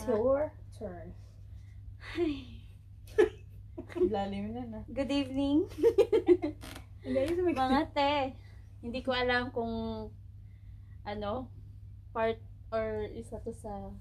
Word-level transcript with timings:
It's 0.00 0.08
your 0.08 0.48
turn. 0.80 1.12
Lalim 4.08 4.56
na 4.56 4.64
na. 4.64 4.80
Good 4.88 5.12
evening, 5.12 5.68
mga 7.60 7.80
te. 7.92 8.32
Hindi 8.80 9.04
ko 9.04 9.12
alam 9.12 9.52
kung 9.52 10.08
ano, 11.04 11.52
part 12.16 12.40
or 12.72 13.12
isa 13.12 13.44
to 13.44 13.52
sa 13.52 13.92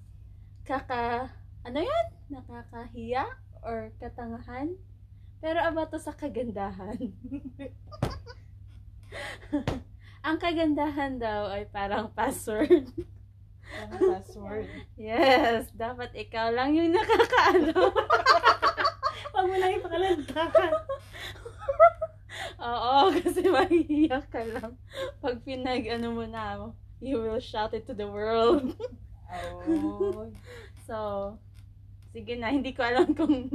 kaka, 0.63 1.35
ano 1.67 1.83
yan? 1.83 2.05
Nakakahiya 2.31 3.27
or 3.67 3.91
katangahan? 3.99 4.79
Pero 5.43 5.59
about 5.67 5.91
to 5.91 5.99
sa 5.99 6.15
kagandahan. 6.15 6.95
Ang 10.31 10.37
kagandahan 10.39 11.19
daw 11.19 11.51
ay 11.51 11.67
parang 11.67 12.07
password. 12.15 12.87
Ang 13.77 13.91
password. 14.01 14.67
Yes, 14.97 15.69
dapat 15.77 16.09
ikaw 16.17 16.49
lang 16.49 16.73
yung 16.73 16.91
nakakaalam. 16.91 17.93
Huwag 19.33 19.45
mo 19.45 19.55
lang 19.55 19.77
ipakalantakan. 19.77 20.73
Oo, 22.69 22.93
kasi 23.15 23.41
mahihiya 23.47 24.19
ka 24.27 24.41
lang. 24.43 24.75
Pag 25.23 25.45
pinag, 25.45 25.87
ano 25.87 26.11
mo 26.11 26.25
na, 26.25 26.73
you 26.99 27.21
will 27.21 27.39
shout 27.39 27.71
it 27.77 27.87
to 27.87 27.95
the 27.95 28.07
world. 28.07 28.75
Oh. 29.29 30.27
So, 30.89 31.37
sige 32.17 32.33
na, 32.41 32.49
hindi 32.49 32.73
ko 32.73 32.81
alam 32.81 33.13
kung 33.13 33.45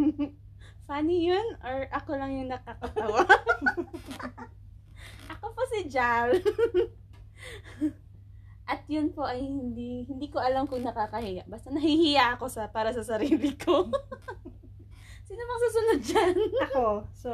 funny 0.86 1.26
yun 1.34 1.42
or 1.66 1.90
ako 1.90 2.14
lang 2.14 2.30
yung 2.38 2.46
nakakatawa. 2.46 3.26
ako 5.34 5.46
po 5.50 5.62
si 5.74 5.90
Jal. 5.90 6.38
At 8.64 8.80
yun 8.88 9.12
po 9.12 9.28
ay 9.28 9.44
hindi 9.44 10.08
hindi 10.08 10.32
ko 10.32 10.40
alam 10.40 10.64
kung 10.64 10.80
nakakahiya. 10.80 11.44
Basta 11.44 11.68
nahihiya 11.68 12.40
ako 12.40 12.48
sa 12.48 12.72
para 12.72 12.92
sa 12.96 13.04
sarili 13.04 13.52
ko. 13.60 13.84
Sino 15.28 15.40
bang 15.40 15.62
susunod 15.68 16.00
dyan? 16.04 16.34
Ako. 16.70 16.86
So, 17.16 17.30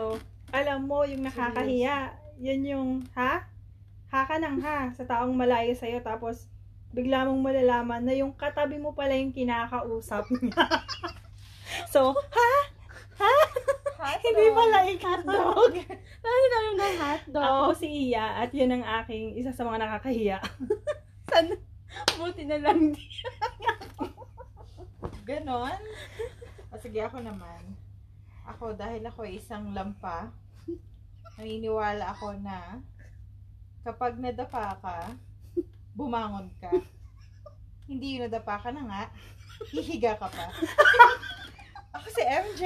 alam 0.55 0.87
mo 0.87 1.03
yung 1.03 1.27
nakakahiya. 1.27 2.15
Yan 2.39 2.63
yung, 2.65 2.89
ha? 3.19 3.45
Ha 4.11 4.21
ka 4.27 4.39
ng 4.41 4.59
ha 4.63 4.91
sa 4.95 5.05
taong 5.05 5.35
malayo 5.35 5.75
sa'yo. 5.75 5.99
Tapos, 6.01 6.47
bigla 6.95 7.27
mong 7.27 7.43
malalaman 7.43 8.03
na 8.07 8.15
yung 8.15 8.33
katabi 8.35 8.79
mo 8.79 8.95
pala 8.95 9.15
yung 9.19 9.35
kinakausap 9.35 10.27
niya. 10.39 10.65
so, 11.91 12.15
ha? 12.15 12.53
Hindi 14.25 14.49
pala. 14.55 14.81
Hotdog. 14.87 15.75
Lagi 16.25 16.47
namin 16.49 16.75
ng 16.79 16.97
hotdog. 17.05 17.45
Ako 17.45 17.73
si 17.77 17.89
Iya 18.09 18.41
at 18.41 18.51
yun 18.57 18.73
ang 18.73 18.85
aking 19.03 19.37
isa 19.37 19.53
sa 19.53 19.67
mga 19.67 19.83
nakakahiya. 19.85 20.39
Sana, 21.31 21.55
buti 22.19 22.43
na 22.43 22.59
lang 22.59 22.81
di. 22.95 23.07
Ganon? 25.23 25.83
O 26.71 26.79
sige, 26.83 26.99
ako 27.07 27.23
naman. 27.23 27.63
Ako, 28.51 28.75
dahil 28.75 29.07
ako 29.07 29.23
ay 29.23 29.39
isang 29.39 29.71
lampa, 29.71 30.35
naniniwala 31.39 32.11
ako 32.11 32.35
na 32.43 32.83
kapag 33.87 34.19
nadapa 34.19 34.75
ka, 34.83 34.99
bumangon 35.95 36.51
ka. 36.59 36.75
Hindi 37.87 38.19
yung 38.19 38.27
nadapa 38.27 38.59
ka 38.59 38.75
na 38.75 38.83
nga, 38.87 39.03
hihiga 39.71 40.19
ka 40.19 40.27
pa. 40.27 40.47
ako 41.95 42.07
si 42.11 42.23
MJ. 42.27 42.63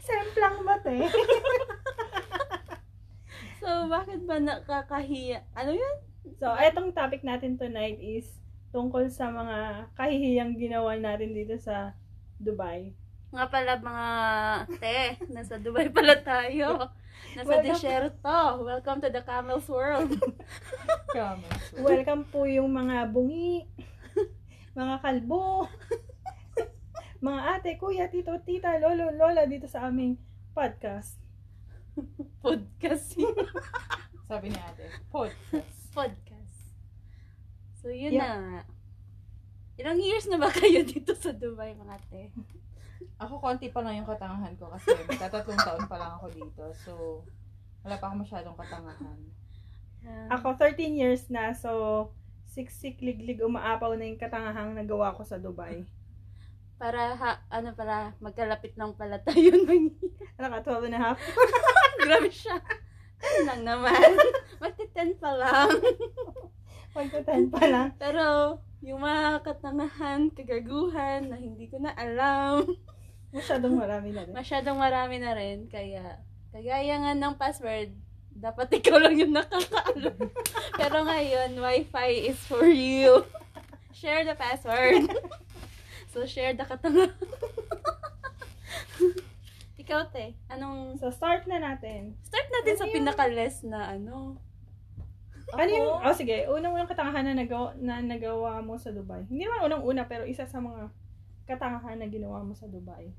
Semplang 0.00 0.64
mate. 0.64 0.96
So, 3.58 3.84
bakit 3.90 4.24
ba 4.24 4.40
nakakahiya? 4.40 5.44
Ano 5.52 5.76
yun? 5.76 5.96
So, 6.36 6.52
etong 6.52 6.92
topic 6.92 7.24
natin 7.24 7.56
tonight 7.56 7.96
is 7.96 8.28
tungkol 8.68 9.08
sa 9.08 9.32
mga 9.32 9.88
kahihiyang 9.96 10.60
ginawa 10.60 10.92
natin 11.00 11.32
dito 11.32 11.56
sa 11.56 11.96
Dubai. 12.36 12.92
Nga 13.32 13.44
pala 13.48 13.80
mga 13.80 14.08
te, 14.76 15.00
nasa 15.32 15.56
Dubai 15.56 15.88
pala 15.88 16.20
tayo. 16.20 16.92
Nasa 17.32 17.48
Welcome. 17.48 17.68
desierto. 17.72 18.38
Welcome 18.60 18.98
to 19.00 19.08
the 19.08 19.24
camel's 19.24 19.68
world. 19.72 20.12
Come. 21.16 21.42
Welcome 21.80 22.28
po 22.28 22.44
yung 22.44 22.76
mga 22.76 23.08
bungi, 23.08 23.64
mga 24.76 24.96
kalbo, 25.00 25.66
mga 27.24 27.40
ate, 27.56 27.70
kuya, 27.80 28.06
tito, 28.12 28.36
tita, 28.44 28.76
lolo, 28.78 29.10
lola 29.16 29.48
dito 29.48 29.64
sa 29.66 29.88
aming 29.88 30.20
podcast. 30.52 31.16
Podcast. 32.44 33.18
Sabi 34.30 34.54
ni 34.54 34.60
ate, 34.60 34.86
podcast. 35.10 35.77
Podcast. 35.90 36.74
So, 37.74 37.88
yun 37.88 38.14
Yeah. 38.14 38.34
na 38.34 38.38
nga. 38.40 38.62
Ilang 39.78 39.98
years 39.98 40.26
na 40.26 40.36
ba 40.36 40.50
kayo 40.54 40.82
dito 40.82 41.14
sa 41.14 41.30
Dubai, 41.30 41.72
mga 41.72 41.96
te? 42.08 42.34
Ako, 43.16 43.38
konti 43.38 43.70
pa 43.70 43.82
lang 43.82 43.94
yung 43.96 44.08
katangahan 44.08 44.54
ko 44.54 44.70
kasi 44.70 44.90
tatatlong 45.22 45.58
taon 45.58 45.86
pa 45.86 45.96
lang 45.96 46.12
ako 46.14 46.26
dito. 46.30 46.64
So, 46.76 46.92
wala 47.82 47.96
pa 47.96 48.10
ako 48.10 48.22
masyadong 48.22 48.56
katangahan. 48.56 49.18
Ah, 50.04 50.38
Ako, 50.38 50.54
13 50.54 50.94
years 50.94 51.26
na, 51.28 51.50
so 51.52 52.10
siksik 52.48 52.98
liglig 52.98 53.38
umaapaw 53.38 53.92
na 53.92 54.06
yung 54.06 54.18
katangahang 54.18 54.72
nagawa 54.72 55.14
ko 55.14 55.22
sa 55.22 55.36
Dubai. 55.36 55.86
para, 56.78 57.10
ha, 57.12 57.30
ano 57.50 57.74
para, 57.74 58.14
magkalapit 58.18 58.78
lang 58.78 58.94
pala 58.94 59.18
tayo 59.20 59.50
ng 59.58 59.90
Ano 60.38 60.46
ka, 60.48 60.78
12 60.78 60.86
and 60.86 60.94
a 60.94 61.00
half? 61.00 61.18
Grabe 62.02 62.30
siya. 62.30 62.54
Ano 63.18 63.38
lang 63.46 63.62
naman. 63.66 64.10
Magti-10 64.62 65.18
pa 65.18 65.30
lang. 65.34 65.70
Magka 66.98 67.22
10 67.22 67.54
pa 67.54 67.62
lang. 67.62 67.94
Pero, 67.94 68.58
yung 68.82 69.06
mga 69.06 69.46
katangahan, 69.46 70.34
kagaguhan 70.34 71.30
na 71.30 71.38
hindi 71.38 71.70
ko 71.70 71.78
na 71.78 71.94
alam. 71.94 72.66
Masyadong 73.36 73.78
marami 73.78 74.10
na 74.10 74.26
rin. 74.26 74.34
Masyadong 74.34 74.78
marami 74.80 75.16
na 75.22 75.30
rin. 75.36 75.70
Kaya, 75.70 76.18
kagaya 76.50 76.98
nga 76.98 77.12
ng 77.14 77.38
password, 77.38 77.94
dapat 78.34 78.82
ikaw 78.82 78.98
lang 78.98 79.14
yung 79.14 79.30
nakakaalam. 79.30 80.18
Pero 80.74 80.96
ngayon, 81.06 81.54
wifi 81.62 82.34
is 82.34 82.40
for 82.50 82.66
you. 82.66 83.22
Share 83.94 84.26
the 84.26 84.34
password. 84.34 85.06
So, 86.10 86.26
share 86.26 86.54
the 86.56 86.66
katanga. 86.66 87.14
ikaw, 89.78 90.08
te. 90.10 90.34
Anong... 90.50 90.98
So, 90.98 91.14
start 91.14 91.46
na 91.46 91.62
natin. 91.62 92.18
Start 92.58 92.66
natin 92.66 92.74
Ano 92.74 92.82
sa 92.82 92.92
pinaka-less 92.92 93.56
na 93.64 93.80
ano. 93.88 94.16
Ano 95.50 95.70
yung, 95.70 95.88
oh 95.96 96.12
sige, 96.12 96.44
unang-unang 96.44 96.84
katangahan 96.86 97.24
na 97.24 97.34
nagawa, 97.34 97.72
na 97.78 98.02
nagawa 98.02 98.60
mo 98.60 98.74
sa 98.74 98.90
Dubai. 98.90 99.24
Hindi 99.24 99.46
naman 99.46 99.64
unang-una, 99.64 100.04
pero 100.04 100.22
isa 100.22 100.44
sa 100.44 100.58
mga 100.58 100.92
katangahan 101.46 101.96
na 101.96 102.06
ginawa 102.06 102.42
mo 102.42 102.52
sa 102.52 102.66
Dubai. 102.66 103.14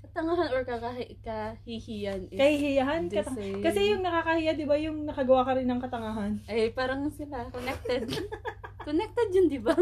Katangahan 0.00 0.52
or 0.52 0.62
kakahi- 0.62 1.16
kahihiyan 1.18 2.28
is 2.28 2.36
Kahihiyahan? 2.36 3.02
the 3.06 3.16
Katang- 3.18 3.38
same. 3.38 3.62
kasi 3.62 3.88
yung 3.88 4.02
nakakahiya, 4.02 4.52
di 4.52 4.66
ba, 4.66 4.76
yung 4.76 5.06
nakagawa 5.06 5.42
ka 5.42 5.56
rin 5.56 5.64
ng 5.64 5.80
katangahan. 5.80 6.32
Ay, 6.44 6.70
parang 6.70 7.08
sila. 7.08 7.48
Connected. 7.48 8.04
Connected 8.86 9.28
yun, 9.30 9.46
di 9.48 9.60
ba? 9.60 9.72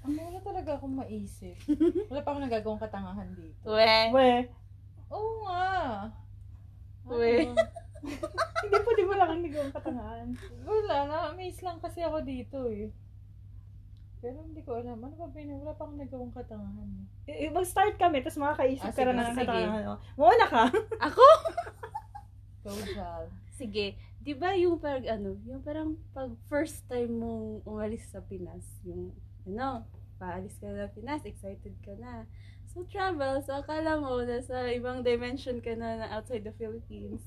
Ang 0.00 0.16
wala 0.16 0.40
talaga 0.40 0.80
akong 0.80 0.96
maisip. 0.96 1.58
Wala 2.08 2.24
pa 2.24 2.28
akong 2.30 2.44
nagagawang 2.46 2.80
katangahan 2.80 3.28
dito. 3.34 3.68
We. 3.68 3.92
We, 4.10 4.30
Oo 5.08 5.44
nga. 5.44 6.08
Uy. 7.10 7.46
Ano? 7.46 7.54
hindi 8.62 8.76
po, 8.78 8.90
di 8.92 9.04
ba 9.04 9.14
lang 9.16 9.30
ang 9.30 9.42
nagawang 9.42 9.74
katangahan. 9.74 10.28
Wala, 10.62 10.96
na-amaze 11.04 11.60
lang 11.60 11.78
kasi 11.78 12.00
ako 12.00 12.22
dito 12.22 12.68
eh. 12.68 12.88
Pero 14.18 14.38
hindi 14.40 14.60
ko 14.60 14.74
alam. 14.74 14.98
Ano 14.98 15.14
ba 15.14 15.26
ba 15.26 15.38
yun? 15.38 15.62
Wala 15.62 15.72
pa 15.72 15.82
akong 15.82 15.98
nagawang 15.98 16.32
katangahan. 16.32 16.88
eh. 17.26 17.46
I- 17.46 17.50
Mag-start 17.50 17.94
kami, 17.96 18.18
tapos 18.20 18.40
makakaisip 18.40 18.82
Ah, 18.84 18.92
ka 18.92 19.02
rin 19.02 19.12
sige, 19.12 19.18
ng 19.20 19.28
sige. 19.28 19.40
katangahan. 19.42 19.84
Oh. 19.86 19.98
Muna 20.16 20.46
ka. 20.46 20.62
Ako? 21.08 21.26
Go, 22.62 22.70
Jal. 22.88 23.24
Sige. 23.52 23.86
Di 24.18 24.34
ba 24.34 24.52
yung 24.52 24.76
parang 24.76 25.06
ano, 25.06 25.30
yung 25.42 25.62
parang 25.62 25.88
pag 26.12 26.30
first 26.46 26.84
time 26.86 27.14
mong 27.14 27.62
umalis 27.64 28.10
sa 28.10 28.20
Pinas, 28.20 28.66
yung 28.82 29.14
ano, 29.44 29.86
paalis 30.18 30.58
ka 30.58 30.66
na 30.66 30.86
Pinas, 30.88 31.22
excited 31.24 31.72
ka 31.80 31.94
na. 31.94 32.26
So 32.78 32.86
travel, 32.94 33.42
so 33.42 33.58
akala 33.58 33.98
mo 33.98 34.22
nasa 34.22 34.70
ibang 34.70 35.02
dimension 35.02 35.58
ka 35.58 35.74
na, 35.74 35.98
na 35.98 36.14
outside 36.14 36.46
the 36.46 36.54
Philippines. 36.54 37.18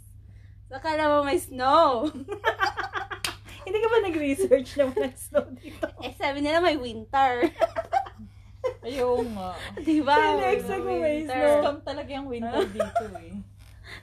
So 0.71 0.79
akala 0.79 1.11
mo 1.11 1.27
may 1.27 1.43
snow. 1.43 2.07
Hindi 3.67 3.77
ka 3.83 3.87
ba 3.91 3.99
nag-research 3.99 4.79
na 4.79 4.87
wala 4.87 5.11
snow 5.11 5.51
dito? 5.51 5.91
eh 6.07 6.15
sabi 6.15 6.39
nila 6.39 6.63
may 6.63 6.79
winter. 6.79 7.51
Ayaw 8.87 9.27
nga. 9.27 9.51
Di 9.75 9.99
ba? 9.99 10.39
Sino-expect 10.39 10.83
mo 10.87 10.95
may 11.03 11.27
snow? 11.27 11.43
Scam 11.59 11.77
talaga 11.83 12.09
yung 12.15 12.31
winter 12.31 12.63
dito 12.79 13.05
eh. 13.19 13.35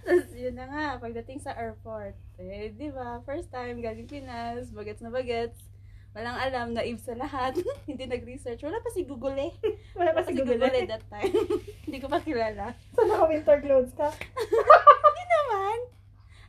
Tapos 0.05 0.29
yun 0.37 0.53
na 0.53 0.69
nga, 0.69 0.85
pagdating 1.01 1.41
sa 1.41 1.57
airport, 1.57 2.13
eh, 2.37 2.77
di 2.77 2.93
ba, 2.93 3.25
first 3.25 3.49
time 3.49 3.81
galing 3.81 4.05
Pinas, 4.05 4.69
bagets 4.69 5.01
na 5.01 5.09
bagets, 5.09 5.65
walang 6.19 6.35
alam, 6.35 6.67
naive 6.75 6.99
sa 6.99 7.15
lahat, 7.15 7.55
hindi 7.89 8.03
nag-research, 8.11 8.67
wala 8.67 8.83
pa 8.83 8.91
si 8.91 9.07
Google 9.07 9.39
eh. 9.39 9.53
Wala 9.99 10.11
pa 10.11 10.19
Wala 10.19 10.27
pa 10.27 10.27
si 10.27 10.35
Google. 10.35 10.59
Google 10.59 10.79
eh 10.83 10.87
that 10.91 11.07
time. 11.07 11.31
hindi 11.87 11.99
ko 12.03 12.11
pa 12.11 12.19
kilala. 12.19 12.75
So, 12.91 13.07
naka-winter 13.07 13.63
clothes 13.63 13.95
ka? 13.95 14.11
Hindi 14.11 15.25
naman, 15.31 15.79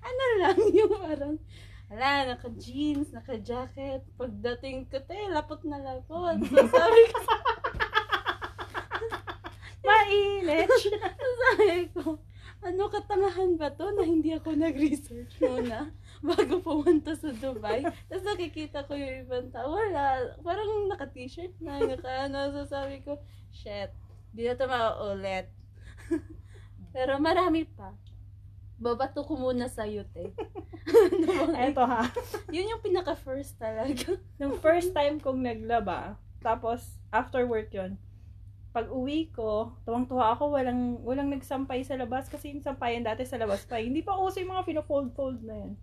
ano 0.01 0.23
lang, 0.41 0.57
yung 0.73 0.93
parang, 0.97 1.35
Ala, 1.89 2.33
naka-jeans, 2.33 3.09
naka-jacket. 3.13 4.05
Pagdating 4.13 4.89
ko, 4.93 5.01
te, 5.01 5.17
lapot 5.29 5.57
na 5.65 5.81
lapot. 5.81 6.37
So, 6.49 6.65
sabi 6.69 7.01
ko, 7.09 7.19
Mainit. 9.85 10.69
sabi 11.41 11.89
ko, 11.93 12.21
ano 12.61 12.81
katangahan 12.91 13.57
ba 13.57 13.73
to 13.73 13.89
na 13.95 14.05
hindi 14.05 14.35
ako 14.35 14.53
nag-research 14.53 15.39
muna 15.41 15.89
bago 16.27 16.59
pumunta 16.59 17.15
sa 17.15 17.31
Dubai. 17.31 17.83
Tapos 18.11 18.25
nakikita 18.27 18.83
ko 18.83 18.95
yung 18.95 19.23
ibang 19.23 19.47
tao, 19.55 19.71
wala, 19.71 20.35
parang 20.43 20.91
naka-t-shirt 20.91 21.55
na, 21.63 21.79
naka 21.79 22.27
ano, 22.27 22.51
so 22.51 22.67
sabi 22.67 22.99
ko, 22.99 23.15
shit, 23.55 23.91
di 24.35 24.43
na 24.43 24.55
ito 24.55 24.67
mauulit. 24.67 25.47
Pero 26.95 27.15
marami 27.23 27.63
pa. 27.63 27.95
Babato 28.79 29.23
ko 29.23 29.35
muna 29.35 29.67
sa 29.71 29.87
te. 29.87 30.25
Ano 30.89 31.27
ba? 31.27 31.45
Eto 31.61 31.83
ha. 31.85 32.09
Yun 32.49 32.71
yung 32.75 32.83
pinaka-first 32.83 33.61
talaga. 33.61 34.17
Nung 34.41 34.57
first 34.57 34.89
time 34.91 35.21
kong 35.21 35.45
naglaba, 35.45 36.17
tapos 36.41 36.97
after 37.13 37.45
work 37.45 37.69
yon 37.69 37.99
pag 38.69 38.85
uwi 38.93 39.33
ko, 39.33 39.73
tuwang-tuwa 39.81 40.37
ako, 40.37 40.53
walang, 40.53 41.01
walang 41.01 41.33
nagsampay 41.33 41.81
sa 41.81 41.97
labas 41.97 42.29
kasi 42.29 42.53
yung 42.53 42.61
sampayan 42.61 43.01
dati 43.01 43.25
sa 43.25 43.41
labas 43.41 43.65
pa. 43.65 43.81
Hindi 43.81 44.05
pa 44.05 44.13
uso 44.13 44.37
yung 44.37 44.53
mga 44.53 44.65
pino-fold-fold 44.65 45.41
na 45.41 45.55
yan. 45.65 45.73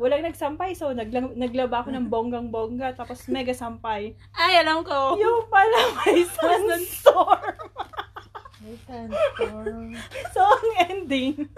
Walang 0.00 0.24
nagsampay, 0.24 0.72
so 0.72 0.90
nagla- 0.90 1.36
naglaba 1.36 1.84
ako 1.84 1.92
ng 1.92 2.08
bonggang-bongga, 2.08 2.96
tapos 2.96 3.28
mega 3.28 3.52
sampay. 3.52 4.16
Ay, 4.32 4.52
alam 4.58 4.80
ko. 4.82 5.14
Yung 5.20 5.46
pala 5.46 5.78
may 6.00 6.24
sunstorm. 6.24 7.56
May 8.62 8.78
sandstorm. 8.86 9.90
So, 10.34 10.40
ang 10.40 10.70
ending, 10.86 11.50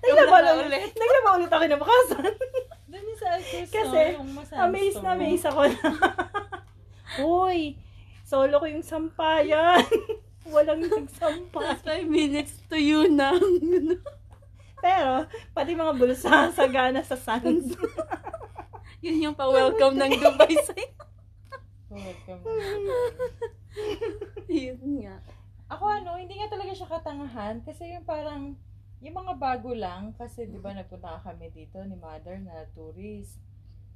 Naglaba 0.00 0.40
naglaba 0.40 0.64
ulit. 0.64 0.92
Naglaba 0.92 1.28
ulit 1.36 1.50
ako 1.50 1.62
kinabukasan. 1.64 2.24
Doon 2.88 3.04
yung 3.04 3.20
sa 3.20 3.28
Kasi, 3.68 4.00
no. 4.16 4.24
Amaze 4.56 4.96
na 5.00 5.10
amaze 5.12 5.44
ako 5.44 5.60
na. 5.68 5.80
Uy, 7.44 7.76
solo 8.24 8.54
ko 8.56 8.66
yung 8.68 8.86
sampayan. 8.86 9.84
Walang 10.48 10.88
nagsampay. 10.88 11.52
Tapos 11.52 11.84
five 11.84 12.08
minutes 12.08 12.60
to 12.68 12.80
you 12.80 13.12
na. 13.12 13.36
Pero, 14.80 15.28
pati 15.52 15.72
mga 15.72 15.94
bulsa 15.94 16.32
sagana 16.56 17.00
sa 17.00 17.14
sands. 17.14 17.76
Yun 19.04 19.30
yung 19.30 19.36
pa-welcome 19.36 19.96
ng 19.96 20.12
Dubai 20.20 20.56
sa'yo. 20.60 20.88
Welcome. 21.88 22.40
Yun 24.46 24.80
nga. 25.02 25.16
Ako 25.70 25.84
ano, 25.86 26.18
hindi 26.18 26.34
nga 26.34 26.50
talaga 26.50 26.72
siya 26.74 26.90
katangahan 26.90 27.62
kasi 27.62 27.94
yung 27.94 28.04
parang 28.04 28.58
yung 29.00 29.16
mga 29.16 29.34
bago 29.38 29.72
lang 29.72 30.12
kasi 30.12 30.44
'di 30.44 30.60
ba 30.60 30.70
nagpunta 30.70 31.22
kami 31.24 31.48
dito 31.50 31.80
ni 31.80 31.96
mother 31.96 32.36
na 32.36 32.68
tourist. 32.74 33.40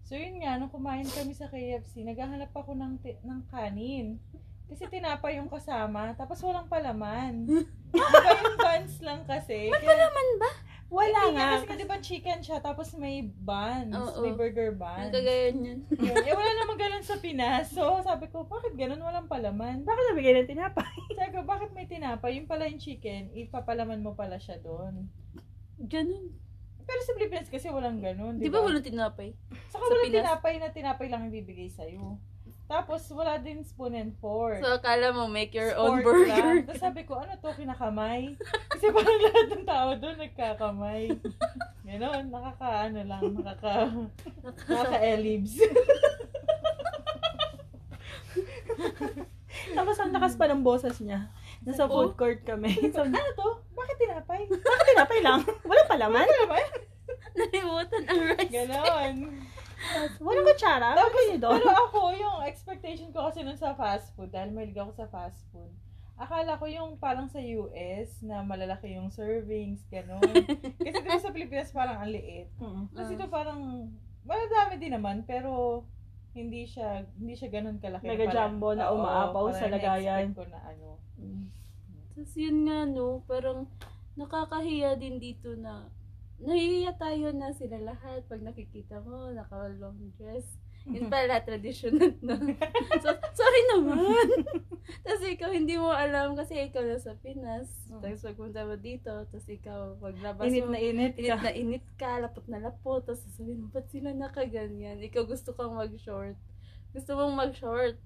So 0.05 0.15
yun 0.15 0.41
nga 0.41 0.57
nung 0.57 0.71
kumain 0.71 1.07
kami 1.07 1.35
sa 1.35 1.47
KFC, 1.47 2.03
naghahanap 2.03 2.51
ako 2.51 2.73
ng 2.73 2.93
ti- 2.99 3.21
ng 3.21 3.41
kanin. 3.49 4.17
Kasi 4.65 4.89
tinapay 4.89 5.37
yung 5.37 5.53
kasama, 5.53 6.17
tapos 6.17 6.41
walang 6.41 6.67
palaman. 6.67 7.45
Diba 7.93 8.31
yung 8.41 8.57
buns 8.57 8.97
lang 9.05 9.21
kasi. 9.23 9.69
Kaya, 9.69 9.85
Palaman 9.85 10.29
ba? 10.41 10.51
Wala 10.87 11.19
hindi 11.27 11.35
nga. 11.35 11.49
Kasi 11.59 11.75
di 11.75 11.87
ba 11.87 11.97
chicken 11.99 12.39
siya, 12.39 12.59
tapos 12.59 12.95
may 12.95 13.23
buns, 13.23 13.91
Oo. 13.91 14.21
may 14.21 14.33
burger 14.33 14.71
buns. 14.71 15.11
kagayan 15.11 15.57
yun. 15.59 15.79
Eh, 15.91 16.33
wala 16.33 16.51
naman 16.55 16.77
ganun 16.77 17.03
sa 17.03 17.17
Pinas. 17.17 17.69
So, 17.69 17.99
sabi 18.01 18.29
ko, 18.29 18.45
bakit 18.45 18.75
ganun 18.75 19.01
walang 19.01 19.27
palaman? 19.27 19.83
Bakit 19.83 20.05
nabigay 20.07 20.33
ng 20.37 20.51
tinapay? 20.51 20.93
Sabi 21.15 21.31
ko, 21.31 21.43
bakit 21.43 21.71
may 21.73 21.85
tinapay? 21.85 22.37
Yung 22.37 22.47
pala 22.47 22.67
yung 22.67 22.79
chicken, 22.79 23.31
ipapalaman 23.33 24.01
mo 24.01 24.13
pala 24.13 24.37
siya 24.37 24.59
doon. 24.59 25.07
Ganun. 25.81 26.31
Pero 26.81 27.01
sa 27.01 27.15
Pilipinas 27.15 27.49
kasi 27.49 27.69
walang 27.69 27.99
ganun, 27.99 28.37
Di 28.37 28.47
di 28.47 28.51
ba 28.51 28.61
ba? 28.61 28.69
walang 28.69 28.85
tinapay? 28.85 29.33
Saka 29.67 29.81
sa 29.81 29.89
walang 29.89 30.05
Pinas? 30.05 30.17
tinapay 30.21 30.55
na 30.59 30.69
tinapay 30.69 31.09
lang 31.09 31.27
ibibigay 31.27 31.67
sa'yo. 31.67 32.21
Tapos, 32.65 33.05
wala 33.13 33.37
din 33.37 33.61
spoon 33.61 33.93
and 33.93 34.13
fork. 34.19 34.57
So, 34.59 34.81
akala 34.81 35.13
mo, 35.13 35.29
make 35.29 35.53
your 35.53 35.77
own 35.77 36.01
Fork 36.01 36.05
burger. 36.05 36.33
lang. 36.33 36.65
Tapos 36.65 36.81
sabi 36.81 37.05
ko, 37.05 37.21
ano 37.21 37.37
to, 37.37 37.53
kinakamay? 37.53 38.33
Kasi 38.73 38.89
parang 38.89 39.21
lahat 39.21 39.47
ng 39.53 39.67
tao 39.69 39.89
doon 39.95 40.17
nagkakamay. 40.17 41.03
Ganon, 41.85 42.25
nakaka, 42.33 42.89
ano 42.89 43.01
lang, 43.05 43.23
nakaka, 43.37 43.73
nakaka-elibs. 44.65 45.61
Tapos 49.75 49.97
ang 49.99 50.13
lakas 50.13 50.35
pa 50.35 50.47
ng 50.47 50.63
boses 50.63 50.97
niya. 51.01 51.29
Nasa 51.65 51.85
Oo. 51.85 51.93
food 52.09 52.15
court 52.17 52.41
kami. 52.45 52.73
So, 52.95 53.03
ano 53.03 53.19
to? 53.19 53.49
Bakit 53.75 53.97
tinapay? 53.99 54.41
bakit 54.49 54.87
tinapay 54.89 55.19
lang? 55.21 55.41
Walang 55.65 55.89
palaman? 55.89 56.25
Ano 56.25 56.45
ba? 56.47 56.59
Nalimutan 57.35 58.03
ang 58.07 58.21
rice. 58.33 58.53
Ganon. 58.53 59.15
Walang 60.21 60.47
kutsara? 60.47 60.95
Tapos, 60.95 61.23
yun 61.29 61.41
doon? 61.41 61.59
pero 61.59 61.71
ako, 61.71 62.01
yung 62.15 62.39
expectation 62.45 63.09
ko 63.11 63.29
kasi 63.29 63.43
nun 63.43 63.57
sa 63.57 63.75
fast 63.75 64.13
food, 64.13 64.31
dahil 64.31 64.51
mahilig 64.51 64.77
ako 64.77 64.93
sa 64.95 65.07
fast 65.07 65.41
food, 65.49 65.71
akala 66.15 66.55
ko 66.57 66.65
yung 66.65 66.95
parang 66.97 67.27
sa 67.27 67.43
US, 67.43 68.23
na 68.23 68.41
malalaki 68.41 68.95
yung 68.95 69.11
servings, 69.11 69.83
gano'n. 69.89 70.23
kasi 70.85 70.97
dito 70.97 71.19
sa 71.19 71.35
Pilipinas 71.35 71.75
parang 71.75 71.99
ang 71.99 72.11
liit. 72.11 72.49
Mm. 72.57 72.87
Kasi 72.93 73.13
Ah. 73.13 73.17
ito 73.19 73.27
parang, 73.27 73.91
madami 74.23 74.75
din 74.79 74.95
naman, 74.95 75.27
pero 75.27 75.83
hindi 76.33 76.67
siya, 76.67 77.03
hindi 77.15 77.35
siya 77.35 77.51
ganun 77.51 77.79
kalaki. 77.79 78.07
Mega 78.07 78.27
Parang- 78.27 78.59
jumbo 78.59 78.75
na 78.75 78.91
umaapaw 78.91 79.55
sa 79.55 79.67
lagayan. 79.67 80.35
ko 80.35 80.43
na 80.47 80.59
ano. 80.65 80.99
Mm. 81.19 81.47
Tapos 82.15 82.35
yun 82.35 82.59
nga, 82.63 82.79
no, 82.87 83.23
parang 83.27 83.67
nakakahiya 84.15 84.95
din 84.95 85.19
dito 85.19 85.55
na 85.55 85.91
nahihiya 86.45 86.93
tayo 87.01 87.33
na 87.33 87.51
sila 87.57 87.81
lahat 87.81 88.25
pag 88.29 88.45
nakikita 88.45 89.01
mo, 89.01 89.33
naka-long 89.33 90.13
dress. 90.21 90.45
Yun 90.85 91.09
pala, 91.09 91.41
traditional 91.49 92.13
na. 92.21 92.37
so, 93.01 93.09
sorry 93.33 93.63
naman. 93.73 94.29
tapos 95.05 95.23
ikaw, 95.25 95.49
hindi 95.49 95.81
mo 95.81 95.89
alam 95.89 96.37
kasi 96.37 96.61
ikaw 96.69 96.85
na 96.85 97.01
sa 97.01 97.17
Pinas. 97.17 97.73
Mm. 97.89 98.05
Tapos 98.05 98.21
pagpunta 98.21 98.69
mo 98.69 98.77
dito, 98.77 99.13
tapos 99.33 99.49
ikaw, 99.49 99.97
paglabas 99.97 100.45
Init 100.45 100.69
mo, 100.69 100.77
na 100.77 100.81
init 100.85 101.17
init 101.17 101.33
ka. 101.33 101.37
na 101.41 101.53
init 101.57 101.87
ka, 101.97 102.11
lapot 102.21 102.45
na 102.53 102.61
lapot, 102.61 103.01
tapos 103.01 103.25
sasabihin 103.25 103.65
mo, 103.65 103.73
ba't 103.73 103.89
sila 103.89 104.13
nakaganyan? 104.13 105.01
Ikaw 105.01 105.25
gusto 105.25 105.57
kang 105.57 105.73
mag-short. 105.73 106.37
Gusto 106.93 107.11
mong 107.17 107.33
mag-short. 107.33 107.97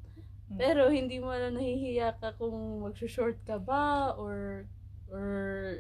Mm. 0.48 0.56
Pero 0.62 0.86
hindi 0.86 1.18
mo 1.18 1.34
alam, 1.34 1.58
nahihiya 1.58 2.14
ka 2.22 2.38
kung 2.38 2.86
mag-short 2.86 3.42
ka 3.42 3.58
ba, 3.58 4.14
or 4.14 4.70
or 5.08 5.26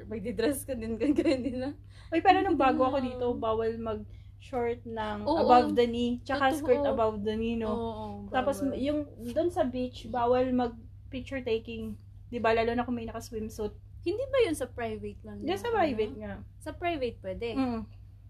magdi-dress 0.06 0.64
ka 0.64 0.72
din 0.72 0.96
ganyan 1.00 1.42
nila. 1.42 1.68
Uy, 2.08 2.20
pero 2.20 2.40
nung 2.40 2.56
bago 2.56 2.80
na. 2.80 2.88
ako 2.88 2.96
dito, 3.00 3.26
bawal 3.34 3.76
mag-short 3.76 4.80
ng 4.82 5.18
Oo. 5.24 5.38
above 5.42 5.74
the 5.74 5.84
knee, 5.84 6.20
tsaka 6.22 6.50
Totoo. 6.50 6.58
skirt 6.58 6.84
above 6.84 7.20
the 7.20 7.34
knee, 7.34 7.54
no? 7.54 7.68
Oo, 7.68 8.04
Tapos, 8.28 8.60
bawal. 8.60 8.76
yung 8.76 9.04
doon 9.28 9.48
sa 9.48 9.62
beach, 9.62 10.08
bawal 10.08 10.48
mag-picture 10.50 11.40
taking. 11.40 11.96
Di 12.26 12.36
ba? 12.36 12.52
Lalo 12.52 12.72
na 12.72 12.82
kung 12.82 12.94
may 12.94 13.04
naka-swimsuit. 13.04 13.72
hindi 14.00 14.24
ba 14.24 14.38
yun 14.42 14.56
sa 14.56 14.64
private 14.64 15.20
lang? 15.20 15.36
Hindi, 15.38 15.52
sa 15.54 15.68
private 15.68 16.14
Ano? 16.14 16.20
nga. 16.22 16.34
Sa 16.58 16.70
private 16.72 17.16
pwede. 17.20 17.48
Mm. 17.52 17.80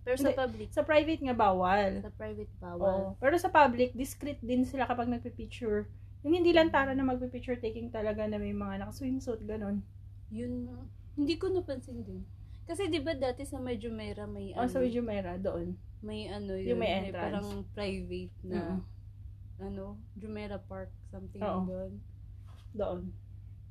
Pero 0.01 0.17
sa 0.17 0.23
Hindi. 0.25 0.39
public, 0.41 0.69
Sa 0.73 0.83
private 0.83 1.21
nga, 1.21 1.35
bawal. 1.37 1.91
sa 2.01 2.11
private 2.11 2.51
Oo. 2.51 2.59
bawal. 2.59 2.99
Pero 3.17 3.35
sa 3.37 3.47
public, 3.49 3.93
discreet 3.93 4.41
din 4.41 4.65
sila 4.65 4.87
kapag 4.87 5.07
nagpipicture. 5.07 5.87
Yung 6.23 6.35
hindi 6.35 6.51
lang 6.51 6.69
tara 6.69 6.91
na 6.93 7.05
magpipicture 7.05 7.55
taking 7.57 7.93
talaga 7.93 8.27
na 8.27 8.37
may 8.37 8.51
mga 8.51 8.83
naka-swimsuit, 8.83 9.45
ganun. 9.45 9.85
Yun, 10.31 10.69
hindi 11.15 11.35
ko 11.35 11.49
napansin 11.49 12.03
din. 12.03 12.23
Kasi 12.65 12.87
di 12.87 13.01
ba 13.01 13.13
dati 13.13 13.43
sa 13.43 13.57
may 13.57 13.77
Jumeirah 13.77 14.29
may 14.29 14.53
Oh, 14.53 14.63
ano, 14.63 14.71
sa 14.71 14.85
Jumeirah, 14.85 15.41
doon. 15.41 15.73
may 16.01 16.29
ano 16.29 16.53
yun, 16.53 16.77
Yung 16.77 16.81
may 16.81 16.93
entrance. 17.03 17.17
parang 17.17 17.49
private 17.73 18.35
na 18.45 18.61
Mm. 18.77 18.81
ano, 19.59 19.85
Jumeirah 20.15 20.63
Park, 20.63 20.93
something 21.09 21.41
Oo. 21.41 21.65
doon. 21.65 21.93
Doon. 22.71 23.03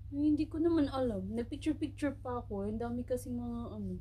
Ay, 0.09 0.23
hindi 0.25 0.45
ko 0.45 0.57
naman 0.57 0.89
alam. 0.89 1.23
Nagpicture-picture 1.29 2.15
pa 2.17 2.41
ako. 2.41 2.65
Ang 2.65 2.79
dami 2.79 3.03
kasi 3.03 3.27
mga 3.27 3.59
ano, 3.71 3.99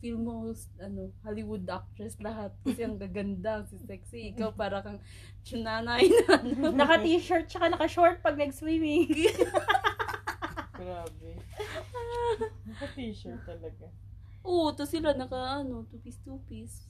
filmos, 0.00 0.70
ano, 0.78 1.12
Hollywood 1.20 1.68
actress 1.68 2.16
lahat. 2.18 2.54
Kasi 2.64 2.80
ang 2.80 2.96
gaganda, 2.96 3.66
si 3.66 3.76
sexy. 3.76 4.32
Ikaw 4.32 4.56
para 4.56 4.80
kang 4.80 4.98
tsunanay 5.44 6.06
na 6.08 6.40
ano. 6.40 6.72
Naka-t-shirt, 6.72 7.46
tsaka 7.46 7.68
naka-short 7.68 8.24
pag 8.24 8.34
nag-swimming. 8.34 9.10
Grabe. 10.80 11.30
Naka-t-shirt 12.64 13.44
talaga. 13.44 13.86
Oo, 14.40 14.72
to 14.72 14.88
sila 14.88 15.12
naka 15.12 15.60
ano, 15.60 15.84
two-piece, 15.92 16.24
two-piece. 16.24 16.88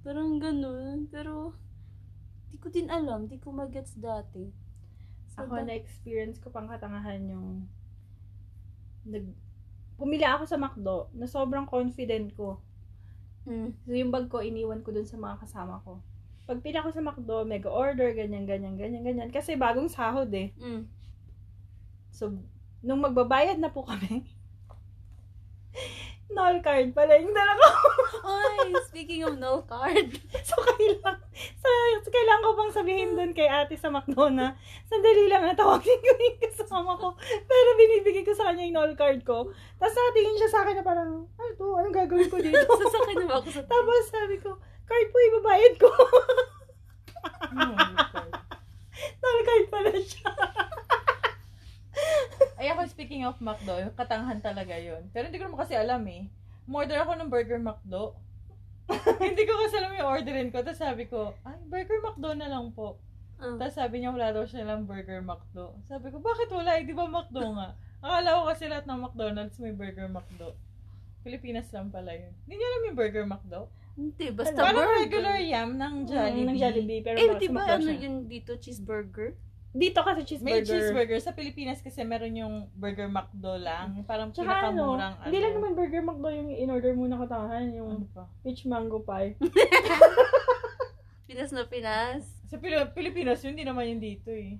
Parang 0.00 0.40
ganun. 0.40 1.04
Pero, 1.12 1.52
di 2.48 2.56
ko 2.56 2.72
din 2.72 2.88
alam. 2.88 3.28
Di 3.28 3.36
ko 3.36 3.52
magets 3.52 3.92
dati. 4.00 4.48
So, 5.36 5.44
Ako 5.44 5.60
da- 5.60 5.68
na-experience 5.68 6.40
ko 6.40 6.48
pang 6.48 6.66
katangahan 6.66 7.20
yung 7.28 7.68
nag 9.04 9.28
pumili 10.00 10.24
ako 10.24 10.48
sa 10.48 10.56
McDo 10.56 11.12
na 11.12 11.28
sobrang 11.28 11.68
confident 11.68 12.32
ko. 12.32 12.56
Mm. 13.44 13.76
So 13.84 13.92
yung 13.92 14.12
bag 14.12 14.32
ko 14.32 14.40
iniwan 14.40 14.80
ko 14.80 14.92
dun 14.96 15.04
sa 15.04 15.20
mga 15.20 15.44
kasama 15.44 15.80
ko. 15.84 16.00
Pag 16.48 16.64
pila 16.64 16.80
ko 16.80 16.88
sa 16.88 17.04
McDo, 17.04 17.44
mega 17.44 17.68
order, 17.68 18.10
ganyan, 18.16 18.48
ganyan, 18.48 18.80
ganyan, 18.80 19.04
ganyan. 19.04 19.30
Kasi 19.30 19.60
bagong 19.60 19.92
sahod 19.92 20.32
eh. 20.32 20.50
Mm. 20.56 20.88
So, 22.10 22.34
nung 22.80 23.04
magbabayad 23.04 23.60
na 23.60 23.72
po 23.72 23.84
kami, 23.84 24.24
null 26.34 26.62
card 26.62 26.94
pala 26.94 27.18
yung 27.18 27.34
dala 27.34 27.58
ko. 27.58 27.68
Oy, 28.22 28.70
speaking 28.86 29.26
of 29.26 29.36
no 29.36 29.66
card. 29.66 30.14
so, 30.48 30.54
kailangan, 30.62 31.18
so, 31.58 31.68
kailangan 32.06 32.44
ko 32.46 32.50
bang 32.54 32.72
sabihin 32.72 33.10
doon 33.18 33.32
kay 33.34 33.50
ate 33.50 33.74
sa 33.74 33.90
McDo 33.90 34.30
na, 34.30 34.54
sandali 34.86 35.26
lang, 35.26 35.42
natawagin 35.42 35.98
ko 35.98 36.10
yung 36.14 36.38
kasama 36.38 36.94
ko. 36.94 37.18
Pero 37.20 37.68
binibigay 37.74 38.22
ko 38.22 38.32
sa 38.32 38.50
kanya 38.50 38.64
yung 38.66 38.76
null 38.78 38.94
card 38.94 39.20
ko. 39.26 39.50
Tapos 39.76 39.94
nakatingin 39.94 40.38
siya 40.38 40.50
sa 40.50 40.60
akin 40.62 40.74
na 40.78 40.84
parang, 40.86 41.10
ano 41.26 41.50
to? 41.58 41.66
Anong 41.76 41.96
gagawin 41.98 42.30
ko 42.30 42.38
dito? 42.38 42.62
Sasakay 42.80 43.14
na 43.18 43.26
ba 43.26 43.36
ako 43.42 43.48
sa 43.50 43.62
Tapos 43.66 44.02
sabi 44.08 44.36
ko, 44.38 44.50
card 44.86 45.06
po, 45.10 45.16
ibabayad 45.18 45.74
ko. 45.76 45.90
Oh, 45.90 47.74
God. 48.14 48.32
null 49.20 49.40
card 49.42 49.66
pala 49.68 49.92
siya. 49.98 50.30
Ay 52.60 52.68
ako, 52.68 52.84
speaking 52.92 53.24
of 53.24 53.40
McDo, 53.40 53.88
katanghan 53.96 54.44
talaga 54.44 54.76
yun. 54.76 55.00
Pero 55.16 55.32
hindi 55.32 55.40
ko 55.40 55.48
naman 55.48 55.64
kasi 55.64 55.72
alam 55.72 56.04
eh. 56.04 56.28
Umorder 56.68 57.00
ako 57.00 57.16
ng 57.16 57.32
Burger 57.32 57.56
McDo. 57.56 58.12
hindi 59.32 59.42
ko 59.48 59.52
kasi 59.64 59.80
alam 59.80 59.96
yung 59.96 60.12
orderin 60.12 60.52
ko. 60.52 60.60
Tapos 60.60 60.76
sabi 60.76 61.08
ko, 61.08 61.32
ay, 61.48 61.56
Burger 61.72 62.04
McDo 62.04 62.36
na 62.36 62.52
lang 62.52 62.68
po. 62.76 63.00
Ah. 63.40 63.56
Tapos 63.56 63.80
sabi 63.80 64.04
niya, 64.04 64.12
wala 64.12 64.36
daw 64.36 64.44
siya 64.44 64.68
lang 64.68 64.84
Burger 64.84 65.24
McDo. 65.24 65.72
Sabi 65.88 66.12
ko, 66.12 66.20
bakit 66.20 66.52
wala? 66.52 66.76
Eh, 66.76 66.84
di 66.84 66.92
ba 66.92 67.08
McDo 67.08 67.56
nga? 67.56 67.72
Akala 68.04 68.28
ko 68.36 68.42
kasi 68.52 68.68
lahat 68.68 68.84
ng 68.84 69.00
McDonald's 69.08 69.56
may 69.56 69.72
Burger 69.72 70.08
McDo. 70.12 70.52
Pilipinas 71.24 71.72
lang 71.72 71.88
pala 71.88 72.12
yun. 72.12 72.32
Hindi 72.44 72.54
niya 72.60 72.68
alam 72.68 72.82
yung 72.92 72.98
Burger 73.00 73.24
McDo? 73.24 73.60
Hindi, 73.96 74.26
basta 74.36 74.60
Parang 74.60 74.84
burger. 74.84 75.00
regular 75.00 75.38
yam 75.40 75.70
ng 75.80 75.94
Jollibee. 76.08 76.44
Mm, 76.44 76.48
ng 76.48 76.56
Jollibee. 76.60 77.00
Pero 77.04 77.16
Eh, 77.16 77.28
di 77.40 77.48
ba 77.48 77.62
ano 77.72 77.88
yun 77.88 78.28
dito? 78.28 78.52
Cheeseburger? 78.60 79.32
Dito 79.70 80.02
kasi 80.02 80.26
May 80.42 80.60
cheeseburger. 80.60 80.66
cheeseburger. 80.66 81.18
Sa 81.20 81.30
Pilipinas 81.30 81.78
kasi 81.78 82.02
meron 82.02 82.34
yung 82.34 82.54
Burger 82.74 83.06
McDo 83.06 83.54
lang. 83.54 84.02
Parang 84.02 84.34
Tsaka 84.34 84.68
ano, 84.68 84.98
pinakamurang 84.98 85.14
hindi 85.22 85.38
lang 85.38 85.52
naman 85.54 85.70
burger 85.74 86.02
McDo 86.02 86.28
yung 86.28 86.50
in-order 86.50 86.92
mo 86.92 87.06
na 87.06 87.18
katahan, 87.18 87.64
Ano 87.64 87.76
yung 87.76 87.92
pa? 88.10 88.26
peach 88.42 88.66
mango 88.66 88.98
pie. 89.00 89.38
Pinas 91.30 91.54
na 91.54 91.62
Pinas. 91.62 92.26
Sa 92.44 92.58
Pil- 92.58 92.90
Pilipinas 92.90 93.38
yun, 93.40 93.54
hindi 93.54 93.62
naman 93.62 93.86
yun 93.86 94.02
dito 94.02 94.34
eh. 94.34 94.58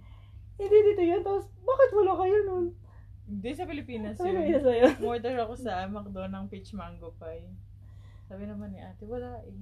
Hindi 0.54 0.76
dito 0.86 1.02
yun. 1.02 1.20
Tapos, 1.20 1.50
bakit 1.58 1.90
wala 1.90 2.14
kayo 2.14 2.36
nun? 2.46 2.66
Hindi 3.26 3.50
sa 3.50 3.66
Pilipinas 3.66 4.14
ko 4.14 4.30
yun. 4.30 4.46
yun 4.46 4.62
sa'yo. 4.62 4.86
Order 5.02 5.34
ako 5.40 5.54
sa 5.56 5.86
McDo 5.86 6.22
ng 6.24 6.46
peach 6.46 6.70
mango 6.70 7.10
pie. 7.18 7.50
Sabi 8.30 8.46
naman 8.46 8.70
ni 8.70 8.78
ate, 8.78 9.02
wala 9.10 9.42
eh. 9.42 9.58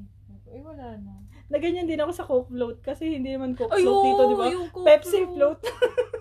Eh, 0.52 0.60
wala 0.60 1.00
na. 1.00 1.24
Na 1.48 1.56
ganyan 1.56 1.88
din 1.88 1.96
ako 1.96 2.12
sa 2.12 2.28
Coke 2.28 2.52
float 2.52 2.84
kasi 2.84 3.16
hindi 3.16 3.32
naman 3.32 3.56
Coke 3.56 3.72
Ay, 3.72 3.80
float 3.80 4.04
dito, 4.04 4.22
di 4.28 4.36
ba? 4.36 4.46
Pepsi 4.84 5.20
float. 5.24 5.60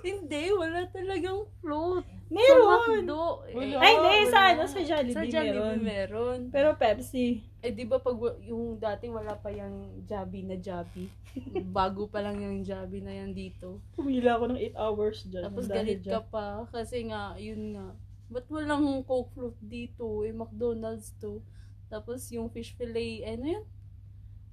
Hindi, 0.07 0.55
wala 0.55 0.87
talagang 0.87 1.43
float. 1.59 2.07
Sa 2.07 2.31
Meron! 2.31 3.03
McDo. 3.03 3.43
Wala. 3.51 3.75
Eh, 3.75 3.83
Ay, 3.83 3.93
hindi. 3.99 4.15
Sa 4.31 4.39
ano, 4.55 4.63
sa 4.63 4.79
Jollibee, 4.79 5.15
sa 5.19 5.23
Jollibee 5.27 5.59
meron. 5.59 5.79
meron. 5.83 6.39
Pero 6.47 6.79
Pepsi. 6.79 7.43
Eh, 7.59 7.75
di 7.75 7.83
ba 7.83 7.99
pag 7.99 8.15
yung 8.39 8.79
dati 8.79 9.11
wala 9.11 9.35
pa 9.35 9.51
yung 9.51 10.07
Jabi 10.07 10.47
na 10.47 10.55
Jabi. 10.55 11.11
Bago 11.75 12.07
pa 12.07 12.23
lang 12.23 12.39
yung 12.39 12.63
Jabi 12.63 13.03
na 13.03 13.19
yan 13.19 13.35
dito. 13.35 13.83
Pumila 13.99 14.39
ako 14.39 14.55
ng 14.55 14.59
8 14.71 14.79
hours 14.79 15.17
dyan. 15.27 15.43
Tapos 15.43 15.67
galit 15.67 15.99
dyan. 15.99 16.13
ka 16.15 16.21
pa 16.23 16.45
kasi 16.71 17.11
nga, 17.11 17.35
yun 17.35 17.75
nga. 17.75 17.91
Ba't 18.31 18.47
walang 18.47 19.03
Coke 19.03 19.35
float 19.35 19.59
dito? 19.59 20.23
Eh, 20.23 20.31
McDonald's 20.31 21.11
to. 21.19 21.43
Tapos 21.87 22.27
yung 22.29 22.47
fish 22.47 22.75
fillet, 22.75 23.23
ano 23.23 23.45
yun? 23.47 23.65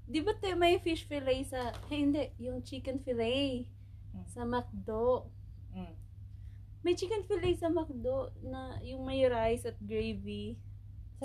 Di 0.04 0.20
ba 0.20 0.32
te, 0.32 0.52
may 0.52 0.78
fish 0.78 1.04
fillet 1.04 1.42
sa, 1.44 1.72
eh, 1.88 1.96
hindi, 1.96 2.30
yung 2.38 2.60
chicken 2.60 3.00
fillet 3.00 3.66
Mm. 4.14 4.26
sa 4.30 4.46
McDo. 4.46 5.26
Mm. 5.74 5.94
May 6.84 6.94
chicken 6.94 7.24
fillet 7.24 7.56
sa 7.56 7.66
McDo 7.66 8.30
na 8.44 8.78
yung 8.80 9.02
may 9.02 9.26
rice 9.26 9.66
at 9.66 9.74
gravy. 9.80 10.54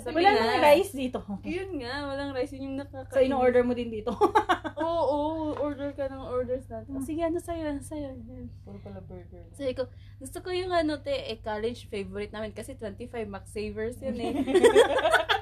Sa 0.00 0.08
Wala 0.10 0.32
Pinas. 0.32 0.40
nang 0.40 0.64
rice 0.64 0.92
dito. 0.96 1.20
Yun 1.44 1.84
nga, 1.84 2.08
walang 2.08 2.32
rice. 2.32 2.56
Yun 2.56 2.72
yung 2.72 2.78
nakakain. 2.80 3.12
So, 3.12 3.20
in-order 3.20 3.60
mo 3.60 3.76
din 3.76 3.92
dito. 3.92 4.10
Oo, 4.80 5.02
oo, 5.04 5.44
order 5.60 5.92
ka 5.92 6.08
ng 6.08 6.24
orders 6.24 6.64
natin. 6.66 6.88
Oh, 6.96 7.04
sige, 7.04 7.20
ano 7.20 7.36
sa'yo, 7.36 7.68
ano 7.68 7.82
sa'yo. 7.84 8.16
Puro 8.64 8.80
pala 8.80 9.04
burger. 9.04 9.44
Sabi 9.52 9.76
ko, 9.76 9.86
gusto 10.16 10.40
ko 10.40 10.48
yung 10.48 10.72
ano, 10.72 10.96
te, 10.98 11.12
eh, 11.12 11.36
college 11.38 11.84
favorite 11.86 12.32
namin 12.32 12.50
kasi 12.50 12.72
25 12.74 13.28
Max 13.28 13.52
Savers 13.52 14.00
yun 14.00 14.16
eh. 14.18 14.32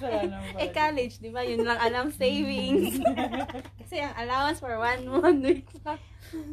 Naman 0.00 0.52
pala. 0.54 0.60
eh, 0.62 0.70
college, 0.72 1.14
di 1.20 1.30
ba? 1.30 1.42
Yun 1.44 1.62
lang 1.66 1.80
alam, 1.80 2.06
savings. 2.08 2.96
kasi 3.82 4.00
ang 4.00 4.14
allowance 4.16 4.58
for 4.62 4.72
one, 4.78 5.02
one 5.10 5.38
week 5.42 5.68
pa. 5.84 6.00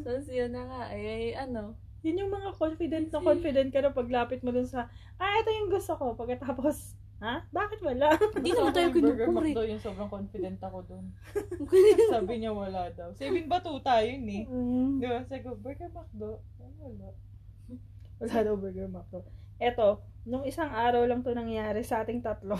Tapos 0.04 0.26
yun 0.28 0.52
na 0.52 0.66
nga, 0.68 0.82
eh, 0.92 1.32
ano. 1.38 1.78
Yun 2.00 2.26
yung 2.26 2.32
mga 2.32 2.56
confident 2.56 3.06
na 3.12 3.20
confident 3.20 3.68
ka 3.68 3.80
na 3.84 3.92
paglapit 3.92 4.40
mo 4.40 4.52
dun 4.52 4.64
sa, 4.64 4.88
ah, 5.16 5.34
ito 5.36 5.48
yung 5.52 5.68
gusto 5.68 5.92
ko. 5.96 6.16
Pagkatapos, 6.16 6.96
ha? 7.20 7.44
Bakit 7.52 7.80
wala? 7.84 8.16
Hindi 8.32 8.50
naman 8.56 8.72
tayo 8.72 8.88
yung 8.88 9.36
Burger 9.36 9.68
yung 9.68 9.82
sobrang 9.84 10.08
confident 10.08 10.56
ako 10.64 10.78
dun. 10.88 11.12
Sabi 12.08 12.40
niya 12.40 12.56
wala 12.56 12.88
daw. 12.96 13.12
Saving 13.12 13.44
batuta 13.44 14.00
yun 14.00 14.24
eh. 14.24 14.42
Mm, 14.48 14.90
Di 14.96 15.06
ba? 15.06 15.20
Sabi 15.28 15.44
ko, 15.44 15.52
Burger 15.60 15.92
McDo? 15.92 16.40
Wala. 16.80 17.12
wala 18.20 18.36
daw 18.40 18.56
burger 18.56 18.88
McDo. 18.88 19.20
Eto, 19.60 20.00
nung 20.28 20.44
isang 20.44 20.68
araw 20.68 21.04
lang 21.08 21.24
to 21.24 21.32
nangyari 21.32 21.80
sa 21.80 22.04
ating 22.04 22.20
tatlo. 22.20 22.56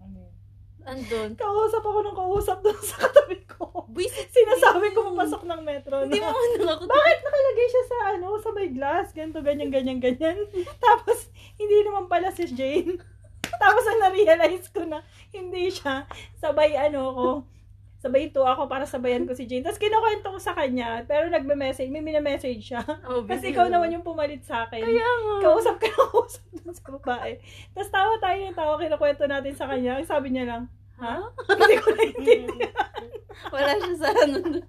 Ano 0.00 0.16
yun? 0.18 0.34
Andun. 0.82 1.30
Kausap 1.38 1.82
ako 1.86 1.98
ng 2.04 2.16
kausap 2.16 2.58
dun 2.60 2.78
sa 2.82 3.06
katabi 3.06 3.38
ko. 3.46 3.86
Buisit. 3.92 4.28
Sinasabi 4.32 4.90
ko 4.96 5.12
papasok 5.12 5.42
ng 5.46 5.60
metro 5.62 6.02
Hindi 6.02 6.18
mo 6.18 6.32
na, 6.32 6.34
ano 6.34 6.64
ako. 6.74 6.84
bakit 6.88 7.18
nakalagay 7.22 7.66
siya 7.68 7.84
sa 7.86 7.96
ano, 8.16 8.26
sa 8.40 8.50
may 8.50 8.68
glass, 8.72 9.06
ganito, 9.14 9.40
ganyan, 9.44 9.70
ganyan, 9.70 10.00
ganyan. 10.00 10.36
Tapos, 10.84 11.28
hindi 11.60 11.76
naman 11.86 12.10
pala 12.10 12.32
si 12.34 12.48
Jane. 12.50 12.98
Tapos, 13.62 13.84
ang 13.86 14.00
na-realize 14.02 14.66
ko 14.72 14.82
na, 14.88 15.04
hindi 15.30 15.70
siya. 15.70 16.08
Sabay, 16.40 16.74
ano 16.74 17.00
ko, 17.14 17.28
sabay 18.02 18.34
to 18.34 18.42
ako 18.42 18.66
para 18.66 18.82
sabayan 18.82 19.22
ko 19.22 19.32
si 19.32 19.46
Jane. 19.46 19.62
Tapos, 19.62 19.78
kinukwento 19.78 20.34
ko 20.34 20.38
sa 20.42 20.58
kanya, 20.58 21.06
pero 21.06 21.30
nagme-message, 21.30 21.86
may 21.86 22.02
minamessage 22.02 22.74
siya. 22.74 22.82
Oh, 23.06 23.22
Kasi 23.22 23.54
ikaw 23.54 23.70
naman 23.70 23.94
yung 23.94 24.02
pumalit 24.02 24.42
sa 24.42 24.66
akin. 24.66 24.82
Kaya 24.82 25.06
nga. 25.06 25.34
Kausap 25.38 25.78
ka 25.78 25.86
na 25.86 25.94
kausap 26.10 26.42
dun 26.50 26.74
sa 26.74 26.90
babae. 26.98 27.38
Tapos 27.70 27.90
tawa 27.94 28.18
tayo 28.18 28.38
ng 28.42 28.58
tawa, 28.58 28.74
kinukwento 28.74 29.24
natin 29.30 29.54
sa 29.54 29.70
kanya. 29.70 30.02
Sabi 30.02 30.34
niya 30.34 30.44
lang, 30.50 30.62
ha? 30.98 31.30
Hindi 31.46 31.74
ko 31.78 31.88
naintindihan. 31.94 33.06
Wala 33.54 33.72
siya 33.78 33.94
sa 33.94 34.10
ano. 34.10 34.60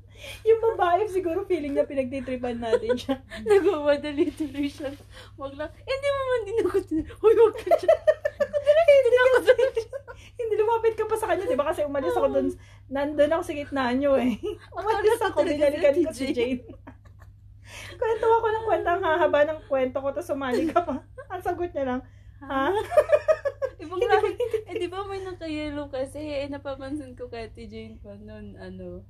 yung 0.47 0.61
babae, 0.61 1.03
siguro 1.09 1.43
feeling 1.49 1.73
niya 1.75 1.89
pinagtitripan 1.89 2.61
natin 2.61 2.93
siya. 2.93 3.17
Nagmamadali 3.49 4.29
tuloy 4.29 4.69
siya. 4.69 4.93
Wag 5.41 5.57
lang. 5.57 5.73
Hindi 5.83 6.07
mo 6.07 6.21
man 6.21 6.41
din 6.45 6.57
ako. 6.63 6.77
Uy, 7.25 7.33
wag 7.33 7.55
ka 7.57 7.71
siya. 7.81 7.97
hindi, 8.93 9.17
ako, 9.17 9.37
hindi 10.37 10.53
lumapit 10.57 10.93
ka 10.95 11.05
pa 11.09 11.15
sa 11.17 11.27
kanya, 11.33 11.45
di 11.49 11.57
ba? 11.57 11.65
Kasi 11.69 11.85
umalis 11.85 12.15
ako 12.15 12.27
dun, 12.29 12.47
nandun 12.87 13.31
ako 13.31 13.43
sa 13.43 13.53
gitna 13.53 13.91
niyo 13.91 14.15
eh. 14.15 14.35
Umalis 14.71 15.21
ako, 15.21 15.43
binalikan 15.43 15.95
ko 15.99 16.11
si 16.11 16.31
Jane. 16.31 16.63
Kwento 17.99 18.25
ako 18.27 18.47
ng 18.49 18.65
kwento, 18.65 18.89
ang 18.89 19.03
hahaba 19.03 19.39
ng 19.43 19.61
kwento 19.65 19.97
ko, 19.97 20.11
tapos 20.11 20.29
sumali 20.29 20.67
ka 20.67 20.83
pa. 20.83 20.99
Ang 21.31 21.41
sagot 21.41 21.71
niya 21.71 21.85
lang, 21.87 22.01
ha? 22.43 22.69
Ibang 23.79 24.01
lang. 24.01 24.23
Eh, 24.69 24.79
di 24.79 24.87
ba 24.87 25.03
may 25.03 25.21
naka-yellow 25.21 25.87
kasi? 25.87 26.17
Eh, 26.19 26.47
napapansin 26.47 27.13
ko 27.13 27.27
kay 27.27 27.47
Ate 27.47 27.65
Jane 27.65 27.97
pa 27.97 28.13
noon, 28.15 28.57
ano, 28.57 29.01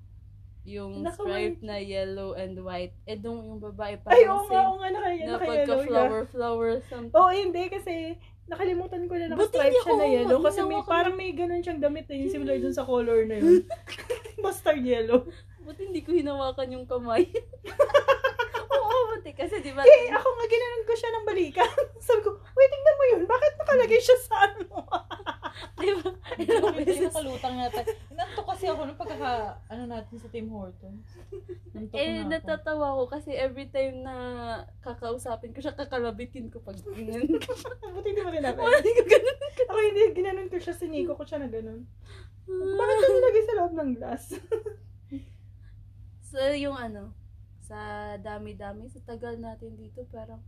yung 0.63 1.03
Naka- 1.03 1.19
stripe 1.19 1.59
na 1.59 1.75
yellow 1.75 2.35
and 2.35 2.55
white. 2.57 2.95
Eh, 3.03 3.15
dong 3.15 3.43
yung 3.43 3.59
babae 3.59 3.99
Ay, 3.99 4.23
parang 4.23 4.31
oo 4.33 4.47
nga, 4.47 4.61
oo 4.61 4.75
nga, 4.77 4.89
naka, 4.89 5.07
na 5.09 5.11
naka-yellow 5.11 5.35
siya. 5.35 5.49
pagka-flower-flower 5.83 6.69
something. 6.87 7.15
Oo, 7.15 7.31
hindi, 7.31 7.63
kasi 7.67 7.93
nakalimutan 8.47 9.07
ko 9.07 9.13
na 9.15 9.31
naka-stripe 9.31 9.79
siya 9.81 9.95
na 9.95 10.07
yellow. 10.07 10.39
Kasi 10.43 10.59
may, 10.67 10.81
parang 10.83 11.15
may 11.15 11.31
ganun 11.31 11.63
siyang 11.63 11.79
damit 11.79 12.05
na 12.11 12.15
yung 12.19 12.33
similar 12.33 12.57
dun 12.59 12.75
sa 12.75 12.83
color 12.83 13.23
na 13.23 13.39
yun. 13.39 13.63
Mustard 14.43 14.83
yellow. 14.83 15.23
Buti 15.63 15.87
hindi 15.87 16.03
ko 16.03 16.11
hinawakan 16.11 16.75
yung 16.75 16.85
kamay. 16.85 17.23
Oo, 18.75 18.97
buti 19.15 19.31
kasi 19.31 19.63
di 19.63 19.71
ba? 19.71 19.87
Eh, 19.87 20.11
ako 20.11 20.27
nga 20.27 20.45
ginanon 20.51 20.83
ko 20.83 20.93
siya 20.93 21.09
ng 21.15 21.25
balikan. 21.27 21.71
Sabi 22.05 22.19
ko, 22.19 22.35
wait, 22.35 22.71
tingnan 22.71 22.97
mo 22.99 23.05
yun. 23.15 23.23
Bakit 23.23 23.53
nakalagay 23.63 23.99
siya 24.03 24.17
sa 24.27 24.35
ano? 24.51 24.67
Di 25.75 25.89
ba? 25.95 26.09
Ilang 26.35 26.75
beses. 26.75 27.07
nakalutang 27.07 27.55
yata. 27.55 27.81
Nanto 28.09 28.41
kasi 28.43 28.65
ako 28.65 28.81
nung 28.83 28.97
pagkaka, 28.97 29.31
ano 29.67 29.83
natin 29.85 30.15
sa 30.17 30.27
Tim 30.27 30.47
Hortons. 30.47 31.07
Nantok 31.71 31.93
Eh, 31.93 32.09
na 32.09 32.19
ako. 32.19 32.29
natatawa 32.29 32.87
ko 32.93 33.03
kasi 33.07 33.29
every 33.31 33.67
time 33.67 34.01
na 34.01 34.15
kakausapin 34.79 35.51
ko 35.51 35.59
siya, 35.59 35.73
kakalabitin 35.73 36.49
ko 36.49 36.57
pag 36.59 36.77
ganyan. 36.79 37.25
Buti 37.93 38.07
hindi 38.07 38.21
mo 38.21 38.29
rin 38.29 38.41
natin. 38.41 38.59
Wala, 38.59 38.77
hindi 38.77 38.91
ko 38.91 39.03
ganun. 39.03 39.37
Ako 39.63 39.77
hindi, 39.79 40.01
ginanon 40.13 40.47
ko 40.47 40.57
siya, 40.57 40.73
siniko 40.73 41.13
ko 41.13 41.23
siya 41.23 41.39
na 41.39 41.49
ganun. 41.49 41.85
Bakit 42.43 42.95
siya 42.95 43.09
nilagay 43.09 43.43
sa 43.43 43.57
loob 43.57 43.73
ng 43.73 43.91
glass? 43.95 44.25
So, 46.23 46.41
yung 46.49 46.73
ano, 46.73 47.13
sa 47.61 47.77
dami-dami, 48.17 48.89
sa 48.89 48.97
tagal 49.05 49.37
natin 49.37 49.77
dito, 49.77 50.01
parang 50.09 50.41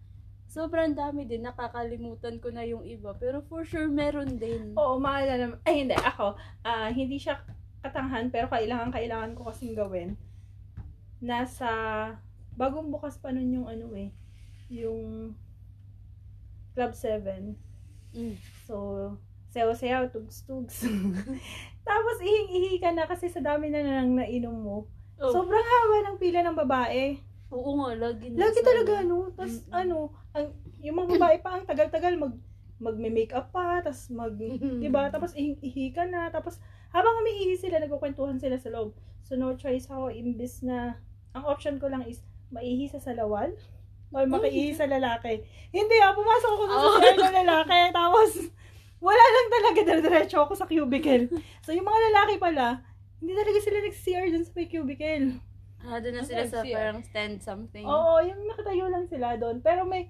sobrang 0.56 0.96
dami 0.96 1.28
din. 1.28 1.44
Nakakalimutan 1.44 2.40
ko 2.40 2.48
na 2.56 2.64
yung 2.64 2.88
iba. 2.88 3.12
Pero 3.20 3.44
for 3.44 3.68
sure, 3.68 3.92
meron 3.92 4.40
din. 4.40 4.72
Oo, 4.80 4.96
maalala. 4.96 5.60
Ay, 5.68 5.84
hindi. 5.84 6.00
Ako, 6.00 6.40
ah, 6.64 6.88
hindi 6.96 7.20
siya 7.20 7.44
katanghan, 7.84 8.32
pero 8.32 8.48
kailangan, 8.48 8.96
kailangan 8.96 9.36
ko 9.36 9.52
kasing 9.52 9.76
gawin. 9.76 10.16
Nasa, 11.20 11.70
bagong 12.56 12.88
bukas 12.88 13.20
pa 13.20 13.36
nun 13.36 13.52
yung 13.52 13.68
ano 13.68 13.92
eh, 13.94 14.10
yung 14.72 15.36
Club 16.74 16.92
7. 16.96 17.54
Mm. 18.16 18.36
So, 18.66 18.76
sayaw-sayaw, 19.54 20.10
tugs-tugs. 20.10 20.88
Tapos 21.88 22.18
ihing-ihi 22.24 22.82
ka 22.82 22.90
na 22.96 23.06
kasi 23.06 23.30
sa 23.30 23.44
dami 23.44 23.70
na 23.70 23.84
nang 23.86 24.18
nainom 24.18 24.56
mo. 24.56 24.78
Oh, 25.22 25.32
Sobrang 25.32 25.64
haba 25.64 26.12
ng 26.12 26.18
pila 26.20 26.42
ng 26.44 26.58
babae. 26.58 27.22
Oo 27.52 27.70
nga, 27.82 27.90
lagi 27.96 28.34
na 28.34 28.48
Lagi 28.48 28.60
talaga, 28.66 29.06
no? 29.06 29.30
Tapos, 29.34 29.62
Mm-mm. 29.66 29.74
ano, 29.74 29.98
ang, 30.34 30.48
yung 30.82 30.96
mga 30.98 31.10
babae 31.18 31.38
pa, 31.42 31.50
ang 31.58 31.66
tagal-tagal, 31.70 32.14
mag, 32.18 32.34
magme-makeup 32.82 33.54
pa, 33.54 33.78
tapos 33.86 34.10
mag, 34.12 34.34
diba? 34.82 35.08
Tapos 35.14 35.34
ihing-ihi 35.38 35.94
ka 35.94 36.06
na, 36.10 36.34
tapos 36.34 36.58
habang 36.92 37.22
umiihi 37.22 37.56
sila, 37.60 37.80
nagkukwentuhan 37.84 38.40
sila 38.40 38.58
sa 38.58 38.72
loob. 38.72 38.96
So, 39.26 39.36
no 39.36 39.58
choice 39.58 39.90
ako, 39.90 40.14
imbis 40.14 40.62
na, 40.62 40.98
ang 41.34 41.44
option 41.46 41.82
ko 41.82 41.90
lang 41.90 42.06
is, 42.06 42.22
maihi 42.54 42.88
sa 42.88 43.02
salawan, 43.02 43.52
or 44.16 44.24
makiihi 44.30 44.72
sa 44.72 44.88
lalaki. 44.88 45.44
Hindi 45.76 45.96
ah, 46.00 46.16
pumasok 46.16 46.52
ako 46.56 46.64
sa 46.70 46.76
Oh. 46.78 46.98
Ng 47.02 47.38
lalaki, 47.44 47.80
tapos, 47.92 48.32
wala 49.04 49.24
lang 49.24 49.48
talaga, 49.52 49.80
dire-diretso 49.84 50.38
ako 50.40 50.54
sa 50.56 50.70
cubicle. 50.70 51.28
So, 51.66 51.76
yung 51.76 51.84
mga 51.84 52.00
lalaki 52.12 52.36
pala, 52.40 52.80
hindi 53.20 53.34
talaga 53.36 53.60
sila 53.60 53.78
nag-CR 53.84 54.26
dun 54.32 54.46
sa 54.46 54.54
may 54.56 54.68
cubicle. 54.72 55.26
Ah, 55.86 56.02
doon 56.02 56.18
na 56.18 56.26
sila 56.26 56.44
sa 56.50 56.66
parang 56.66 57.00
stand 57.06 57.38
something. 57.46 57.86
Oo, 57.86 58.18
yung 58.26 58.42
nakatayo 58.50 58.90
lang 58.90 59.06
sila 59.06 59.38
doon. 59.38 59.62
Pero 59.62 59.86
may, 59.86 60.10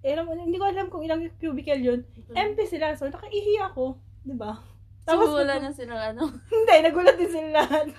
eh, 0.00 0.12
alam 0.16 0.24
mo, 0.24 0.32
hindi 0.36 0.56
ko 0.56 0.68
alam 0.68 0.88
kung 0.88 1.04
ilang 1.04 1.20
cubicle 1.36 1.80
yun. 1.80 2.00
Empty 2.32 2.64
sila, 2.64 2.96
so 2.96 3.08
nakaihi 3.08 3.60
ako. 3.60 4.00
Di 4.24 4.32
ba? 4.36 4.56
So, 5.04 5.20
Tapos, 5.20 5.36
wala 5.36 5.60
na 5.60 5.68
silang 5.68 6.00
ano. 6.00 6.32
hindi, 6.52 6.74
nagulat 6.80 7.16
din 7.20 7.28
sila 7.28 7.64
lahat. 7.64 7.88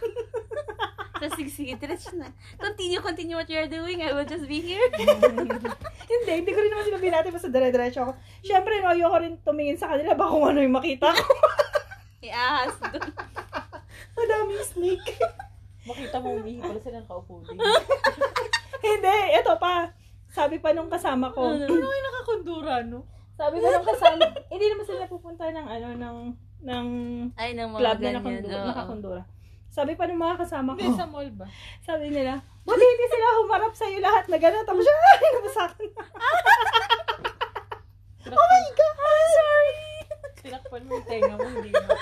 So, 1.16 1.32
sige, 1.48 1.80
diretso 1.80 2.12
na. 2.20 2.28
Continue, 2.60 3.00
continue 3.00 3.40
what 3.40 3.48
you're 3.48 3.72
doing. 3.72 4.04
I 4.04 4.12
will 4.12 4.28
just 4.28 4.46
be 4.52 4.60
here. 4.60 4.84
hindi, 6.12 6.32
hindi 6.44 6.52
ko 6.52 6.60
rin 6.60 6.70
naman 6.70 6.86
sila 6.86 7.00
binati, 7.00 7.32
basta 7.32 7.48
dire-diretso 7.48 8.04
ako. 8.04 8.14
Siyempre, 8.44 8.84
no, 8.84 8.92
ayoko 8.92 9.18
rin 9.24 9.40
tumingin 9.42 9.80
sa 9.80 9.90
kanila, 9.96 10.12
baka 10.12 10.36
kung 10.36 10.46
ano 10.46 10.60
yung 10.60 10.76
makita 10.76 11.16
ko. 11.16 11.24
Iahas 12.20 12.76
doon. 12.78 13.10
Madaming 14.20 14.66
snake. 14.68 15.16
Makita 15.86 16.18
mo 16.18 16.28
umihi 16.42 16.60
pala 16.62 16.80
sila 16.82 16.98
nakaupo 17.02 17.46
din. 17.46 17.58
hindi, 18.86 19.18
eto 19.38 19.54
pa. 19.62 19.94
Sabi 20.34 20.58
pa 20.58 20.74
nung 20.74 20.90
kasama 20.90 21.30
ko. 21.30 21.54
Ano? 21.54 21.70
Ano 21.70 21.86
kayo 21.86 22.02
nakakundura, 22.02 22.74
no? 22.84 23.06
Sabi 23.38 23.62
pa 23.62 23.68
nung 23.70 23.88
kasama, 23.88 24.22
hindi 24.50 24.66
naman 24.66 24.86
sila 24.88 25.06
pupunta 25.06 25.46
ng 25.52 25.68
ano, 25.68 25.88
ng, 25.94 26.18
ng 26.66 26.88
Ay, 27.38 27.54
ng 27.54 27.70
mga 27.70 27.80
club 27.80 27.98
na 27.98 28.02
ganyan. 28.02 28.16
nakundura. 28.18 28.58
oo. 28.58 28.68
nakakundura. 28.74 29.22
Sabi 29.70 29.92
pa 29.94 30.08
nung 30.08 30.24
mga 30.24 30.40
kasama 30.40 30.74
ko. 30.74 30.80
Hindi, 30.80 30.96
sa 30.96 31.06
mall 31.06 31.30
ba? 31.36 31.46
Sabi 31.84 32.08
nila, 32.08 32.40
buti 32.64 32.80
hindi 32.82 33.06
sila 33.12 33.28
humarap 33.44 33.74
sa'yo 33.76 34.00
lahat 34.00 34.26
na 34.32 34.38
gano'n. 34.40 34.66
Tapos 34.66 34.82
siya, 34.82 34.96
ay, 35.14 35.30
nabasakan 35.38 35.90
na. 35.94 36.04
Oh 38.26 38.34
my 38.34 38.66
God! 38.74 38.98
I'm 38.98 39.30
sorry! 39.38 39.78
Tinakpan 40.42 40.82
mo 40.90 40.98
yung 40.98 41.06
tenga 41.06 41.38
mo, 41.38 41.46
hindi 41.46 41.70
mo. 41.70 41.94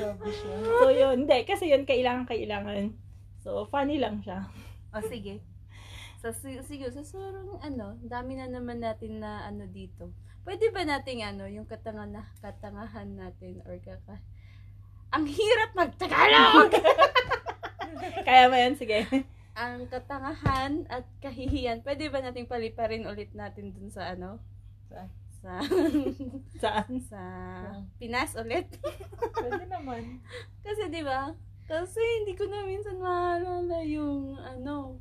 Grabe 0.00 0.28
siya. 0.32 0.54
So 0.80 0.88
yun, 0.90 1.26
hindi. 1.26 1.38
Kasi 1.44 1.70
yun, 1.70 1.84
kailangan, 1.84 2.24
kailangan. 2.28 2.94
So, 3.40 3.64
funny 3.68 3.96
lang 3.96 4.20
siya. 4.20 4.44
O, 4.92 5.00
sige. 5.00 5.40
So, 6.20 6.32
si- 6.36 6.60
sige, 6.64 6.92
sa 6.92 7.00
sorong 7.00 7.56
ano, 7.64 7.96
dami 8.04 8.36
na 8.36 8.44
naman 8.48 8.84
natin 8.84 9.24
na 9.24 9.48
ano 9.48 9.64
dito. 9.64 10.12
Pwede 10.44 10.68
ba 10.72 10.84
nating 10.84 11.24
ano, 11.24 11.48
yung 11.48 11.64
katanga 11.64 12.04
na, 12.04 12.22
katangahan 12.44 13.08
natin 13.16 13.64
or 13.64 13.76
kaka... 13.80 14.20
Ang 15.10 15.26
hirap 15.26 15.70
magtagalog! 15.74 16.70
Kaya 18.28 18.46
mo 18.46 18.56
yan, 18.56 18.76
sige. 18.78 19.04
Ang 19.58 19.88
katangahan 19.90 20.86
at 20.86 21.04
kahihiyan, 21.20 21.82
pwede 21.82 22.08
ba 22.08 22.22
nating 22.22 22.46
paliparin 22.48 23.08
ulit 23.08 23.32
natin 23.34 23.74
dun 23.74 23.90
sa 23.90 24.14
ano? 24.14 24.38
Saan? 24.88 25.10
Sa... 25.40 25.52
Saan? 26.62 26.92
sa 27.00 27.20
Pinas 27.96 28.36
ulit? 28.36 28.68
Pwede 29.32 29.64
naman. 29.66 30.20
Kasi 30.64 30.88
di 30.88 31.00
ba? 31.00 31.32
Kasi 31.64 31.96
hindi 32.20 32.34
ko 32.34 32.44
na 32.44 32.62
minsan 32.62 32.98
maalala 32.98 33.80
yung 33.82 34.36
ano. 34.36 35.00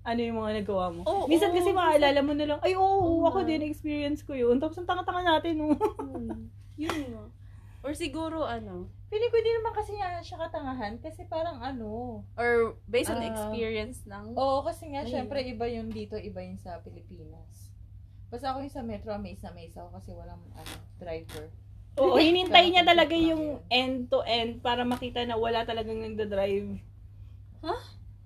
Ano 0.00 0.18
yung 0.18 0.38
mga 0.38 0.60
nagawa 0.60 0.86
mo? 0.90 1.00
Oo, 1.04 1.24
Minsan 1.28 1.52
oo, 1.52 1.56
kasi 1.56 1.70
maalala 1.70 2.20
mo 2.20 2.32
na 2.32 2.44
lang, 2.46 2.60
ay, 2.60 2.72
oo, 2.72 3.20
Oo 3.20 3.24
ako 3.24 3.44
nga. 3.44 3.48
din, 3.48 3.62
experience 3.62 4.20
ko 4.20 4.32
yun. 4.32 4.56
Tapos 4.56 4.74
ang 4.74 4.88
tanga-tanga 4.88 5.22
natin, 5.22 5.60
oh. 5.60 5.76
Hmm, 6.00 6.48
yun 6.74 6.98
nga. 7.12 7.24
Or 7.80 7.92
siguro 7.92 8.44
ano, 8.44 8.88
Pili 9.08 9.26
ko 9.26 9.36
din 9.36 9.56
naman 9.56 9.72
kasi 9.72 9.96
nga 9.96 10.20
siya 10.20 10.38
katangahan 10.38 11.00
kasi 11.00 11.24
parang 11.26 11.58
ano. 11.58 12.20
or 12.34 12.76
based 12.86 13.08
on 13.08 13.18
Ah. 13.18 13.26
experience 13.26 14.04
lang. 14.04 14.32
Oo, 14.34 14.62
kasi 14.62 14.86
nga 14.88 15.02
syempre 15.02 15.40
iba 15.42 15.64
yung 15.66 15.88
dito, 15.88 16.14
iba 16.14 16.40
yung 16.40 16.56
sa 16.56 16.78
Pilipinas. 16.78 17.69
Basta 18.30 18.46
ako 18.48 18.58
yung 18.62 18.70
sa 18.70 18.82
Metro, 18.82 19.10
amaze 19.10 19.42
na 19.42 19.50
amaze 19.50 19.74
ako 19.74 19.88
kasi 19.92 20.10
walang 20.14 20.38
ano, 20.54 20.74
driver. 20.96 21.50
Oo, 21.98 22.14
hinintay 22.16 22.70
niya 22.70 22.86
talaga 22.86 23.12
yung 23.12 23.58
end-to-end 23.66 24.62
para 24.62 24.86
makita 24.86 25.26
na 25.26 25.34
wala 25.34 25.66
talagang 25.66 25.98
nagda-drive. 25.98 26.78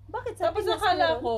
Bakit 0.05 0.33
sa 0.37 0.43
Tapos 0.47 0.63
Pinas 0.63 0.77
nakala 0.77 1.07
meron? 1.17 1.23
ko, 1.25 1.35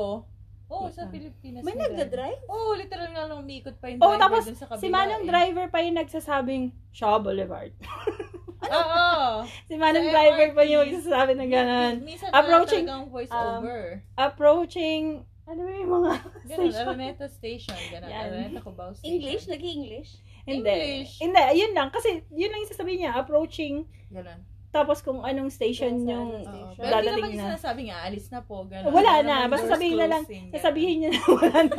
oo, 0.68 0.86
sa 0.92 1.08
Ah. 1.08 1.10
Pilipinas 1.10 1.64
May 1.64 1.74
nagda-drive? 1.74 2.42
Oo, 2.46 2.76
literal 2.76 3.10
nga 3.10 3.24
lang 3.26 3.40
umiikot 3.40 3.76
pa 3.80 3.88
yung 3.88 4.04
Oh, 4.04 4.12
driver 4.12 4.22
tapos 4.22 4.44
dun 4.46 4.60
sa 4.60 4.68
kabila. 4.68 4.84
Si 4.84 4.88
Manong 4.92 5.24
eh. 5.24 5.30
driver 5.32 5.66
pa 5.72 5.80
yung 5.80 5.98
nagsasabing, 5.98 6.64
Shaw 6.92 7.18
Boulevard. 7.18 7.72
Oo. 8.68 9.48
Si 9.72 9.76
Manong 9.80 10.06
Sa 10.06 10.12
driver 10.12 10.50
pa 10.52 10.64
yung 10.68 10.82
magsasabi 10.84 11.32
ng 11.34 11.50
gano'n. 11.50 11.94
Minsan 12.04 12.30
Approaching, 12.36 12.84
talagang 12.84 13.08
voice 13.08 13.32
um, 13.32 13.64
over. 13.64 13.80
Approaching, 14.20 15.04
ano 15.48 15.60
ba 15.64 15.72
yung 15.72 15.92
mga 15.96 16.12
Ganun, 16.52 16.68
station? 16.72 16.88
Araneta 16.88 17.26
Station. 17.32 17.80
Ganun, 17.90 18.10
Yan. 18.12 18.24
Araneta 18.28 18.60
Cubao 18.62 18.92
Station. 18.94 19.08
English? 19.16 19.44
Nag-English? 19.48 20.12
Hindi. 20.48 20.70
English. 20.70 21.12
Hindi, 21.24 21.44
yun 21.60 21.72
lang. 21.76 21.90
Kasi 21.92 22.24
yun 22.32 22.52
lang 22.52 22.60
yung 22.64 22.72
sasabihin 22.72 23.00
niya, 23.08 23.16
approaching, 23.16 23.88
Ganun. 24.12 24.40
Tapos 24.78 25.02
kung 25.02 25.26
anong 25.26 25.50
station 25.50 26.06
sa 26.06 26.14
yung 26.14 26.30
Oo. 26.38 26.46
Station. 26.46 26.78
Pero 26.78 26.94
hindi 26.94 27.08
dadating 27.10 27.34
na. 27.34 27.46
sinasabi 27.50 27.82
nga, 27.90 27.98
alis 28.06 28.28
na 28.30 28.40
po. 28.46 28.56
Ganun. 28.70 28.94
Wala 28.94 29.08
Wala 29.08 29.26
na. 29.26 29.36
Basta 29.50 29.68
sabihin 29.74 29.98
na 29.98 30.08
lang, 30.14 30.24
sasabihin 30.54 30.96
niya 31.02 31.10
na 31.18 31.22
wala 31.42 31.60
na. 31.66 31.78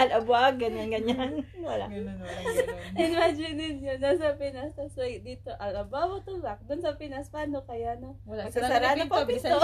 Alabwag, 0.00 0.54
ganyan, 0.58 0.88
ganyan. 0.90 1.32
Wala. 1.62 1.86
Ganun, 1.86 2.18
walang 2.18 2.44
ganun. 2.50 2.98
Imagine 2.98 3.54
ninyo, 3.54 3.92
nasa 4.02 4.34
Pinas, 4.34 4.72
tapos 4.74 4.96
may 4.98 5.22
dito, 5.22 5.54
alabaw 5.54 6.18
to 6.26 6.40
lock. 6.42 6.58
Doon 6.66 6.82
sa 6.82 6.98
Pinas, 6.98 7.30
paano 7.30 7.62
kaya, 7.62 7.94
no? 8.00 8.18
Wala. 8.26 8.48
Magsasara 8.48 8.96
na 8.96 9.04
na 9.04 9.06
po, 9.06 9.22
nyo. 9.22 9.60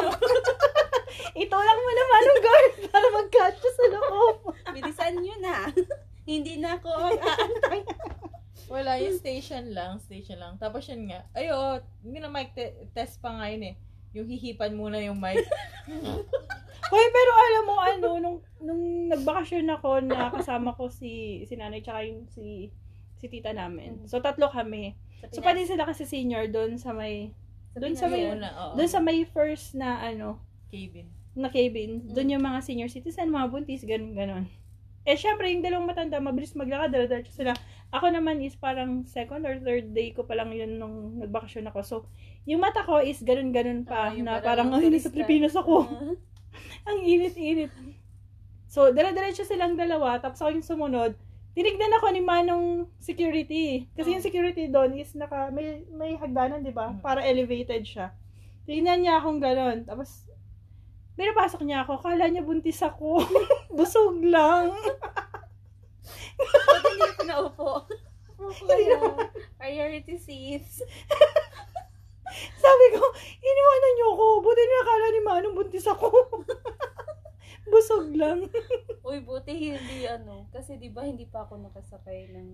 Ito 1.42 1.56
lang 1.56 1.80
mo 1.80 1.90
naman 1.96 2.22
ang 2.22 2.42
guard 2.44 2.72
para 2.92 3.06
mag-catch 3.08 3.62
sa 3.64 3.84
loob. 3.88 4.36
Bilisan 4.76 5.16
nyo 5.18 5.36
na. 5.40 5.56
Hindi 6.26 6.58
na 6.60 6.76
ako 6.76 6.88
mag-aantay. 6.90 7.80
Wala, 8.66 8.98
yung 8.98 9.18
station 9.18 9.70
lang. 9.70 10.02
Station 10.02 10.38
lang. 10.42 10.58
Tapos 10.58 10.86
yun 10.90 11.06
nga. 11.06 11.22
Ay, 11.32 11.54
oo. 11.54 11.78
Hindi 12.02 12.18
na 12.18 12.30
mic 12.30 12.50
te- 12.52 12.90
test 12.92 13.22
pa 13.22 13.30
nga 13.30 13.46
yun 13.46 13.62
eh. 13.62 13.74
Yung 14.16 14.26
hihipan 14.26 14.74
muna 14.74 14.98
yung 14.98 15.18
mic. 15.22 15.38
Hoy, 16.92 17.06
pero 17.10 17.30
alam 17.34 17.64
mo, 17.66 17.76
ano, 17.82 18.08
nung, 18.22 18.38
nung 18.62 18.82
nagbakasyon 19.10 19.66
ako 19.74 19.90
na 20.06 20.30
kasama 20.30 20.70
ko 20.74 20.86
si, 20.86 21.42
si 21.46 21.58
nanay 21.58 21.82
tsaka 21.82 22.06
yung 22.06 22.30
si, 22.30 22.70
si 23.18 23.26
tita 23.26 23.50
namin. 23.50 24.06
So, 24.06 24.22
tatlo 24.22 24.46
kami. 24.50 24.94
So, 25.34 25.42
pwede 25.42 25.66
sila 25.66 25.82
kasi 25.82 26.06
senior 26.06 26.46
doon 26.46 26.78
sa 26.78 26.94
may, 26.94 27.34
doon 27.74 27.98
sa 27.98 28.06
may, 28.06 28.30
oo. 28.30 28.72
doon 28.78 28.90
sa 28.90 29.02
may 29.02 29.26
first 29.26 29.74
na, 29.74 29.98
ano, 29.98 30.38
cabin. 30.70 31.10
na 31.34 31.50
cabin. 31.50 32.06
Doon 32.14 32.38
yung 32.38 32.44
mga 32.46 32.62
senior 32.62 32.90
citizen, 32.90 33.34
mga 33.34 33.50
buntis, 33.50 33.82
ganun, 33.82 34.14
ganun. 34.14 34.44
Eh, 35.06 35.14
syempre, 35.14 35.50
yung 35.54 35.62
dalawang 35.62 35.86
matanda, 35.86 36.18
mabilis 36.18 36.54
maglakad, 36.58 36.90
dala-diretso 36.90 37.30
sila. 37.30 37.54
Ako 37.96 38.12
naman 38.12 38.44
is 38.44 38.54
parang 38.54 39.02
second 39.04 39.42
or 39.42 39.56
third 39.58 39.90
day 39.90 40.12
ko 40.12 40.22
pa 40.22 40.36
lang 40.36 40.52
yun 40.52 40.76
nung 40.76 41.16
nagbakasyon 41.18 41.68
ako. 41.70 41.78
So, 41.82 41.96
yung 42.44 42.60
mata 42.60 42.84
ko 42.84 43.00
is 43.00 43.20
ganun-ganun 43.20 43.82
pa, 43.82 44.10
Ah, 44.10 44.14
na 44.14 44.38
parang 44.44 44.68
parang, 44.68 44.84
ay, 44.84 44.92
nasa. 44.92 45.08
Pilipinas 45.08 45.56
ako. 45.56 45.88
Ah. 45.88 46.14
Ang 46.92 46.98
init-init. 47.02 47.72
So, 48.66 48.92
dala-diretso 48.92 49.42
silang 49.42 49.74
dalawa, 49.74 50.20
tapos 50.20 50.40
ako 50.40 50.50
yung 50.52 50.66
sumunod. 50.66 51.12
Tinignan 51.56 51.96
ako 51.96 52.06
ni 52.12 52.20
Manong 52.20 52.66
security. 53.00 53.88
Kasi 53.96 54.12
Oh. 54.12 54.14
yung 54.20 54.24
security 54.24 54.68
doon 54.68 54.92
is 55.00 55.16
naka, 55.16 55.48
may, 55.48 55.88
may 55.88 56.12
hagdanan, 56.14 56.60
di 56.60 56.70
ba? 56.70 56.92
Mm. 56.92 57.00
Para 57.00 57.24
elevated 57.24 57.80
siya. 57.82 58.12
Tingnan 58.68 59.00
niya 59.00 59.16
akong 59.16 59.40
gano'n. 59.40 59.88
Tapos, 59.88 60.28
pinapasok 61.16 61.64
niya 61.64 61.88
ako. 61.88 61.96
Kala 62.04 62.28
niya 62.28 62.44
buntis 62.44 62.84
ako. 62.84 63.24
Busog 63.76 64.20
lang. 64.20 64.76
Ba't 66.38 66.82
hindi 66.84 67.10
ko 67.16 67.22
naupo? 67.24 67.70
Kaya, 68.68 69.00
priority 69.56 70.16
seats. 70.20 70.84
Sabi 72.36 72.86
ko, 72.92 73.02
iniwanan 73.40 73.92
niyo 73.96 74.08
ako. 74.12 74.24
Buti 74.44 74.62
na 74.62 74.78
akala 74.84 75.06
ni 75.08 75.20
Manong 75.24 75.56
buntis 75.56 75.86
ako. 75.88 76.08
Busog 77.70 78.12
lang. 78.14 78.46
Uy, 79.08 79.18
buti 79.22 79.74
hindi 79.74 80.06
ano. 80.06 80.46
Kasi 80.54 80.78
di 80.78 80.90
ba 80.92 81.02
hindi 81.02 81.26
pa 81.26 81.46
ako 81.46 81.58
nakasakay 81.66 82.30
ng 82.30 82.50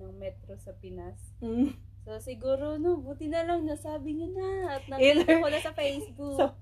ng 0.00 0.12
metro 0.16 0.56
sa 0.56 0.72
Pinas. 0.76 1.16
Mm. 1.40 1.72
So 2.02 2.18
siguro 2.18 2.76
no, 2.80 2.98
buti 2.98 3.30
na 3.30 3.46
lang 3.46 3.64
nasabi 3.64 4.16
niyo 4.16 4.32
na 4.34 4.80
at 4.80 4.84
nakita 4.88 5.38
ko 5.38 5.48
na 5.48 5.60
sa 5.60 5.72
Facebook. 5.72 6.36
So, 6.40 6.52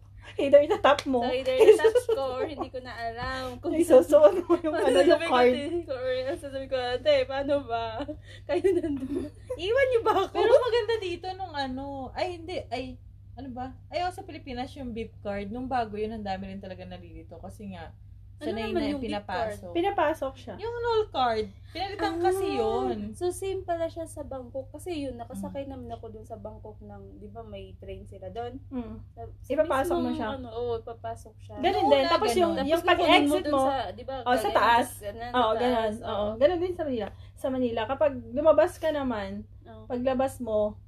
Either 0.40 0.60
itatap 0.64 1.04
mo, 1.04 1.20
So, 1.20 1.32
either 1.32 1.52
natouch 1.52 2.06
ko 2.16 2.24
or 2.40 2.44
hindi 2.48 2.68
ko 2.72 2.78
na 2.80 2.92
alam. 2.96 3.60
Kung 3.60 3.76
isusuot 3.76 4.40
mo 4.46 4.56
yung 4.62 4.72
ano 4.72 4.88
yung 4.88 5.20
ko, 5.20 5.28
card. 5.28 5.54
ko, 5.84 5.92
or 5.92 6.12
sasabihin 6.38 6.68
ko, 6.70 6.76
ate, 6.80 7.14
paano 7.28 7.54
ba? 7.68 8.00
Kayo 8.48 8.66
nandun. 8.72 9.28
Iwan 9.58 9.86
niyo 9.92 10.00
ba 10.00 10.12
ako? 10.24 10.34
Pero 10.36 10.52
maganda 10.56 10.94
dito 10.96 11.26
nung 11.36 11.52
ano, 11.52 12.08
ay 12.16 12.40
hindi, 12.40 12.56
ay, 12.72 12.96
ano 13.36 13.48
ba? 13.52 13.72
Ay, 13.92 14.00
ako 14.00 14.12
sa 14.20 14.26
Pilipinas 14.26 14.72
yung 14.76 14.92
beep 14.92 15.12
card. 15.20 15.52
Nung 15.52 15.68
bago 15.68 15.96
yun, 15.96 16.12
ang 16.12 16.24
dami 16.24 16.48
rin 16.48 16.60
talaga 16.60 16.84
nalilito. 16.84 17.36
Kasi 17.40 17.76
nga, 17.76 17.92
Ano 17.92 18.09
sanay 18.42 18.64
naman 18.66 18.80
na 18.80 18.88
yung 18.88 19.00
pinapasok. 19.00 19.70
Pinapasok 19.70 20.34
siya. 20.34 20.54
Yung 20.56 20.72
null 20.74 21.04
card, 21.08 21.46
pinalitan 21.68 22.14
kasi 22.18 22.46
yun. 22.56 22.96
So, 23.12 23.28
same 23.28 23.60
pala 23.60 23.84
siya 23.84 24.04
sa 24.04 24.22
Bangkok. 24.22 24.70
Kasi 24.70 24.96
yun, 24.98 25.14
nakasakay 25.14 25.64
Mm. 25.64 25.70
naman 25.70 25.88
ako 25.92 26.04
dun 26.08 26.24
sa 26.24 26.34
Bangkok 26.34 26.80
ng, 26.80 27.02
di 27.16 27.28
ba 27.28 27.42
may 27.42 27.76
train 27.76 28.02
sila 28.02 28.28
doon. 28.28 28.56
Mm. 28.68 28.96
Sa, 29.10 29.20
sa 29.28 29.50
Ipapasok 29.50 29.92
mo 29.92 30.00
mismong, 30.02 30.16
siya? 30.16 30.28
Ano, 30.34 30.48
oo, 30.50 30.72
ipapasok 30.78 31.34
siya. 31.38 31.54
Ganun 31.58 31.86
din. 31.86 32.04
Tapos 32.06 32.28
ganun. 32.28 32.40
yung, 32.40 32.54
Tapos 32.54 32.70
yung 32.70 32.84
pag-exit 32.84 33.44
mo, 33.46 33.60
sa, 33.60 33.74
di 33.90 34.02
ba, 34.02 34.14
oh, 34.22 34.34
sa 34.34 34.50
taas. 34.50 34.88
Ganun, 34.98 35.32
Oo, 35.32 35.50
sa 35.50 35.58
ganun. 35.58 35.92
Oo, 36.02 36.26
ganun 36.36 36.60
din 36.60 36.74
sa 36.74 36.82
Manila. 36.82 37.08
Sa 37.34 37.48
Manila, 37.48 37.80
kapag 37.86 38.12
lumabas 38.30 38.72
ka 38.76 38.88
naman, 38.88 39.30
Oo. 39.64 39.84
paglabas 39.86 40.40
mo, 40.40 40.80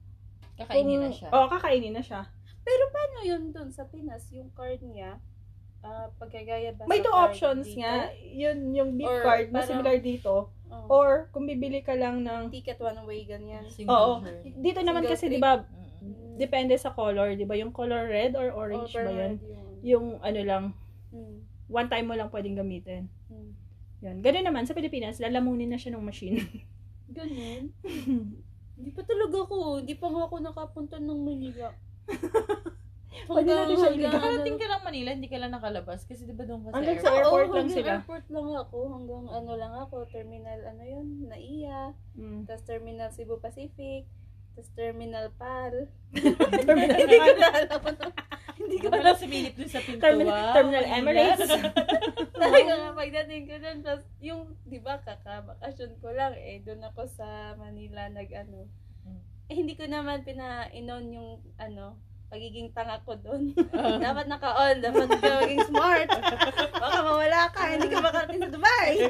Kakainin 0.55 0.99
na 0.99 1.09
kung- 1.09 1.17
siya. 1.17 1.29
Oo, 1.31 1.47
kakainin 1.49 1.93
na 1.93 2.03
siya. 2.03 2.23
Pero 2.63 2.85
paano 2.89 3.19
yun 3.23 3.51
dun 3.51 3.69
sa 3.69 3.83
Pinas? 3.83 4.31
Yung 4.31 4.53
card 4.53 4.79
niya, 4.81 5.19
ah 5.83 6.07
pagkagaya 6.15 6.73
ba 6.73 6.87
May 6.87 6.99
two 6.99 7.11
options 7.11 7.67
dito? 7.67 7.81
nga. 7.81 8.09
Yun, 8.15 8.59
yung 8.71 8.91
beep 8.95 9.05
Or 9.05 9.21
card 9.21 9.51
na 9.51 9.59
parang- 9.59 9.69
similar 9.69 9.97
dito. 9.99 10.49
Oo. 10.73 10.87
Or, 10.89 11.11
kung 11.29 11.45
bibili 11.45 11.79
ka 11.79 11.93
lang 11.93 12.23
ng... 12.23 12.49
ticket 12.49 12.79
one 12.79 12.97
way, 13.05 13.23
ganyan. 13.23 13.67
Single 13.69 13.93
Oo. 13.93 14.13
Dito 14.57 14.81
naman 14.81 15.03
Single 15.03 15.13
kasi, 15.13 15.25
trip. 15.27 15.35
di 15.35 15.39
ba, 15.39 15.53
Mm-mm. 16.01 16.35
depende 16.37 16.75
sa 16.75 16.89
color, 16.89 17.35
di 17.35 17.45
ba? 17.45 17.53
Yung 17.55 17.71
color 17.71 18.09
red 18.09 18.33
or 18.33 18.49
orange 18.51 18.89
Or 18.91 19.05
ba 19.05 19.13
yun? 19.13 19.33
yun. 19.37 19.69
Yung 19.83 20.07
ano 20.19 20.41
lang, 20.41 20.65
Hmm. 21.11 21.45
one 21.69 21.87
time 21.87 22.09
mo 22.09 22.15
lang 22.15 22.31
pwedeng 22.31 22.57
gamitin. 22.57 23.05
Hmm. 23.29 23.53
Yun. 24.01 24.17
Ganun 24.19 24.45
naman, 24.45 24.65
sa 24.65 24.73
Pilipinas, 24.73 25.19
lalamunin 25.19 25.69
na 25.69 25.77
siya 25.77 25.93
ng 25.93 26.01
machine. 26.01 26.41
Ganun. 27.13 27.69
Hindi 28.73 28.91
pa 28.91 29.03
talaga 29.03 29.45
ako. 29.45 29.57
Hindi 29.79 29.95
pa 29.95 30.09
nga 30.09 30.23
ako 30.25 30.35
nakapunta 30.41 30.97
ng 30.97 31.21
Manila. 31.21 31.69
Pwede 33.29 33.51
natin 33.51 33.75
siya 33.77 33.91
hanggang, 33.93 34.15
Nakarating 34.15 34.59
ka 34.59 34.67
lang 34.67 34.83
Manila, 34.83 35.09
hindi 35.13 35.29
ka 35.29 35.39
lang 35.39 35.53
nakalabas. 35.53 36.01
Kasi 36.05 36.23
di 36.25 36.33
ba 36.33 36.45
doon 36.45 36.61
ka 36.63 36.69
sa 36.69 36.75
Hanggang 36.77 36.97
airport? 36.97 37.07
sa 37.07 37.19
airport 37.19 37.43
lang 37.45 37.53
hanggang 37.53 37.77
sila. 37.77 37.93
airport 37.97 38.27
lang 38.29 38.49
ako. 38.57 38.79
Hanggang 38.89 39.25
ano 39.29 39.53
lang 39.55 39.75
ako. 39.79 39.97
Terminal, 40.09 40.61
ano 40.65 40.83
yun? 40.83 41.07
Naiya. 41.27 41.81
Mm. 42.15 42.41
Tapos 42.45 42.63
Terminal 42.65 43.09
Cebu 43.11 43.37
Pacific. 43.39 44.09
Tapos 44.53 44.69
Terminal 44.73 45.27
PAL. 45.37 45.75
Terminal 46.69 46.99
Hindi 46.99 47.17
ko 47.17 47.33
na 47.35 47.49
alam. 47.51 47.81
Hindi 48.53 48.77
ko 48.79 48.87
alam. 48.93 49.15
sumilip 49.17 49.55
dun 49.57 49.71
sa 49.71 49.81
pinto. 49.81 50.01
Terminal, 50.01 50.53
Terminal. 50.53 50.85
Emirates. 50.87 51.51
Talaga 52.43 52.73
nga 52.75 52.91
pagdating 52.93 53.43
ko 53.45 53.55
dun. 53.57 53.79
Tapos 53.81 54.05
yung, 54.21 54.43
di 54.65 54.79
ba, 54.79 55.01
kakabakasyon 55.01 55.93
ko 56.01 56.09
lang 56.13 56.35
eh. 56.37 56.61
Doon 56.61 56.83
ako 56.85 57.07
sa 57.07 57.57
Manila 57.57 58.09
nag 58.09 58.29
ano. 58.33 58.69
Mm. 59.05 59.21
Eh, 59.49 59.57
hindi 59.57 59.75
ko 59.75 59.85
naman 59.85 60.21
pina-inon 60.23 61.13
yung 61.13 61.31
ano, 61.57 61.97
pagiging 62.33 62.73
tanga 62.73 62.97
ko 63.05 63.13
doon. 63.15 63.53
Ah. 63.77 64.01
dapat 64.01 64.25
naka-on, 64.27 64.81
dapat 64.81 65.05
maging 65.13 65.61
smart. 65.63 66.09
Baka 66.73 66.99
mawala 66.99 67.53
ka, 67.53 67.69
hindi 67.69 67.87
ka 67.87 68.01
makarating 68.01 68.41
sa 68.41 68.49
Dubai. 68.49 68.91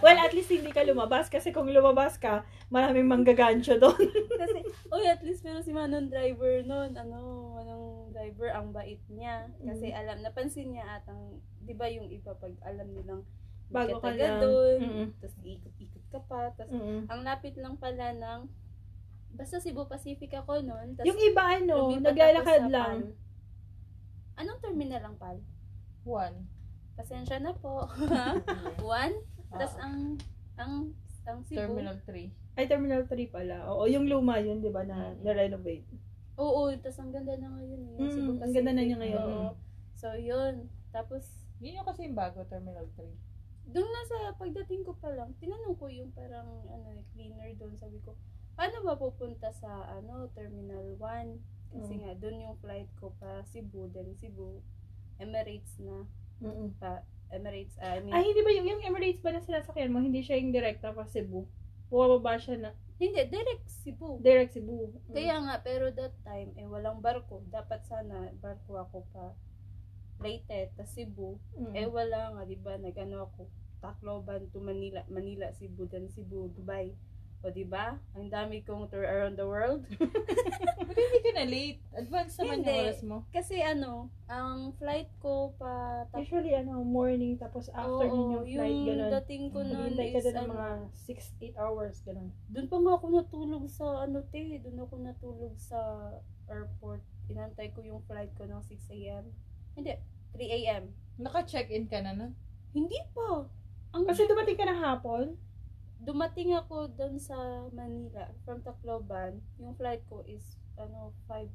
Well, 0.00 0.16
at 0.16 0.32
least 0.32 0.48
hindi 0.48 0.72
ka 0.72 0.80
lumabas 0.80 1.28
kasi 1.28 1.52
kung 1.52 1.68
lumabas 1.68 2.16
ka, 2.16 2.40
maraming 2.72 3.04
manggagancho 3.04 3.76
doon. 3.76 4.00
Kasi, 4.40 4.64
uy, 4.88 5.04
at 5.04 5.20
least 5.20 5.44
pero 5.44 5.60
si 5.60 5.76
Manong 5.76 6.08
driver 6.08 6.64
noon, 6.64 6.96
ano, 6.96 7.20
Manong 7.52 8.08
driver, 8.08 8.48
ang 8.48 8.72
bait 8.72 8.96
niya. 9.12 9.52
Kasi 9.60 9.92
Mm. 9.92 9.98
alam, 10.00 10.16
napansin 10.24 10.72
niya 10.72 10.88
atang, 10.96 11.36
di 11.60 11.76
ba 11.76 11.84
yung 11.84 12.08
iba 12.08 12.32
pag 12.32 12.56
alam 12.64 12.88
nilang 12.88 13.28
Bago 13.68 14.00
ka 14.00 14.08
lang. 14.10 14.40
doon, 14.40 14.78
Mm-mm. 14.80 15.06
tapos 15.20 15.36
ikot-ikot 15.36 16.04
ka 16.08 16.20
pa, 16.24 16.48
tapos 16.56 16.72
Mm-mm. 16.72 17.04
ang 17.04 17.20
lapit 17.20 17.60
lang 17.60 17.76
pala 17.76 18.16
ng, 18.16 18.40
basta 19.32 19.58
Cebu 19.58 19.84
Pacific 19.84 20.30
ako 20.32 20.60
noon, 20.60 20.94
tapos 20.94 21.06
Yung 21.06 21.20
iba 21.20 21.42
ano, 21.42 21.74
lumipat 21.88 22.04
naglalakad 22.06 22.60
sa 22.60 22.68
lang. 22.68 22.96
PAL. 23.00 23.18
Anong 24.36 24.60
terminal 24.60 25.02
ang 25.02 25.16
PAL? 25.16 25.38
One. 26.02 26.36
Pasensya 26.94 27.38
na 27.38 27.52
po. 27.52 27.88
One? 28.82 29.14
Tapos 29.48 29.72
Oo. 29.72 29.80
ang, 29.80 29.96
ang, 30.56 30.72
ang 31.24 31.38
Cebu. 31.44 31.56
Ah. 31.56 31.66
Terminal 31.66 31.98
3. 32.02 32.30
Ay, 32.52 32.64
Terminal 32.66 33.02
3 33.04 33.28
pala. 33.28 33.56
Oo, 33.68 33.84
yung 33.86 34.04
luma 34.04 34.36
yun, 34.38 34.58
di 34.58 34.68
ba, 34.68 34.82
na, 34.82 35.12
Mm. 35.12 35.22
na-renovate. 35.22 35.86
Oo, 36.36 36.72
tapos 36.74 36.98
ang 36.98 37.10
ganda 37.10 37.36
na 37.36 37.48
ngayon. 37.50 37.80
eh, 37.80 37.92
yung 37.94 38.00
Mm, 38.02 38.14
Cebu 38.14 38.30
ang 38.38 38.52
ganda 38.52 38.72
na 38.72 38.82
niya 38.82 38.96
ngayon. 38.98 39.24
Oo. 39.24 39.48
So, 39.94 40.12
yun. 40.14 40.68
Tapos, 40.90 41.24
Yun 41.60 41.76
yung 41.76 41.84
kasi 41.84 42.08
yung 42.08 42.16
bago, 42.16 42.40
Terminal 42.44 42.88
3. 42.96 43.12
doon 43.68 43.84
na 43.86 44.02
sa 44.02 44.16
pagdating 44.34 44.80
ko 44.80 44.96
pa 44.96 45.12
lang, 45.12 45.30
tinanong 45.36 45.76
ko 45.76 45.86
yung 45.86 46.08
parang 46.10 46.48
ano, 46.66 46.88
cleaner 47.12 47.52
doon. 47.54 47.76
Sabi 47.76 48.00
ko, 48.00 48.16
paano 48.54 48.76
ba 48.82 48.94
pupunta 48.94 49.50
sa 49.52 49.68
ano 49.90 50.28
Terminal 50.32 50.96
1? 50.96 51.38
Kasi 51.70 51.92
Mm. 51.94 52.00
nga, 52.02 52.12
doon 52.18 52.36
yung 52.40 52.58
flight 52.58 52.90
ko 52.98 53.14
pa 53.16 53.46
Cebu, 53.46 53.86
then 53.94 54.10
Cebu, 54.18 54.58
Emirates 55.18 55.78
na. 55.78 56.02
Mm-mm. 56.42 56.74
Pa, 56.76 57.04
Emirates, 57.30 57.78
ah, 57.78 57.94
I 57.94 58.02
mean, 58.02 58.10
Ay, 58.10 58.26
hindi 58.26 58.42
ba 58.42 58.50
yung, 58.50 58.66
yung 58.66 58.82
Emirates 58.82 59.22
ba 59.22 59.30
na 59.30 59.38
sinasakyan 59.38 59.94
mo? 59.94 60.02
Hindi 60.02 60.18
siya 60.18 60.34
yung 60.34 60.50
direkta 60.50 60.90
pa 60.90 61.06
Cebu. 61.06 61.46
Bumababa 61.86 62.38
siya 62.38 62.58
na 62.58 62.70
hindi, 63.00 63.16
direct 63.32 63.64
Cebu. 63.80 64.20
direct 64.20 64.52
Cebu. 64.52 64.92
Mm. 65.08 65.14
Kaya 65.14 65.34
nga, 65.40 65.54
pero 65.64 65.88
that 65.90 66.12
time, 66.20 66.52
eh, 66.52 66.68
walang 66.68 67.00
barko. 67.00 67.40
Dapat 67.48 67.86
sana, 67.86 68.28
barko 68.36 68.76
ako 68.76 69.08
pa 69.08 69.32
Leyte, 70.20 70.68
ta 70.76 70.84
Cebu. 70.84 71.38
Mm. 71.56 71.72
Eh, 71.72 71.88
wala 71.88 72.36
nga, 72.36 72.42
di 72.44 72.58
ba? 72.58 72.76
Nag-ano 72.76 73.24
ako, 73.24 73.48
Tacloban 73.80 74.52
to 74.52 74.60
Manila, 74.60 75.00
Manila, 75.08 75.48
Cebu, 75.54 75.88
then 75.88 76.12
Cebu, 76.12 76.52
Dubai. 76.52 76.92
O, 77.40 77.48
di 77.48 77.64
ba? 77.64 77.96
Ang 78.12 78.28
dami 78.28 78.60
kong 78.60 78.92
tour 78.92 79.00
around 79.00 79.40
the 79.40 79.48
world. 79.48 79.80
But 80.86 80.92
hindi 80.92 81.20
ka 81.24 81.30
na 81.32 81.44
late. 81.48 81.80
Advance 81.96 82.36
naman 82.36 82.60
Hindi. 82.60 82.68
yung 82.68 82.84
oras 82.84 83.00
mo. 83.00 83.16
Kasi 83.32 83.64
ano, 83.64 84.12
ang 84.28 84.76
flight 84.76 85.08
ko 85.24 85.56
pa, 85.56 86.04
Tac- 86.12 86.20
Usually, 86.20 86.52
ano, 86.52 86.84
morning, 86.84 87.40
tapos 87.40 87.72
afternoon 87.72 88.44
yung 88.44 88.60
flight, 88.60 88.76
yung 88.76 88.88
ganun. 88.92 89.10
dating 89.16 89.44
ko 89.48 89.58
nun 89.64 89.72
Maghintay 89.88 90.08
ka 90.12 90.18
is, 90.20 90.24
doon 90.28 90.36
ng 90.36 90.44
ano, 90.44 90.52
mga 90.52 90.68
6-8 91.56 91.56
hours, 91.56 91.96
ganun. 92.04 92.28
Doon 92.52 92.66
pa 92.68 92.76
nga 92.76 92.92
ako 93.00 93.06
natulog 93.08 93.64
sa 93.72 93.86
ano 94.04 94.18
te, 94.28 94.42
doon 94.60 94.78
ako 94.84 94.94
natulog 95.00 95.54
sa 95.56 95.80
airport. 96.44 97.00
Inantay 97.32 97.72
ko 97.72 97.80
yung 97.80 98.04
flight 98.04 98.36
ko 98.36 98.44
ng 98.44 98.60
6 98.60 98.84
a.m. 99.00 99.24
Hindi, 99.72 99.96
3 100.36 100.56
a.m. 100.60 100.84
Naka-check-in 101.16 101.88
ka 101.88 102.04
na 102.04 102.12
nun? 102.12 102.32
Hindi 102.76 103.00
pa. 103.16 103.48
Ang 103.96 104.04
Kasi 104.04 104.28
dumating 104.28 104.60
ka 104.60 104.68
ng 104.68 104.80
hapon, 104.84 105.40
dumating 106.00 106.56
ako 106.56 106.88
doon 106.96 107.20
sa 107.20 107.36
Manila 107.70 108.32
from 108.44 108.64
Tacloban. 108.64 109.44
Yung 109.60 109.76
flight 109.76 110.00
ko 110.08 110.24
is 110.24 110.56
ano 110.80 111.12
5 111.28 111.48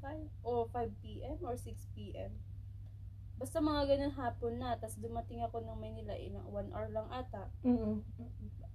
5 0.00 0.46
o 0.46 0.64
5 0.66 1.02
p.m. 1.04 1.36
or 1.44 1.54
6 1.54 1.76
p.m. 1.94 2.32
Basta 3.40 3.56
mga 3.56 3.96
ganun 3.96 4.12
hapon 4.16 4.60
na, 4.60 4.76
tapos 4.76 5.00
dumating 5.00 5.40
ako 5.40 5.64
ng 5.64 5.80
Manila, 5.80 6.12
ilang 6.12 6.44
1 6.44 6.72
hour 6.76 6.88
lang 6.92 7.08
ata. 7.08 7.48
mm 7.64 8.04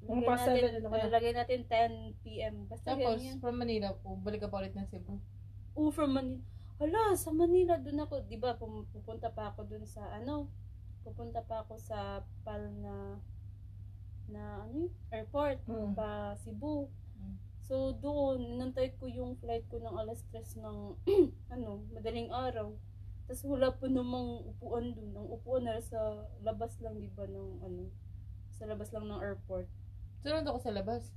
Mga 0.05 0.21
Lagay 0.21 0.25
natin, 0.25 0.45
seven, 0.45 0.73
ka 0.81 0.97
na? 0.97 1.13
lagay 1.13 1.33
natin 1.33 1.59
10 1.65 2.25
p.m. 2.25 2.55
Basta 2.69 2.93
Tapos, 2.93 3.17
ganyan. 3.21 3.37
from 3.41 3.57
Manila, 3.57 3.93
oh, 4.05 4.17
balik 4.21 4.45
ka 4.45 4.49
pa 4.49 4.61
ulit 4.61 4.73
ng 4.77 4.85
Cebu. 4.89 5.17
Oh, 5.73 5.89
from 5.89 6.13
Manila. 6.13 6.41
Hala, 6.77 7.13
sa 7.17 7.31
Manila 7.31 7.79
doon 7.79 8.03
ako, 8.03 8.27
'di 8.27 8.35
ba? 8.35 8.53
Pupunta 8.59 9.31
pa 9.31 9.49
ako 9.53 9.63
doon 9.63 9.87
sa 9.87 10.11
ano? 10.11 10.51
Pupunta 11.07 11.39
pa 11.41 11.63
ako 11.63 11.79
sa 11.79 12.19
PAL 12.43 12.67
na 14.29 14.65
ano 14.65 14.89
yun? 14.89 14.91
airport 15.13 15.59
Mm. 15.69 15.93
pa 15.93 16.33
Cebu. 16.41 16.89
Mm. 17.17 17.35
So 17.65 17.93
doon, 17.97 18.57
inantay 18.57 18.93
ko 18.97 19.09
yung 19.09 19.37
flight 19.41 19.65
ko 19.69 19.81
ng 19.81 19.95
alas 19.97 20.21
3 20.33 20.57
ng 20.61 20.77
ano, 21.55 21.81
madaling 21.93 22.29
araw. 22.29 22.73
Tapos 23.25 23.41
wala 23.45 23.73
pa 23.73 23.89
namang 23.89 24.45
upuan 24.45 24.93
doon. 24.93 25.11
Ang 25.17 25.27
upuan 25.33 25.65
na 25.65 25.81
sa 25.81 26.29
labas 26.45 26.77
lang, 26.81 27.01
'di 27.01 27.09
ba, 27.17 27.25
ng 27.25 27.49
ano, 27.65 27.89
sa 28.53 28.69
labas 28.69 28.93
lang 28.93 29.09
ng 29.09 29.21
airport. 29.21 29.65
Sunod 30.21 30.45
ako 30.45 30.59
sa 30.61 30.73
labas. 30.73 31.09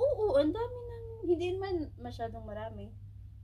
Oo, 0.00 0.40
ang 0.40 0.52
dami 0.52 0.78
nang 0.88 1.06
hindi 1.28 1.48
man 1.56 1.92
masyadong 2.00 2.44
marami. 2.48 2.88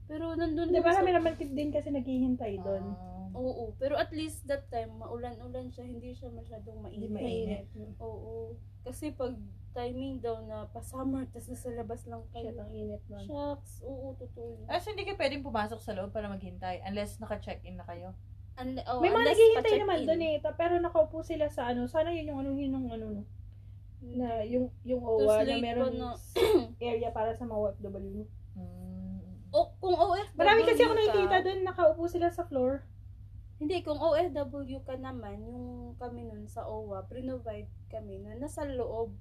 Pero 0.07 0.33
nandun 0.33 0.71
Hindi, 0.71 0.79
lang 0.79 0.87
marami 0.87 1.11
naman 1.13 1.33
din 1.37 1.69
kasi 1.69 1.91
naghihintay 1.91 2.57
doon. 2.63 2.85
Ah. 2.95 3.16
Oo, 3.33 3.73
pero 3.75 3.95
at 3.95 4.11
least 4.11 4.45
that 4.45 4.67
time, 4.67 4.93
maulan-ulan 4.93 5.67
siya, 5.67 5.83
hindi 5.83 6.11
siya 6.11 6.29
masyadong 6.29 6.85
Hindi 6.85 7.07
mainit. 7.07 7.67
mainit. 7.73 7.95
Oo. 7.97 8.55
Kasi 8.83 9.11
pag 9.11 9.35
timing 9.71 10.17
daw 10.19 10.41
na 10.41 10.65
pa-summer, 10.67 11.29
tas 11.29 11.45
nasa 11.45 11.69
labas 11.69 12.01
lang 12.05 12.25
Shit, 12.27 12.49
kayo. 12.49 12.57
ang 12.57 12.71
init 12.71 13.03
nun. 13.05 13.21
Shucks, 13.21 13.83
oo, 13.83 14.17
totoo 14.17 14.57
yun. 14.57 14.65
Ah, 14.65 14.81
so 14.81 14.89
hindi 14.89 15.05
ka 15.05 15.13
pwedeng 15.13 15.45
pumasok 15.45 15.77
sa 15.77 15.93
loob 15.93 16.09
para 16.09 16.25
maghintay 16.25 16.81
unless 16.81 17.21
naka-check-in 17.21 17.77
na 17.77 17.85
kayo. 17.85 18.17
Unle- 18.57 18.81
oh, 18.89 18.97
May 18.97 19.13
mga 19.13 19.27
naghihintay 19.29 19.73
naman 19.77 19.99
doon 20.01 20.21
eh, 20.23 20.35
pero 20.57 20.81
nakaupo 20.81 21.21
sila 21.21 21.45
sa 21.45 21.69
ano, 21.69 21.85
sana 21.85 22.09
yun 22.09 22.33
yung 22.33 22.39
ano, 22.41 22.49
yun 22.57 22.73
yung 22.73 22.89
ano, 22.89 23.05
no, 23.11 23.23
na 24.01 24.41
yung 24.41 24.69
yung 24.81 25.01
OWA 25.01 25.45
na 25.45 25.57
meron 25.57 25.93
pa 25.93 26.17
na- 26.17 26.17
area 26.81 27.09
para 27.09 27.37
sa 27.37 27.45
mga 27.45 27.77
OFW. 27.77 28.25
Hmm. 28.57 29.21
O, 29.53 29.69
kung 29.77 29.93
OFW 29.93 30.37
Marami 30.37 30.61
kasi 30.65 30.81
ako 30.81 30.93
nakikita 30.95 31.37
doon, 31.45 31.59
nakaupo 31.61 32.03
sila 32.09 32.33
sa 32.33 32.45
floor. 32.45 32.81
Hindi, 33.57 33.81
kung 33.81 33.97
OFW 33.97 34.85
ka 34.85 34.95
naman, 35.01 35.41
yung 35.41 35.97
kami 35.97 36.29
nun 36.29 36.45
sa 36.45 36.65
OWA, 36.69 37.09
pre-provide 37.09 37.65
kami 37.89 38.21
na 38.21 38.37
nasa 38.37 38.61
loob. 38.69 39.17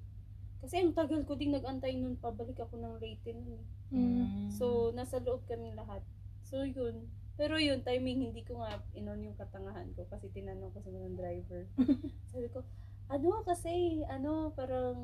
Kasi 0.61 0.81
ang 0.81 0.93
tagal 0.93 1.25
ko 1.25 1.37
ding 1.41 1.57
nag-antay 1.57 1.97
nun, 1.97 2.21
pabalik 2.21 2.61
ako 2.61 2.77
ng 2.77 3.01
Leyte 3.01 3.33
nun. 3.33 3.57
eh. 3.57 3.65
Mm. 3.97 4.53
So, 4.53 4.93
nasa 4.93 5.21
loob 5.25 5.45
kami 5.49 5.73
lahat. 5.73 6.05
So, 6.45 6.69
yun. 6.69 7.09
Pero 7.37 7.61
yun, 7.61 7.85
timing, 7.85 8.33
hindi 8.33 8.45
ko 8.45 8.61
nga 8.61 8.81
inon 8.97 9.25
yung 9.25 9.37
katangahan 9.37 9.93
ko 9.93 10.09
kasi 10.09 10.33
tinanong 10.33 10.73
ko 10.73 10.81
sa 10.81 10.93
mga 10.93 11.11
driver. 11.17 11.63
Sabi 12.33 12.49
ko, 12.49 12.65
ano 13.13 13.45
kasi, 13.45 14.03
ano, 14.09 14.53
parang 14.57 14.97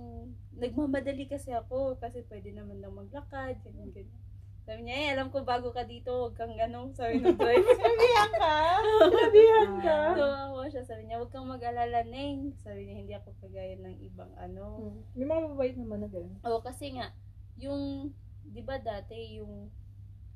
nagmamadali 0.57 1.29
kasi 1.29 1.53
ako 1.53 2.01
kasi 2.01 2.25
pwede 2.33 2.51
naman 2.57 2.81
lang 2.81 2.97
maglakad, 2.97 3.61
ganyan, 3.65 3.93
ganyan. 3.93 4.21
Sabi 4.63 4.87
niya, 4.87 4.95
eh, 4.95 5.09
alam 5.19 5.35
ko 5.35 5.43
bago 5.43 5.75
ka 5.75 5.83
dito, 5.83 6.11
huwag 6.15 6.39
kang 6.39 6.55
ganong, 6.55 6.95
sabi 6.95 7.19
ng 7.19 7.35
driver. 7.35 7.75
Sabihan 7.83 8.31
ka? 8.39 8.57
Sinabihan 9.11 9.71
ka. 9.83 9.97
so, 10.15 10.25
ako 10.31 10.59
siya, 10.71 10.85
sabi 10.87 11.03
niya, 11.07 11.19
huwag 11.19 11.33
kang 11.35 11.51
mag-alala, 11.51 12.07
Neng. 12.07 12.55
Sabi 12.63 12.87
niya, 12.87 12.95
hindi 12.95 13.15
ako 13.19 13.35
kagaya 13.43 13.75
ng 13.83 13.97
ibang 14.07 14.31
ano. 14.39 14.79
Mm. 14.79 15.01
May 15.19 15.27
mga 15.27 15.43
mabait 15.51 15.77
naman 15.77 15.99
na 16.07 16.09
gano'n. 16.09 16.39
Oo, 16.47 16.63
kasi 16.63 16.95
nga, 16.95 17.11
yung, 17.59 18.15
di 18.47 18.63
ba 18.63 18.79
dati, 18.79 19.43
yung 19.43 19.67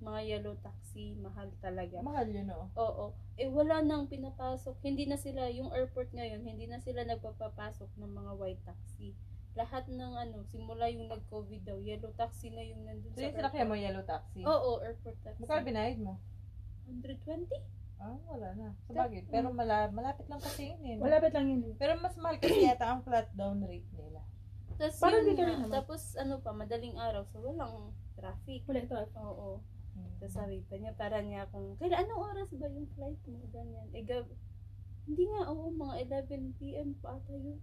mga 0.02 0.20
yellow 0.26 0.58
taxi, 0.58 1.14
mahal 1.22 1.46
talaga. 1.62 2.02
Mahal 2.02 2.26
yun, 2.26 2.50
oh. 2.50 2.66
Oo. 2.74 3.04
Eh, 3.38 3.46
wala 3.46 3.78
nang 3.78 4.10
pinapasok. 4.10 4.74
Hindi 4.82 5.06
na 5.06 5.22
sila, 5.22 5.46
yung 5.54 5.70
airport 5.70 6.10
ngayon, 6.10 6.42
hindi 6.42 6.66
na 6.66 6.82
sila 6.82 7.06
nagpapapasok 7.06 7.94
ng 7.94 8.10
mga 8.10 8.32
white 8.34 8.64
taxi. 8.66 9.14
Lahat 9.56 9.88
ng 9.88 10.14
ano, 10.20 10.44
simula 10.52 10.84
yung 10.92 11.08
nag-COVID 11.08 11.64
daw, 11.64 11.80
yellow 11.80 12.12
taxi 12.12 12.52
na 12.52 12.60
yung 12.60 12.84
nandun 12.84 13.08
So, 13.16 13.24
sa 13.24 13.24
yung 13.24 13.36
sinakyan 13.40 13.68
mo 13.72 13.74
yellow 13.74 14.04
taxi? 14.04 14.44
Oo, 14.44 14.84
airport 14.84 15.16
taxi. 15.24 15.40
Magkano 15.40 15.64
binayad 15.64 15.98
mo? 15.98 16.20
120? 16.84 17.48
Ah, 17.96 18.20
wala 18.28 18.52
na. 18.52 18.68
Sa 18.84 18.92
bagay. 18.92 19.24
Pero 19.32 19.48
mala, 19.56 19.88
malapit 19.88 20.28
lang 20.28 20.44
kasi 20.44 20.76
yun 20.76 20.82
eh. 20.84 20.96
Malapit 21.00 21.32
lang 21.32 21.48
yun. 21.48 21.72
Pero 21.80 21.96
mas 21.96 22.12
mahal 22.20 22.36
kasi 22.36 22.68
yata 22.68 22.84
ang 22.84 23.00
flat 23.00 23.32
down 23.32 23.64
rate 23.64 23.88
nila. 23.96 24.20
Tapos 24.76 25.00
Parang 25.00 25.24
yun 25.24 25.28
dito 25.32 25.42
rin 25.48 25.56
naman. 25.56 25.72
Tapos 25.72 26.02
ano 26.20 26.34
pa, 26.44 26.52
madaling 26.52 26.96
araw, 27.00 27.24
so 27.32 27.40
walang 27.40 27.96
traffic. 28.12 28.60
Wala 28.68 28.84
ito. 28.84 28.96
Oo. 29.16 29.64
Hmm. 29.96 30.12
Tapos 30.20 30.34
sabi 30.36 30.60
pa 30.68 30.76
niya, 30.76 30.92
para 30.92 31.24
niya 31.24 31.48
akong, 31.48 31.80
kaya 31.80 32.04
anong 32.04 32.20
oras 32.20 32.52
ba 32.52 32.68
yung 32.68 32.88
flight 32.92 33.20
mo? 33.24 33.40
Ganyan. 33.48 33.88
Eh, 33.96 34.04
gab, 34.04 34.28
hindi 35.08 35.24
nga, 35.32 35.48
oo, 35.48 35.72
mga 35.72 35.94
11 36.28 36.60
p.m. 36.60 36.92
pa 37.00 37.16
ata 37.16 37.32
yun. 37.32 37.56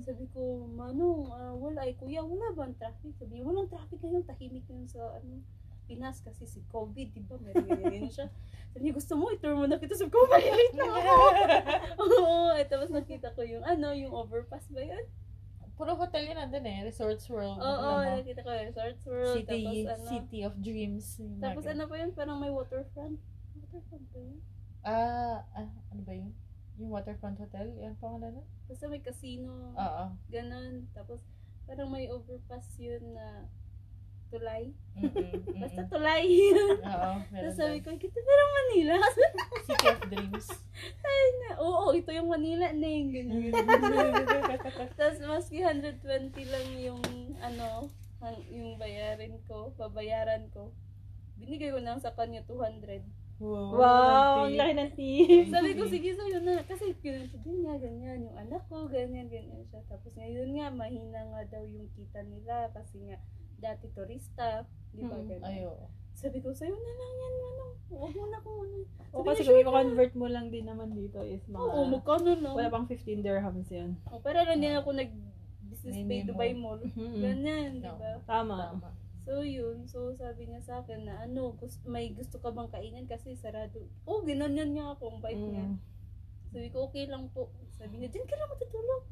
Sabi 0.00 0.24
ko, 0.32 0.64
Manong, 0.72 1.28
ah, 1.28 1.52
wala 1.52 1.84
eh, 1.84 1.92
kuya, 1.92 2.24
wala 2.24 2.48
ba 2.56 2.64
ang 2.64 2.76
traffic? 2.80 3.12
Sabi 3.20 3.36
niya, 3.36 3.44
walang 3.44 3.68
traffic 3.68 4.00
ngayon, 4.00 4.24
tahimik 4.24 4.64
yun 4.64 4.88
sa, 4.88 5.20
ano, 5.20 5.44
Pinas 5.84 6.22
kasi 6.24 6.48
si 6.48 6.64
COVID, 6.72 7.08
di 7.12 7.20
ba? 7.26 7.36
Meron 7.42 7.68
ganyan 7.68 8.08
siya. 8.08 8.30
Sabi 8.72 8.88
niya, 8.88 8.94
gusto 8.96 9.12
mo, 9.18 9.28
i-tour 9.28 9.52
mo 9.52 9.68
na 9.68 9.76
kita. 9.76 9.98
Sabi 9.98 10.14
ko, 10.14 10.24
mahirit 10.30 10.72
na 10.72 10.88
ako. 10.88 11.14
Oo, 12.08 12.56
eh, 12.56 12.64
tapos 12.64 12.88
nakita 12.88 13.34
ko 13.36 13.44
yung, 13.44 13.66
ano, 13.66 13.92
yung 13.92 14.14
overpass 14.14 14.64
ba 14.72 14.80
yun? 14.80 15.04
Puro 15.76 15.98
hotel 15.98 16.28
yun 16.28 16.38
nandun 16.38 16.64
eh. 16.68 16.86
Resorts 16.86 17.26
World. 17.28 17.58
Oo, 17.58 17.66
Alam 17.98 18.14
mo? 18.14 18.16
nakita 18.22 18.40
ko 18.44 18.50
Resorts 18.54 19.02
World. 19.04 19.36
City, 19.42 19.64
tapos 19.64 19.76
ano, 19.90 20.06
City 20.08 20.38
of 20.46 20.54
Dreams. 20.62 21.06
tapos 21.42 21.64
market. 21.66 21.74
ano 21.76 21.82
pa 21.90 21.94
yun, 21.98 22.10
parang 22.14 22.38
may 22.38 22.52
waterfront. 22.52 23.16
Waterfront 23.58 24.04
ba 24.12 24.18
yun? 24.20 24.38
Ah, 24.82 25.38
ah, 25.56 25.70
ano 25.90 26.02
ba 26.06 26.12
yun? 26.14 26.30
Yung 26.82 26.90
Waterfront 26.90 27.38
Hotel? 27.38 27.70
Yan 27.78 27.94
pangalan 27.96 28.34
nun? 28.34 28.46
Basta 28.66 28.90
may 28.90 28.98
casino. 28.98 29.70
Oo. 29.72 30.04
Ganon. 30.26 30.90
Tapos, 30.90 31.22
parang 31.62 31.86
may 31.88 32.10
overpass 32.10 32.74
yun 32.76 33.14
na 33.14 33.46
tulay. 34.28 34.74
Mm-mm, 34.96 35.44
Basta 35.62 35.86
tulay. 35.86 36.26
Oo, 36.90 37.10
meron 37.30 37.42
Tapos 37.46 37.54
sabi 37.54 37.78
doon. 37.78 37.94
ko, 37.94 38.02
kita 38.02 38.18
pero 38.18 38.44
Manila. 38.50 38.94
City 39.68 39.86
of 39.86 40.00
Dreams. 40.10 40.48
Oo, 41.54 41.94
ito 41.94 42.10
yung 42.10 42.26
Manila, 42.26 42.72
Neng. 42.72 43.12
Ganyan, 43.12 43.54
ganyan. 43.54 44.58
Tapos, 44.98 45.16
maski 45.20 45.62
120 45.62 46.02
lang 46.48 46.66
yung, 46.80 47.02
ano, 47.38 47.86
ang- 48.18 48.42
yung 48.48 48.74
bayarin 48.74 49.38
ko, 49.46 49.70
babayaran 49.76 50.50
ko. 50.50 50.72
Binigay 51.36 51.70
ko 51.70 51.78
lang 51.78 52.00
sa 52.00 52.10
kanya 52.10 52.42
200. 52.42 53.04
Wow, 53.42 54.46
ang 54.46 54.54
laki 54.54 54.72
ng 54.78 54.92
tip. 54.94 55.46
Sabi 55.50 55.74
ko, 55.74 55.82
sige, 55.90 56.14
sa'yo 56.14 56.38
na. 56.40 56.62
Kasi 56.62 56.94
din 56.94 57.26
niya, 57.58 57.74
ganyan. 57.76 58.30
Yung 58.30 58.36
anak 58.38 58.62
ko, 58.70 58.86
ganyan, 58.86 59.26
ganyan 59.26 59.66
siya. 59.66 59.82
Tapos 59.90 60.14
ngayon 60.14 60.54
nga, 60.54 60.70
mahina 60.70 61.20
nga 61.26 61.42
daw 61.50 61.62
yung 61.66 61.90
kita 61.98 62.22
nila. 62.22 62.70
Kasi 62.70 63.02
nga, 63.10 63.18
dati 63.58 63.90
turista. 63.90 64.62
Di 64.94 65.02
ba, 65.02 65.18
Mm, 65.18 65.26
ganyan. 65.26 65.50
Ayo. 65.50 65.70
Sabi 66.14 66.38
ko, 66.38 66.54
sa'yo 66.54 66.70
na 66.70 66.92
lang 66.92 67.12
yan, 67.18 67.34
ano. 67.42 67.64
Huwag 67.92 68.12
mo 68.14 68.24
na 68.30 68.38
kung 68.40 68.58
ano. 68.62 68.76
O 69.12 69.26
kasi 69.26 69.42
kung 69.42 69.58
i-convert 69.58 70.12
mo 70.14 70.26
lang 70.30 70.46
din 70.48 70.64
naman 70.64 70.94
dito 70.94 71.20
is 71.20 71.42
mga... 71.44 71.60
Oo, 71.60 71.84
magkano 71.90 72.30
lang. 72.38 72.54
wala 72.54 72.70
pang 72.70 72.86
15 72.86 73.20
dirhams 73.20 73.68
yun. 73.68 73.98
Oh, 74.08 74.22
pero 74.22 74.40
lang 74.46 74.62
din 74.62 74.72
ako 74.72 74.94
nag-business 74.94 75.96
pay 75.98 76.22
Minimum. 76.22 76.28
Dubai 76.30 76.52
Mall. 76.54 76.80
Ganyan, 76.94 77.82
di 77.82 77.90
ba? 77.90 78.22
Tama. 78.24 78.56
Tama. 78.70 78.88
So, 79.22 79.46
yun. 79.46 79.86
So, 79.86 80.10
sabi 80.18 80.50
niya 80.50 80.62
sa 80.66 80.82
akin 80.82 81.06
na, 81.06 81.22
ano, 81.22 81.54
gusto, 81.54 81.78
may 81.86 82.10
gusto 82.10 82.42
ka 82.42 82.50
bang 82.50 82.70
kainin 82.74 83.06
kasi 83.06 83.38
sarado. 83.38 83.86
Oh, 84.02 84.26
ginanyan 84.26 84.74
niya 84.74 84.98
ako. 84.98 85.14
Ang 85.14 85.22
niya. 85.22 85.66
Mm. 85.70 85.78
Sabi 86.52 86.68
ko, 86.74 86.90
okay 86.90 87.06
lang 87.06 87.30
po. 87.30 87.54
Sabi 87.78 88.02
niya, 88.02 88.10
dyan 88.10 88.26
ka 88.26 88.34
lang 88.34 88.50
matutulog. 88.50 89.04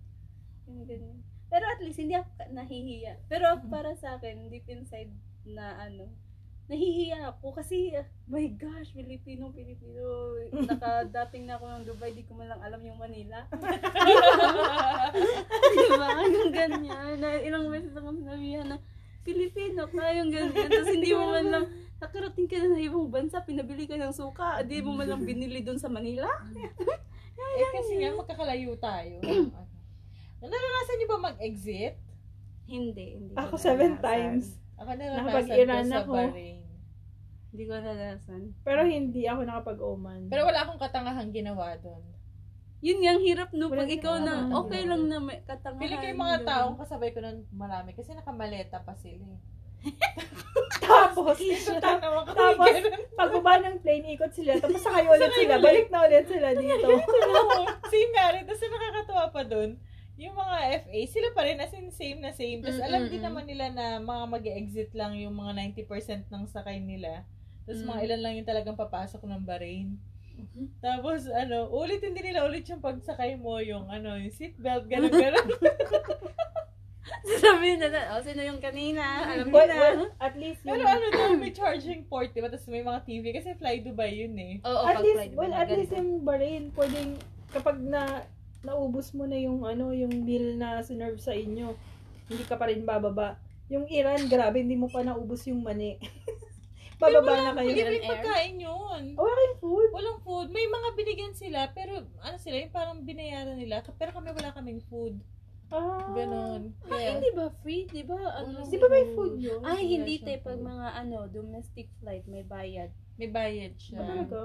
Ganyan, 0.67 0.87
ganyan. 0.87 1.19
Pero 1.51 1.65
at 1.67 1.81
least, 1.83 2.03
hindi 2.03 2.19
ako 2.19 2.31
nahihiya. 2.51 3.23
Pero 3.31 3.47
para 3.71 3.95
sa 3.99 4.19
akin, 4.19 4.51
deep 4.51 4.67
inside 4.67 5.11
na 5.47 5.79
ano, 5.79 6.11
nahihiya 6.71 7.35
ako 7.35 7.59
kasi, 7.59 7.91
ah, 7.99 8.07
my 8.31 8.47
gosh, 8.55 8.95
Filipino, 8.95 9.51
Filipino. 9.51 10.39
Nakadating 10.71 11.51
na 11.51 11.59
ako 11.59 11.65
ng 11.67 11.87
Dubai, 11.87 12.15
di 12.15 12.23
ko 12.27 12.39
man 12.39 12.51
lang 12.51 12.63
alam 12.63 12.83
yung 12.83 12.99
Manila. 12.99 13.43
di 15.75 15.89
ba? 15.99 16.09
Yung 16.23 16.55
ganyan. 16.55 17.19
Na, 17.19 17.29
ilang 17.43 17.67
beses 17.71 17.95
akong 17.95 18.23
sinabihan 18.23 18.67
na, 18.71 18.79
Filipino 19.21 19.85
ka, 19.89 20.05
yung 20.17 20.31
ganyan. 20.33 20.69
Tapos 20.69 20.89
hindi 20.91 21.13
mo 21.13 21.25
man 21.29 21.47
lang, 21.49 21.65
nakarating 22.01 22.49
ka 22.49 22.57
na 22.57 22.73
sa 22.73 22.81
ibang 22.81 23.09
bansa, 23.13 23.37
pinabili 23.45 23.85
ka 23.85 24.01
ng 24.01 24.17
suka, 24.17 24.65
di 24.65 24.81
mo 24.81 24.97
man 24.97 25.09
lang 25.09 25.23
binili 25.23 25.61
doon 25.61 25.77
sa 25.81 25.93
Manila. 25.93 26.29
Eh, 27.41 27.67
kasi 27.73 27.97
nga, 27.99 28.13
magkakalayo 28.15 28.77
tayo. 28.77 29.17
Ano? 30.41 30.49
Naranasan 30.57 30.97
niyo 30.97 31.09
ba 31.09 31.19
mag-exit? 31.21 31.95
Hindi, 32.65 33.07
hindi. 33.21 33.33
Ako 33.37 33.57
ko 33.57 33.57
seven 33.61 34.01
naranasan. 34.01 34.09
times. 34.09 34.47
Ako 34.81 34.89
naranasan 34.97 35.21
Nakapag-Iran 35.21 35.85
ko 35.85 35.91
sa 35.93 35.99
ako. 36.01 36.13
Bahrain. 36.17 36.61
Hindi 37.51 37.63
ko 37.69 37.73
naranasan. 37.77 38.41
Pero 38.65 38.81
hindi 38.89 39.23
ako 39.29 39.41
nakapag-oman. 39.45 40.21
Pero 40.33 40.43
wala 40.49 40.61
akong 40.65 40.81
katangahang 40.81 41.33
ginawa 41.33 41.77
doon. 41.77 42.01
Yun 42.81 43.05
yung 43.05 43.21
hirap 43.21 43.53
no, 43.53 43.69
pag 43.69 43.89
ikaw 43.89 44.17
na, 44.19 44.49
okay 44.57 44.89
lang 44.89 45.05
na 45.05 45.21
may 45.21 45.45
katangahan. 45.45 45.85
Pili 45.85 46.01
ko 46.01 46.05
yung 46.09 46.23
mga 46.23 46.39
taong 46.49 46.77
kasabay 46.81 47.13
ko 47.13 47.21
nun 47.21 47.45
marami 47.53 47.93
kasi 47.93 48.17
nakamaleta 48.17 48.81
pa 48.81 48.97
sila 48.97 49.21
eh. 49.21 49.41
Tapos, 50.81 51.41
Ito 51.41 51.81
ta- 51.81 51.97
naman 51.97 52.25
kami 52.27 52.37
tapos, 52.37 52.75
pagbaba 53.15 53.53
ng 53.63 53.79
plane, 53.81 54.13
ikot 54.13 54.33
sila. 54.35 54.59
Tapos 54.59 54.83
sakay 54.83 55.07
ulit 55.07 55.33
sila. 55.33 55.57
Balik 55.57 55.89
na 55.89 56.05
ulit 56.05 56.27
sila 56.27 56.53
dito. 56.53 56.89
Nga 57.91 58.27
rin. 58.35 58.43
Tapos 58.45 58.61
ang 58.61 58.75
nakakatawa 58.75 59.25
pa 59.31 59.43
doon, 59.47 59.71
yung 60.21 60.37
mga 60.37 60.57
FA, 60.85 60.99
sila 61.07 61.29
pa 61.33 61.41
rin 61.47 61.57
as 61.57 61.73
in 61.73 61.89
same 61.89 62.21
na 62.21 62.35
same. 62.35 62.61
Tapos 62.61 62.83
alam 62.83 63.09
din 63.09 63.23
naman 63.23 63.49
nila 63.49 63.73
na 63.73 63.97
mga 63.97 64.25
mag 64.27 64.45
exit 64.45 64.91
lang 64.93 65.17
yung 65.17 65.33
mga 65.33 65.73
90% 65.73 66.29
ng 66.29 66.45
sakay 66.45 66.77
nila. 66.77 67.25
Tapos 67.65 67.81
mga 67.81 67.97
Mm. 67.97 68.05
ilan 68.05 68.21
lang 68.21 68.35
yung 68.37 68.49
talagang 68.49 68.77
papasok 68.77 69.23
ng 69.25 69.47
Bahrain. 69.47 69.97
Tapos 70.81 71.27
ano, 71.29 71.69
ulitin 71.73 72.17
din 72.17 72.33
nila 72.33 72.47
ulit 72.47 72.67
yung 72.69 72.83
pagsakay 72.83 73.37
mo, 73.37 73.59
yung 73.61 73.89
ano, 73.89 74.17
yung 74.17 74.33
seatbelt, 74.33 74.87
gano'n 74.87 75.13
gano'n. 75.13 75.49
Sabihin 77.21 77.81
na 77.83 77.89
na, 77.91 78.01
oh, 78.17 78.23
sino 78.23 78.41
yung 78.45 78.63
kanina? 78.63 79.03
Alam 79.27 79.51
mo 79.51 79.61
na. 79.61 79.77
well, 79.77 80.03
at 80.21 80.35
least 80.39 80.63
Pero 80.63 80.83
yung, 80.83 80.89
ano 80.89 81.07
daw, 81.11 81.29
may 81.37 81.53
charging 81.53 82.07
port, 82.07 82.31
diba? 82.33 82.49
Tapos 82.49 82.69
may 82.71 82.85
mga 82.85 83.01
TV, 83.05 83.25
kasi 83.35 83.57
Fly 83.59 83.83
Dubai 83.83 84.15
yun 84.15 84.35
eh. 84.39 84.55
Oo, 84.63 84.85
at 84.87 85.01
pag 85.01 85.05
least, 85.05 85.27
well, 85.35 85.55
at 85.55 85.69
least 85.69 85.93
yung 85.93 86.23
Bahrain, 86.23 86.71
pwedeng, 86.73 87.19
kapag 87.51 87.77
na, 87.83 88.25
naubos 88.63 89.11
mo 89.17 89.25
na 89.25 89.37
yung, 89.37 89.65
ano, 89.65 89.91
yung 89.91 90.23
bill 90.23 90.61
na 90.61 90.85
sinerve 90.85 91.21
sa 91.21 91.33
inyo, 91.33 91.73
hindi 92.31 92.45
ka 92.47 92.55
pa 92.61 92.69
rin 92.71 92.87
bababa. 92.87 93.41
Yung 93.71 93.87
Iran, 93.91 94.27
grabe, 94.31 94.63
hindi 94.63 94.79
mo 94.79 94.87
pa 94.91 95.03
naubos 95.03 95.47
yung 95.51 95.63
mani. 95.67 95.99
bababa 97.01 97.33
na 97.35 97.57
kayo. 97.57 97.69
Hindi 97.73 97.83
may 97.83 98.03
Air? 98.05 98.11
pagkain 98.13 98.57
yun. 98.61 99.03
Wala 99.17 99.33
kayong 99.33 99.59
food. 99.59 99.89
Walang 99.97 100.21
food. 100.21 100.47
May 100.53 100.67
mga 100.69 100.89
binigyan 100.95 101.35
sila, 101.35 101.61
pero 101.73 102.05
ano 102.21 102.37
sila, 102.37 102.61
yung 102.61 102.75
parang 102.77 103.01
binayaran 103.03 103.57
nila. 103.57 103.81
Pero 103.97 104.13
kami 104.13 104.31
wala 104.37 104.53
kaming 104.53 104.85
food. 104.87 105.17
Ah. 105.71 106.11
Ganon. 106.13 106.75
Ah, 106.91 106.99
Kaya, 106.99 107.15
hindi 107.17 107.31
ba 107.31 107.47
free? 107.63 107.87
Di 107.87 108.03
ba? 108.03 108.19
Ano, 108.43 108.67
Di 108.67 108.75
ba 108.75 108.91
may 108.91 109.07
food 109.15 109.39
yun? 109.39 109.63
Ay, 109.63 109.87
hindi 109.97 110.19
te. 110.19 110.43
Pag 110.43 110.59
mga 110.59 110.99
ano, 110.99 111.31
domestic 111.31 111.87
flight, 112.03 112.27
may 112.27 112.43
bayad. 112.43 112.91
may 113.17 113.31
bayad 113.31 113.79
siya. 113.79 114.03
Ba 114.03 114.07
talaga? 114.11 114.41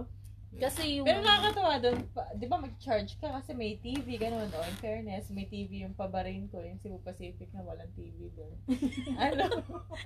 Kasi 0.56 1.00
yung... 1.00 1.06
Pero 1.06 1.20
nakakatawa 1.20 1.76
doon, 1.84 1.98
di 2.40 2.48
ba 2.48 2.58
mag-charge 2.60 3.20
ka 3.20 3.28
kasi 3.28 3.52
may 3.52 3.76
TV, 3.84 4.16
ganun. 4.16 4.48
O, 4.48 4.64
in 4.64 4.78
fairness, 4.80 5.28
may 5.32 5.44
TV 5.52 5.84
yung 5.84 5.92
pabarin 5.92 6.48
ko, 6.48 6.64
yung 6.64 6.80
Cebu 6.80 7.04
Pacific 7.04 7.52
na 7.52 7.60
walang 7.64 7.92
TV 7.92 8.32
doon. 8.36 8.56
ano, 9.26 9.44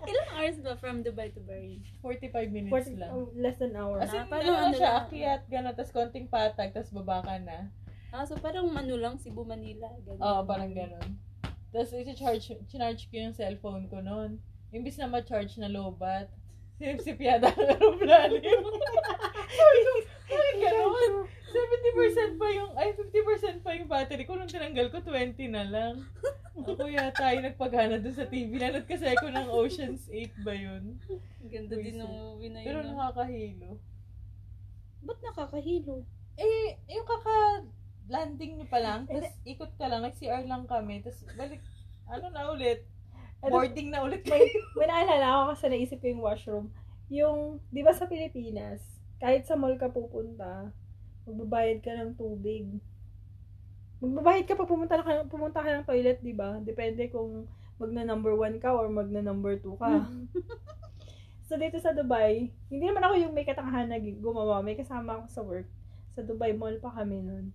Ilang 0.10 0.30
hours 0.34 0.58
ba 0.66 0.74
from 0.82 1.06
Dubai 1.06 1.30
to 1.30 1.42
Bahrain? 1.46 1.86
45 2.02 2.50
minutes 2.50 2.90
40, 2.90 2.98
lang. 2.98 3.12
oh, 3.14 3.30
less 3.38 3.62
than 3.62 3.78
hour. 3.78 4.02
As 4.02 4.10
in, 4.10 4.26
parang 4.26 4.50
ano 4.58 4.74
ano 4.74 4.78
siya, 4.78 4.90
lang. 4.90 5.02
akyat, 5.06 5.42
gano'n, 5.46 5.74
tapos 5.78 5.94
konting 5.94 6.28
patag, 6.28 6.74
tapos 6.74 6.90
baba 6.98 7.22
ka 7.22 7.38
na. 7.38 7.70
Ah, 8.10 8.26
so 8.26 8.34
parang 8.42 8.74
ano 8.74 8.96
lang, 8.98 9.22
Cebu, 9.22 9.46
Manila. 9.46 9.94
Ganun. 10.02 10.18
Oo, 10.18 10.42
parang 10.50 10.74
gano'n. 10.74 11.10
Tapos 11.70 11.94
isi-charge, 11.94 12.58
charge 12.66 13.06
ko 13.14 13.16
yung 13.22 13.38
cellphone 13.38 13.86
ko 13.86 14.02
noon. 14.02 14.42
Imbis 14.74 14.98
na 14.98 15.06
ma-charge 15.06 15.62
na 15.62 15.70
lobat, 15.70 16.26
sip-sip 16.82 17.22
yata 17.22 17.54
ang 17.54 17.70
aeroplano. 17.78 18.38
Sabi 19.60 19.80
ko, 19.86 19.92
bakit 20.36 20.56
gano'n? 20.62 21.13
70% 21.50 22.38
pa 22.38 22.48
yung, 22.54 22.72
ay 22.78 22.89
50% 22.94 23.65
pa 23.65 23.72
yung 23.74 23.89
battery 23.89 24.24
ko. 24.26 24.38
Nung 24.38 24.50
tinanggal 24.50 24.94
ko, 24.94 25.02
20 25.02 25.50
na 25.50 25.65
lang. 25.65 26.06
Ako 26.60 26.86
yata 26.86 27.34
yung 27.34 27.48
nagpagana 27.50 27.98
dun 27.98 28.13
sa 28.13 28.28
TV. 28.28 28.60
Nanood 28.60 28.86
kasi 28.86 29.08
ako 29.10 29.32
ng 29.32 29.48
Ocean's 29.50 30.06
8 30.12 30.46
ba 30.46 30.54
yun? 30.54 31.00
Ganda 31.48 31.76
din 31.80 31.98
ng 31.98 32.13
movie 32.13 32.52
na 32.52 32.60
yun. 32.62 32.68
Pero 32.68 32.80
ah. 32.84 32.88
nakakahilo. 32.88 33.70
Ba't 35.02 35.20
nakakahilo? 35.24 36.04
Eh, 36.36 36.76
yung 36.92 37.08
kaka 37.08 37.63
landing 38.10 38.60
niyo 38.60 38.68
pa 38.68 38.82
lang, 38.82 39.06
tapos 39.06 39.30
ikot 39.46 39.72
ka 39.78 39.86
lang, 39.86 40.02
nag-CR 40.02 40.44
lang 40.50 40.65
kami, 40.65 41.06
tapos 41.06 41.30
balik, 41.38 41.62
ano 42.10 42.26
na 42.34 42.50
ulit, 42.50 42.82
Ano? 43.39 43.56
boarding 43.56 43.94
na 43.94 44.04
ulit. 44.04 44.26
may, 44.28 44.44
may 44.76 44.88
naalala 44.89 45.28
ako 45.32 45.44
kasi 45.56 45.65
naisip 45.72 45.98
ko 46.02 46.12
yung 46.12 46.26
washroom. 46.26 46.65
Yung, 47.08 47.62
di 47.72 47.86
ba 47.86 47.96
sa 47.96 48.10
Pilipinas, 48.10 48.99
kahit 49.19 49.43
sa 49.43 49.60
mall 49.60 49.75
ka 49.75 49.91
pupunta, 49.91 50.71
magbabayad 51.27 51.84
ka 51.84 51.91
ng 51.93 52.15
tubig. 52.15 52.65
Magbabayad 53.99 54.47
ka 54.47 54.55
pag 54.55 54.71
pumunta 54.71 54.95
ka, 55.03 55.27
pumunta 55.27 55.60
ka 55.60 55.69
ng 55.75 55.88
toilet, 55.88 56.23
di 56.23 56.32
ba? 56.32 56.58
Depende 56.63 57.12
kung 57.12 57.45
magna 57.75 58.08
number 58.08 58.32
one 58.32 58.55
ka 58.63 58.71
or 58.71 58.88
magna 58.88 59.19
number 59.19 59.60
two 59.60 59.75
ka. 59.75 60.08
so, 61.51 61.60
dito 61.60 61.77
sa 61.84 61.91
Dubai, 61.91 62.47
hindi 62.71 62.84
naman 62.88 63.03
ako 63.03 63.15
yung 63.19 63.36
may 63.36 63.43
katangahan 63.43 63.91
na 63.91 63.99
gumawa. 63.99 64.63
May 64.63 64.79
kasama 64.79 65.19
ako 65.19 65.25
sa 65.27 65.43
work. 65.43 65.67
Sa 66.15 66.23
Dubai 66.23 66.55
Mall 66.55 66.79
pa 66.79 66.91
kami 66.95 67.19
nun. 67.19 67.51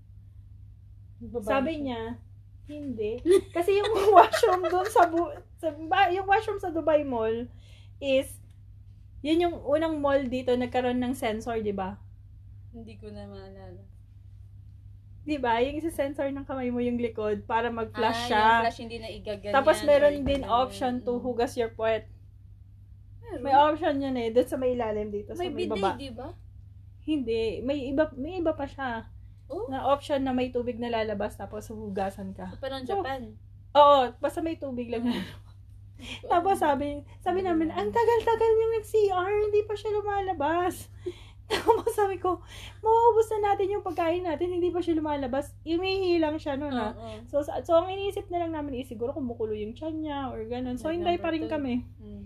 Sabi 1.40 1.80
niya, 1.80 2.20
hindi. 2.68 3.20
Kasi 3.56 3.80
yung 3.80 4.12
washroom 4.12 4.68
doon 4.68 4.88
sa, 4.92 5.08
bu- 5.08 5.36
sa 5.56 5.72
yung 6.12 6.28
washroom 6.28 6.60
sa 6.60 6.68
Dubai 6.68 7.08
Mall 7.08 7.48
is 8.04 8.28
yun 9.24 9.40
yung 9.40 9.56
unang 9.64 9.96
mall 9.98 10.20
dito 10.22 10.52
nagkaroon 10.52 11.00
ng 11.00 11.14
sensor, 11.16 11.56
'di 11.58 11.72
ba? 11.72 11.96
Hindi 12.70 12.94
ko 12.94 13.08
na 13.08 13.24
maalala. 13.24 13.80
'Di 15.24 15.40
ba? 15.40 15.56
Yung 15.58 15.80
isa 15.80 15.88
sensor 15.88 16.28
ng 16.28 16.44
kamay 16.44 16.68
mo 16.68 16.78
yung 16.78 17.00
likod 17.00 17.42
para 17.44 17.66
ah, 17.66 17.74
mag-flash 17.74 18.28
siya. 18.28 18.44
Yung 18.60 18.64
flash 18.68 18.78
hindi 18.78 18.96
na 18.98 19.08
igaganyan. 19.08 19.54
Tapos 19.56 19.80
meron 19.82 20.20
din 20.20 20.44
ganyan. 20.44 20.52
option 20.52 21.00
to 21.00 21.16
Mm. 21.16 21.22
hugas 21.22 21.56
your 21.56 21.72
puwet. 21.72 22.04
Meron. 23.24 23.40
May 23.40 23.54
option 23.56 23.94
yun 23.98 24.14
eh, 24.14 24.28
doon 24.28 24.44
sa 24.44 24.54
may 24.54 24.76
ilalim 24.76 25.08
dito, 25.08 25.32
sa 25.32 25.40
May 25.40 25.48
may 25.48 25.64
bidet, 25.64 25.80
baba. 25.80 25.90
di 25.96 26.10
ba? 26.12 26.28
Hindi, 27.00 27.42
may 27.60 27.88
iba 27.88 28.04
may 28.14 28.38
iba 28.38 28.52
pa 28.52 28.64
siya. 28.64 29.08
Oh, 29.44 29.68
Na 29.68 29.84
option 29.86 30.20
na 30.20 30.32
may 30.32 30.48
tubig 30.48 30.76
na 30.76 30.88
lalabas 30.88 31.34
tapos 31.34 31.68
hugasan 31.68 32.32
ka. 32.32 32.48
so 32.48 32.56
parang 32.58 32.84
So, 32.84 32.96
Japan. 32.96 33.36
Oo, 33.72 34.12
basta 34.18 34.40
may 34.40 34.56
tubig 34.56 34.88
lang. 34.88 35.08
Tapos 36.32 36.60
sabi, 36.60 37.02
sabi 37.22 37.40
namin, 37.42 37.70
ang 37.70 37.90
tagal-tagal 37.90 38.50
niyang 38.54 38.74
nag-CR, 38.80 39.32
hindi 39.50 39.60
pa 39.64 39.74
siya 39.78 39.90
lumalabas. 39.94 40.88
Tapos 41.50 41.92
sabi 41.92 42.16
ko, 42.16 42.40
mauubos 42.80 43.28
na 43.36 43.52
natin 43.52 43.76
yung 43.76 43.84
pagkain 43.84 44.24
natin, 44.24 44.56
hindi 44.56 44.72
pa 44.72 44.80
siya 44.80 44.96
lumalabas. 44.96 45.52
Imihi 45.62 46.16
lang 46.16 46.40
siya 46.40 46.56
noon 46.56 46.72
ha. 46.72 46.96
Oo. 46.96 47.28
So, 47.28 47.44
so, 47.44 47.72
ang 47.76 47.92
iniisip 47.92 48.32
na 48.32 48.40
lang 48.40 48.56
namin 48.56 48.80
is 48.80 48.88
siguro 48.88 49.12
kumukulo 49.12 49.52
yung 49.52 49.76
tiyan 49.76 49.96
niya 50.00 50.18
or 50.32 50.40
ganun. 50.48 50.80
So, 50.80 50.88
hinday 50.88 51.20
pa 51.20 51.30
rin 51.30 51.44
kami. 51.44 51.84
Mm. 52.00 52.24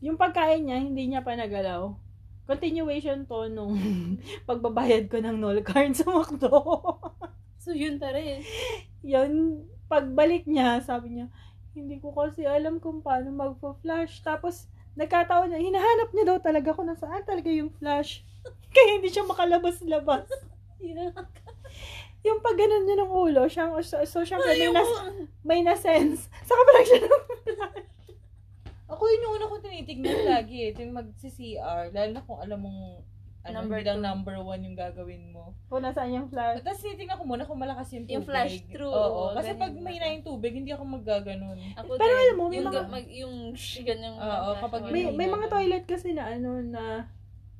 Yung 0.00 0.16
pagkain 0.16 0.64
niya, 0.64 0.80
hindi 0.80 1.12
niya 1.12 1.20
pa 1.20 1.36
nagalaw. 1.36 1.92
Continuation 2.48 3.28
to 3.28 3.46
nung 3.52 3.76
pagbabayad 4.48 5.12
ko 5.12 5.20
ng 5.20 5.36
null 5.36 5.60
card 5.60 5.92
sa 5.92 6.08
McDo. 6.08 6.48
So, 7.60 7.76
yun 7.76 8.00
pa 8.00 8.16
rin. 8.16 8.40
Yun, 9.04 9.62
pagbalik 9.84 10.48
niya, 10.48 10.80
sabi 10.80 11.20
niya, 11.20 11.28
hindi 11.74 12.02
ko 12.02 12.10
kasi 12.10 12.42
alam 12.46 12.82
kung 12.82 13.02
paano 13.02 13.30
magpa-flash. 13.30 14.22
Tapos, 14.26 14.66
nagkataon 14.98 15.54
na, 15.54 15.58
hinahanap 15.62 16.10
niya 16.10 16.24
daw 16.34 16.38
talaga 16.42 16.74
kung 16.74 16.90
nasaan 16.90 17.22
talaga 17.22 17.50
yung 17.50 17.70
flash. 17.78 18.26
Kaya 18.74 18.98
hindi 18.98 19.08
siya 19.10 19.26
makalabas-labas. 19.26 20.26
Yeah. 20.80 21.12
Yung 22.24 22.40
pag 22.40 22.56
ganun 22.56 22.88
niya 22.88 23.04
ng 23.04 23.12
ulo, 23.12 23.44
siyang, 23.52 23.76
so, 23.84 24.00
so 24.08 24.24
may, 24.24 24.64
Ayoko. 24.64 24.72
nas, 24.72 24.90
may 25.44 25.60
na-sense. 25.60 26.24
Saka 26.40 26.56
pa 26.56 26.70
lang 26.72 26.86
siya 26.88 26.98
ng 27.04 27.24
flash. 27.44 27.84
Ako 28.88 29.02
yun 29.04 29.24
yung 29.28 29.34
una 29.36 29.52
kong 29.52 29.60
tinitignan 29.60 30.24
lagi 30.24 30.72
eh, 30.72 30.72
yung 30.80 30.96
mag-CR, 30.96 31.92
lalo 31.92 32.10
na 32.16 32.24
kung 32.24 32.40
alam 32.40 32.64
mong 32.64 33.04
ano, 33.40 33.56
Number 33.56 33.80
hindi 33.80 33.88
lang 33.88 33.98
two. 33.98 34.06
number 34.06 34.36
one 34.36 34.60
yung 34.60 34.76
gagawin 34.76 35.32
mo. 35.32 35.56
Kung 35.66 35.80
nasaan 35.80 36.12
yung 36.12 36.28
flash. 36.28 36.60
Tapos 36.60 36.80
tinitignan 36.80 37.16
ko 37.16 37.24
muna 37.24 37.48
kung 37.48 37.56
malakas 37.56 37.88
yung 37.90 38.04
tubig. 38.04 38.14
Yung 38.14 38.28
flash 38.28 38.54
through, 38.68 38.92
Oo, 38.92 39.00
oo, 39.00 39.32
kasi 39.32 39.56
pag 39.56 39.72
may 39.72 39.96
na 39.96 40.12
yung 40.12 40.20
tubig, 40.22 40.52
hindi 40.52 40.70
ako 40.70 40.84
maggaganon. 40.84 41.56
Ako 41.74 41.96
Pero 41.96 42.12
din. 42.12 42.20
alam 42.20 42.36
mo, 42.36 42.44
may 42.44 42.54
yung, 42.54 42.68
mga- 42.68 42.76
ga- 42.76 42.90
mag, 42.90 43.06
yung 43.08 43.34
shh, 43.54 43.80
ganyang 43.80 44.16
Oo, 44.16 44.28
flash 44.28 44.60
kapag 44.60 44.80
May, 44.92 45.04
may 45.10 45.24
mga 45.26 45.46
toilet 45.48 45.84
kasi 45.84 46.12
na 46.12 46.28
ano, 46.28 46.60
na 46.60 47.08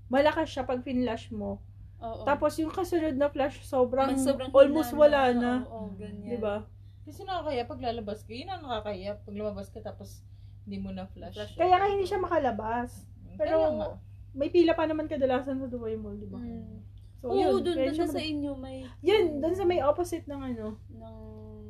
malakas 0.07 0.53
siya 0.53 0.63
pag 0.63 0.85
finlash 0.85 1.33
mo. 1.33 1.65
Oo. 1.99 2.25
Tapos 2.25 2.57
yung 2.57 2.69
kasunod 2.71 3.13
na 3.15 3.29
flash, 3.29 3.61
sobrang, 3.63 4.13
Mas 4.13 4.21
sobrang 4.21 4.53
almost 4.53 4.93
wala 4.93 5.33
na. 5.33 5.65
Oo, 5.65 5.89
oo, 5.89 5.97
ganyan. 5.97 6.29
Di 6.29 6.37
ba? 6.37 6.65
Kasi 7.03 7.25
nakakaya 7.25 7.65
pag 7.65 7.81
lalabas 7.81 8.21
ka, 8.21 8.33
yun 8.33 8.49
ang 8.49 8.63
nakakaya. 8.63 9.17
Pag 9.17 9.33
lumabas 9.33 9.69
ka 9.69 9.81
tapos 9.81 10.21
hindi 10.65 10.77
mo 10.77 10.93
na 10.93 11.09
flash. 11.09 11.33
Flash. 11.35 11.57
Kaya 11.57 11.77
nga 11.77 11.89
hindi 11.89 12.05
siya 12.05 12.21
makalabas. 12.21 13.09
Pero, 13.35 13.57
Pero, 13.73 13.97
may 14.35 14.51
pila 14.51 14.79
pa 14.79 14.87
naman 14.87 15.11
kadalasan 15.11 15.59
sa 15.59 15.67
Dubai 15.67 15.99
Mall, 15.99 16.19
di 16.19 16.29
ba? 16.31 16.39
Mm. 16.39 16.79
So, 17.21 17.37
Oo, 17.37 17.61
yun. 17.61 17.93
siya 17.93 18.09
na 18.09 18.17
sa 18.17 18.23
inyo 18.23 18.51
may... 18.57 18.81
Yun, 19.05 19.45
doon 19.45 19.53
sa 19.53 19.69
may 19.69 19.85
opposite 19.85 20.25
ng 20.25 20.41
ano, 20.41 20.81
ng... 20.89 21.19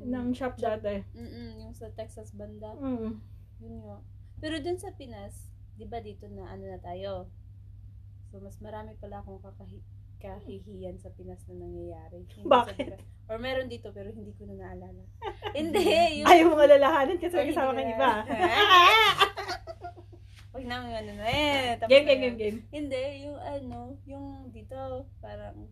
ng 0.07 0.27
shop 0.31 0.55
dati. 0.62 1.03
Mm-mm, 1.11 1.66
yung 1.66 1.75
sa 1.75 1.90
Texas 1.90 2.31
banda. 2.31 2.70
Mm. 2.79 3.18
Yun 3.59 3.77
nga. 3.83 3.99
Pero 4.38 4.62
dun 4.62 4.79
sa 4.79 4.94
Pinas, 4.94 5.51
di 5.75 5.85
ba 5.90 5.99
dito 5.99 6.31
na 6.31 6.55
ano 6.55 6.70
na 6.70 6.79
tayo? 6.79 7.27
So, 8.31 8.38
mas 8.38 8.62
marami 8.62 8.94
pala 9.03 9.20
akong 9.20 9.42
kakahi 9.42 9.83
kahihiyan 10.20 11.01
sa 11.01 11.09
Pinas 11.16 11.40
na 11.49 11.64
nangyayari. 11.64 12.29
Hindi 12.29 12.46
Bakit? 12.46 12.87
sa. 12.92 12.96
Or 13.33 13.40
meron 13.40 13.73
dito 13.73 13.88
pero 13.90 14.12
hindi 14.12 14.37
ko 14.37 14.44
na 14.46 14.55
naalala. 14.61 15.03
hindi! 15.59 16.20
Yung, 16.20 16.29
Ayaw 16.29 16.46
mo 16.53 16.61
alalahanan 16.61 17.16
kasi 17.16 17.35
kasama 17.51 17.73
kang 17.73 17.96
na- 17.96 18.27
iba. 20.50 20.58
Wag 20.58 20.64
namin 20.66 20.92
ano 20.98 21.12
na 21.14 21.26
eh. 21.30 21.78
Tapos 21.78 21.90
game, 21.94 22.06
na 22.06 22.10
game, 22.10 22.20
game, 22.20 22.36
game. 22.38 22.58
Hindi, 22.74 23.04
yung 23.30 23.38
ano, 23.38 23.78
yung 24.02 24.26
dito, 24.50 25.06
parang, 25.22 25.70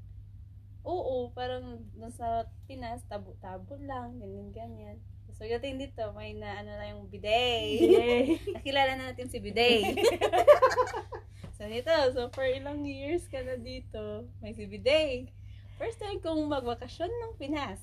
oo, 0.87 1.35
parang 1.35 1.83
dun 1.99 2.15
sa 2.15 2.47
Pinas, 2.71 3.03
tabo-tabo 3.11 3.75
lang, 3.83 4.23
ganyan-ganyan. 4.23 5.03
So, 5.39 5.47
yung 5.47 5.63
dito, 5.79 6.03
may 6.19 6.35
na, 6.35 6.59
ano 6.59 6.75
na 6.75 6.91
yung 6.91 7.07
bidet. 7.07 8.43
Nakilala 8.59 8.99
na 8.99 9.15
natin 9.15 9.31
si 9.31 9.39
bidet. 9.39 9.95
so, 11.59 11.63
dito, 11.71 11.95
so, 12.11 12.27
for 12.35 12.43
ilang 12.43 12.83
years 12.83 13.23
ka 13.31 13.39
na 13.47 13.55
dito, 13.55 14.27
may 14.43 14.51
si 14.51 14.67
bidet. 14.67 15.31
First 15.79 16.03
time 16.03 16.19
kong 16.19 16.51
magbakasyon 16.51 17.07
ng 17.07 17.33
Pinas. 17.39 17.79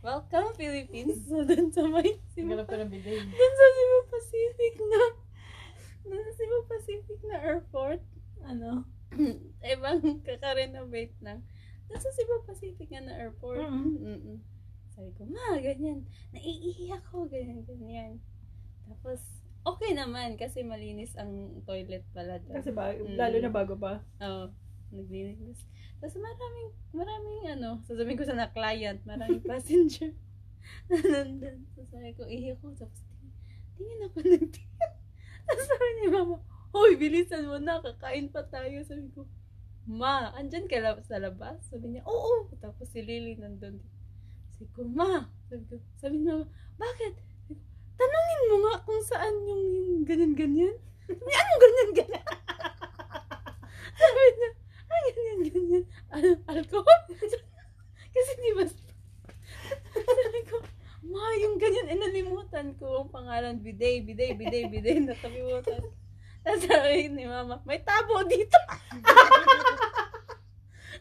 Welcome, 0.00 0.56
Philippines. 0.56 1.20
So, 1.28 1.44
dun 1.44 1.68
sa 1.76 1.84
may 1.84 2.16
bidet. 2.88 3.28
dun 3.28 3.52
sa 3.52 3.66
Cebu 3.76 3.98
Pacific 4.08 4.74
na, 4.80 5.23
dun 6.04 6.20
sa 6.20 6.32
Cebu 6.32 6.58
Pacific 6.68 7.18
na 7.24 7.36
airport, 7.40 8.00
Ano? 8.44 8.84
ibang 9.74 10.20
kaka-renovate 10.20 11.16
lang. 11.20 11.40
Doon 11.88 12.00
sa 12.00 12.12
Cebu 12.12 12.44
Pacific 12.44 12.88
nga 12.88 13.00
na 13.00 13.16
airport. 13.16 13.64
Mm. 13.64 13.96
Mm-mm. 13.96 14.38
Sabi 14.92 15.10
ko, 15.16 15.24
ma, 15.26 15.56
ganyan. 15.58 16.04
Naiihi 16.30 16.92
ako, 16.92 17.26
ganyan, 17.26 17.64
ganyan. 17.64 18.20
Tapos, 18.84 19.20
okay 19.64 19.90
naman 19.90 20.36
kasi 20.36 20.60
malinis 20.60 21.16
ang 21.16 21.32
toilet 21.64 22.04
pala 22.12 22.36
doon. 22.38 22.54
Kasi 22.60 22.70
ba, 22.70 22.92
Mm. 22.92 23.16
lalo 23.16 23.36
na 23.40 23.50
bago 23.50 23.74
pa. 23.74 24.04
Oo, 24.20 24.52
naglinis. 24.92 25.64
Tapos 25.98 26.20
maraming, 26.20 26.68
maraming 26.92 27.42
ano, 27.48 27.70
sasabihin 27.82 28.20
ko 28.20 28.28
sa 28.28 28.36
na 28.36 28.52
client, 28.52 29.00
maraming 29.02 29.40
passenger 29.48 30.12
na 30.92 30.96
nandun. 31.24 31.64
So 31.72 31.88
sabi 31.88 32.12
ko, 32.12 32.28
ihi 32.28 32.52
ko. 32.60 32.76
Tapos 32.76 33.00
tingin, 33.08 33.32
tingin 33.74 34.04
ako 34.04 34.16
nagtingin. 34.20 34.63
Tapos 35.44 35.64
sabi 35.70 35.88
ni 36.00 36.08
mama, 36.10 36.36
Hoy, 36.74 36.98
bilisan 36.98 37.46
mo 37.46 37.54
na, 37.62 37.78
kakain 37.78 38.34
pa 38.34 38.42
tayo. 38.50 38.82
Sabi 38.82 39.06
ko, 39.14 39.28
Ma, 39.86 40.34
andyan 40.34 40.66
ka 40.66 40.80
sa 41.06 41.22
labas? 41.22 41.62
Sabi 41.70 41.94
niya, 41.94 42.02
oo. 42.08 42.50
Tapos 42.58 42.90
si 42.90 43.04
Lily 43.04 43.38
nandun. 43.38 43.78
Sabi 44.58 44.66
ko, 44.74 44.82
Ma. 44.82 45.30
Sabi 45.46 45.62
ko, 45.70 45.74
sabi 46.00 46.18
ni 46.18 46.26
mama, 46.26 46.50
bakit? 46.80 47.14
Tanungin 47.94 48.42
mo 48.50 48.56
nga 48.66 48.74
kung 48.82 49.02
saan 49.06 49.34
yung, 49.46 49.64
yung 49.70 50.02
ganyan-ganyan. 50.02 50.74
Sabi 51.06 51.20
niya, 51.20 51.38
anong 51.38 51.60
ganyan-ganyan? 51.62 52.26
sabi 53.94 54.24
niya, 54.34 54.50
ah, 54.90 55.00
ganyan-ganyan. 55.14 55.84
Al 56.10 56.24
alcohol? 56.58 57.00
Kasi 58.14 58.32
di 58.40 58.52
ba, 58.56 58.64
sabi 58.66 60.40
ko, 60.48 60.56
ano, 63.44 63.60
bidet, 63.60 64.08
bidet, 64.08 64.38
bidet, 64.38 64.70
bidet, 64.70 65.04
nakabimutan. 65.10 65.82
Tapos 66.40 66.64
sabi 66.64 67.12
ni 67.12 67.28
mama, 67.28 67.60
may 67.68 67.82
tabo 67.82 68.24
dito. 68.24 68.54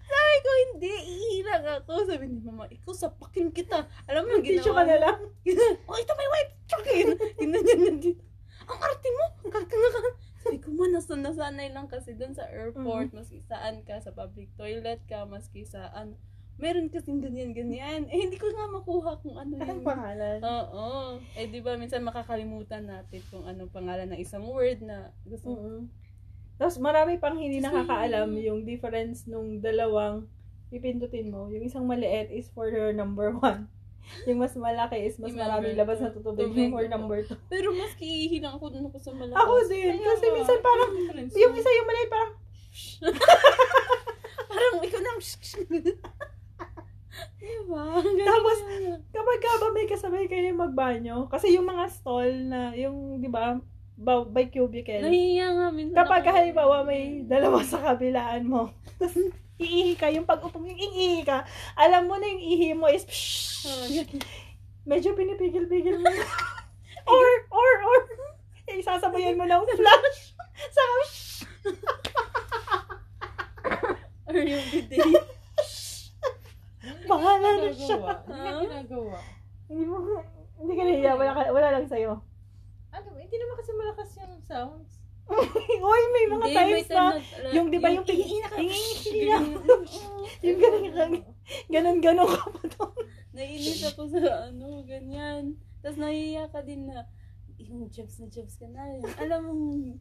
sabi 0.10 0.36
ko, 0.44 0.50
hindi, 0.68 0.92
ihilang 0.92 1.66
ako. 1.80 2.10
Sabi 2.10 2.26
ni 2.28 2.42
mama, 2.44 2.68
ikaw 2.68 2.92
sapakin 2.92 3.54
kita. 3.54 3.88
Alam 4.12 4.28
mo 4.28 4.30
yung 4.36 4.44
ginawa 4.44 4.82
ka 4.82 4.84
na 4.84 4.96
mo? 4.98 5.04
lang. 5.08 5.20
oh, 5.88 5.98
ito 6.00 6.14
may 6.18 6.30
wipe. 6.36 6.54
Chokin. 6.68 7.08
Ginanyan 7.40 7.80
na 7.80 7.92
dito. 8.02 8.24
Ang 8.68 8.80
arte 8.82 9.08
mo. 9.14 9.26
Kakanga 9.48 9.90
ka. 9.94 10.00
Sabi 10.44 10.58
ko, 10.60 10.68
man, 10.76 10.92
nasa 10.92 11.16
nasanay 11.16 11.72
lang 11.72 11.88
kasi 11.88 12.20
dun 12.20 12.36
sa 12.36 12.44
airport, 12.52 13.14
Mm. 13.14 13.24
maski 13.24 13.40
saan 13.46 13.88
ka, 13.88 14.04
sa 14.04 14.12
public 14.12 14.52
toilet 14.60 15.00
ka, 15.08 15.24
maski 15.24 15.64
saan. 15.64 16.20
Meron 16.62 16.88
kasing 16.94 17.20
ganyan-ganyan. 17.20 18.06
Eh, 18.14 18.30
hindi 18.30 18.38
ko 18.38 18.46
nga 18.54 18.70
makuha 18.70 19.18
kung 19.20 19.36
ano 19.36 19.58
Anong 19.58 19.82
yung... 19.82 19.88
pangalan? 19.88 20.38
Oo. 20.40 21.18
Eh, 21.34 21.50
di 21.50 21.60
ba, 21.60 21.74
minsan 21.76 22.06
makakalimutan 22.06 22.86
natin 22.86 23.22
kung 23.34 23.44
anong 23.50 23.74
pangalan 23.74 24.14
ng 24.14 24.22
isang 24.22 24.46
word 24.46 24.80
na 24.86 25.10
gusto 25.26 25.50
mo. 25.50 25.58
Mm-mm. 25.58 25.82
Tapos 26.62 26.78
marami 26.78 27.18
pang 27.18 27.36
hindi 27.36 27.58
Kasi- 27.58 27.74
nakakaalam 27.74 28.30
yung 28.38 28.64
difference 28.70 29.26
nung 29.26 29.60
dalawang 29.60 30.30
pipindutin 30.70 31.34
mo. 31.34 31.50
Yung 31.50 31.66
isang 31.66 31.90
maliit 31.90 32.30
is 32.30 32.50
for 32.54 32.70
your 32.70 32.94
number 32.94 33.34
one. 33.34 33.66
Yung 34.28 34.44
mas 34.44 34.52
malaki 34.60 35.00
is 35.00 35.16
mas 35.16 35.32
number 35.32 35.72
labas 35.80 36.04
na 36.04 36.12
tutubig 36.12 36.52
Tubig, 36.52 36.68
yung 36.68 36.76
for 36.76 36.84
number 36.92 37.24
two. 37.24 37.40
Pero 37.48 37.72
maski 37.72 38.28
ihilang 38.28 38.60
ako 38.60 38.68
dun 38.68 38.92
ako 38.92 39.00
sa 39.00 39.16
malakas. 39.16 39.40
Ako 39.40 39.54
din. 39.72 39.96
Kaya 39.96 40.12
Kasi 40.12 40.26
nga, 40.28 40.36
minsan 40.36 40.60
parang, 40.60 40.92
yung 41.32 41.56
yun? 41.56 41.56
isa 41.56 41.72
yung 41.72 41.88
maliit 41.88 42.10
parang, 42.12 42.32
Parang 44.52 44.74
ikaw 44.84 45.02
na. 45.02 45.12
diba? 47.38 47.86
Tapos, 48.02 48.58
kapag 49.12 49.40
ka 49.40 49.52
ba 49.60 49.68
may 49.72 49.88
kasabay 49.88 50.26
kayo 50.28 50.54
magbanyo, 50.56 51.28
kasi 51.28 51.56
yung 51.56 51.68
mga 51.68 51.86
stall 51.92 52.32
na, 52.48 52.76
yung, 52.78 53.20
di 53.20 53.30
ba, 53.30 53.60
by 54.04 54.50
cubicle, 54.50 55.06
Nahihiya 55.06 55.48
nga 55.54 55.68
minsan 55.70 55.96
kapag 55.96 56.26
halimbawa 56.26 56.82
may 56.82 57.22
dalawa 57.30 57.62
sa 57.62 57.78
kabilaan 57.78 58.50
mo, 58.50 58.74
tapos 59.00 59.16
iihi 59.62 59.94
ka, 59.96 60.10
yung 60.10 60.26
pag-upo 60.26 60.58
mo, 60.58 60.66
yung 60.66 60.82
iihi 60.82 61.22
ka, 61.24 61.46
alam 61.78 62.10
mo 62.10 62.18
na 62.18 62.26
yung 62.26 62.42
ihi 62.42 62.74
mo 62.74 62.90
is, 62.90 63.06
Oo, 63.70 63.86
ganun. 63.88 64.22
medyo 64.90 65.16
pinipigil-pigil 65.16 66.02
mo. 66.02 66.10
or, 67.14 67.30
or, 67.54 67.72
or, 67.86 68.00
eh, 68.68 68.82
sasabayan 68.82 69.38
mo 69.38 69.46
ng 69.46 69.64
flash. 69.78 70.36
Saka, 70.74 70.96
Or 74.24 74.40
yung 74.40 74.66
bidet. 74.72 75.43
Bahala 77.14 77.50
na 77.62 77.70
siya. 77.70 77.98
Hindi 78.26 78.40
na 78.42 78.52
ginagawa. 78.62 79.18
hindi 79.70 79.84
mo, 79.86 79.96
hindi 80.60 80.74
ka 80.74 80.84
nahiya, 80.84 81.12
wala, 81.18 81.32
ka- 81.34 81.54
wala 81.54 81.70
lang 81.80 81.88
sa'yo. 81.88 82.12
Ano, 82.94 83.08
hindi 83.18 83.36
naman 83.38 83.56
kasi 83.58 83.72
malakas 83.74 84.10
yung 84.22 84.44
sounds. 84.46 84.92
Uy, 85.88 86.04
may 86.12 86.26
mga 86.28 86.46
Hindi, 86.46 86.58
times 86.58 86.72
may 86.74 86.84
na, 86.92 87.04
yung, 87.56 87.68
di 87.72 87.80
ba, 87.80 87.90
yung, 87.96 88.04
na 88.04 88.50
ka. 88.52 88.58
yung 90.46 90.60
ganun, 90.60 90.84
ganun, 90.92 91.14
ganun, 91.72 91.98
ganun 92.04 92.28
ka 92.28 92.48
pa 92.52 92.64
to. 92.68 92.86
Naiinis 93.34 93.82
ako 93.88 94.02
sa 94.12 94.52
ano, 94.52 94.84
ganyan. 94.84 95.58
Tapos 95.80 95.98
nahihiya 95.98 96.52
ka 96.52 96.62
din 96.62 96.92
na, 96.92 97.08
yung 97.58 97.88
jobs 97.88 98.20
na 98.20 98.28
jobs 98.28 98.60
ka 98.60 98.68
na. 98.68 99.00
Alam 99.24 99.40
mo, 99.48 99.54
yung 99.74 99.98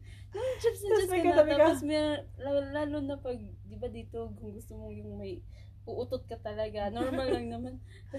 jobs 0.59 0.81
na 0.83 0.89
jobs 0.91 1.09
ka 1.09 1.23
na. 1.23 1.33
ka. 1.39 1.55
Tapos 1.55 1.81
may, 1.87 2.19
lalo, 2.37 2.59
lalo 2.75 2.97
na 2.99 3.15
pag, 3.17 3.39
di 3.39 3.75
ba 3.79 3.87
dito, 3.87 4.27
kung 4.35 4.51
gusto 4.51 4.75
mo 4.75 4.91
yung 4.91 5.15
may 5.15 5.39
uutot 5.83 6.23
ka 6.27 6.37
talaga. 6.39 6.91
Normal 6.91 7.27
lang 7.29 7.47
naman. 7.51 7.73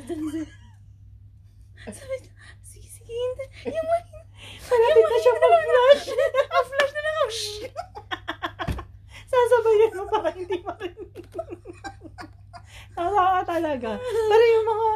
Sabi 1.84 2.16
ko, 2.22 2.30
sige, 2.64 2.88
sige, 2.88 3.12
hindi. 3.12 3.44
Yung 3.68 3.88
may, 3.88 4.04
Malapit 4.64 5.04
na 5.04 5.18
siya 5.22 5.32
mag-flash. 5.36 6.04
flash 6.70 6.92
na 6.92 7.00
lang 7.02 7.16
ako. 7.16 7.30
Shh! 7.32 7.56
Sasabayan 9.24 9.92
mo 9.98 10.04
para 10.08 10.28
hindi 10.30 10.56
marinig. 10.62 11.24
Tawa 12.94 13.42
talaga. 13.42 13.90
Pero 13.98 14.44
yung 14.54 14.66
mga, 14.70 14.88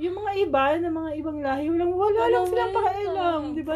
yung 0.00 0.14
mga 0.18 0.32
iba, 0.42 0.64
na 0.80 0.90
mga 0.90 1.10
ibang 1.22 1.38
lahi, 1.38 1.70
walang 1.70 1.94
wala 1.94 2.22
lang 2.26 2.44
silang 2.50 2.74
pakialam. 2.74 3.40
Di 3.54 3.62
ba? 3.62 3.74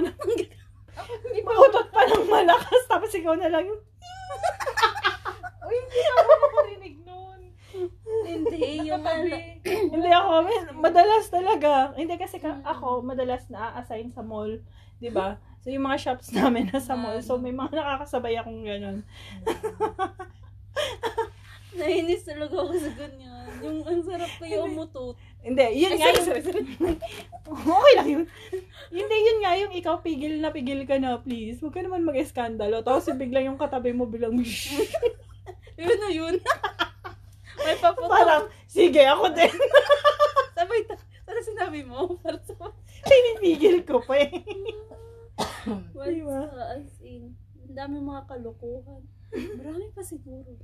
Mautot 1.45 1.89
pa 1.95 2.03
ng 2.11 2.27
malakas, 2.27 2.83
tapos 2.91 3.11
ikaw 3.15 3.35
na 3.39 3.51
lang 3.51 3.67
yung, 3.71 3.83
Uy, 5.65 5.77
hindi 5.79 5.99
na 6.01 6.13
ako 6.19 6.33
makarinig 6.43 6.97
nun. 7.07 7.41
Hindi, 8.35 8.91
yung 8.91 9.05
ano. 9.07 9.35
Hindi 9.95 10.11
ako, 10.11 10.33
madalas 10.83 11.25
talaga. 11.31 11.95
Hindi 11.95 12.15
kasi 12.19 12.43
ka, 12.43 12.59
ako, 12.67 13.07
madalas 13.07 13.47
na-assign 13.47 14.11
sa 14.11 14.27
mall. 14.27 14.59
Di 14.99 15.09
ba? 15.09 15.39
So, 15.63 15.71
yung 15.71 15.87
mga 15.87 16.03
shops 16.03 16.35
namin 16.35 16.69
nasa 16.69 16.99
mall. 16.99 17.23
So, 17.23 17.39
may 17.39 17.55
mga 17.55 17.73
nakakasabay 17.73 18.35
akong 18.37 18.67
ganun. 18.67 18.99
Nainis 21.75 22.23
talaga 22.23 22.55
ako 22.55 22.73
sa 22.79 22.91
ganyan. 22.95 23.51
Yung 23.65 23.79
ang 23.83 24.03
sarap 24.07 24.31
ko 24.39 24.45
yung 24.47 24.77
umutot. 24.77 25.15
Hindi, 25.43 25.67
yun 25.75 25.99
nga 25.99 26.15
yung... 26.15 26.29
okay 27.75 27.93
lang 27.99 28.09
yun. 28.09 28.25
Hindi, 28.95 29.17
yun 29.27 29.39
nga 29.43 29.53
yung 29.59 29.73
ikaw 29.75 29.99
pigil 29.99 30.39
na 30.39 30.55
pigil 30.55 30.87
ka 30.87 31.03
na, 31.03 31.19
please. 31.19 31.59
Huwag 31.59 31.75
ka 31.75 31.83
naman 31.83 32.07
mag-eskandalo. 32.07 32.87
Tapos 32.87 33.11
biglang 33.19 33.51
yung 33.51 33.59
katabi 33.59 33.91
mo 33.91 34.07
bilang, 34.07 34.39
Yun 35.75 35.99
na 35.99 36.11
yun. 36.11 36.35
May 37.65 37.77
paputok. 37.81 38.11
parang, 38.13 38.45
sige, 38.69 39.03
ako 39.03 39.25
din. 39.33 39.55
Sabay, 40.57 40.81
ta- 40.85 41.01
ano 41.25 41.39
sinabi 41.41 41.81
mo? 41.83 42.21
Para 42.21 42.39
sa 42.45 42.55
Pinipigil 43.05 43.85
ko 43.85 44.01
pa 44.01 44.21
eh. 44.21 44.45
What's 45.97 46.15
Diba? 46.15 46.41
uh, 46.47 46.79
as 46.79 46.89
in, 47.03 47.35
ang 47.65 47.75
dami 47.75 47.97
mga 48.01 48.23
kalokohan. 48.29 49.03
Marami 49.35 49.91
pa 49.93 50.03
siguro. 50.05 50.57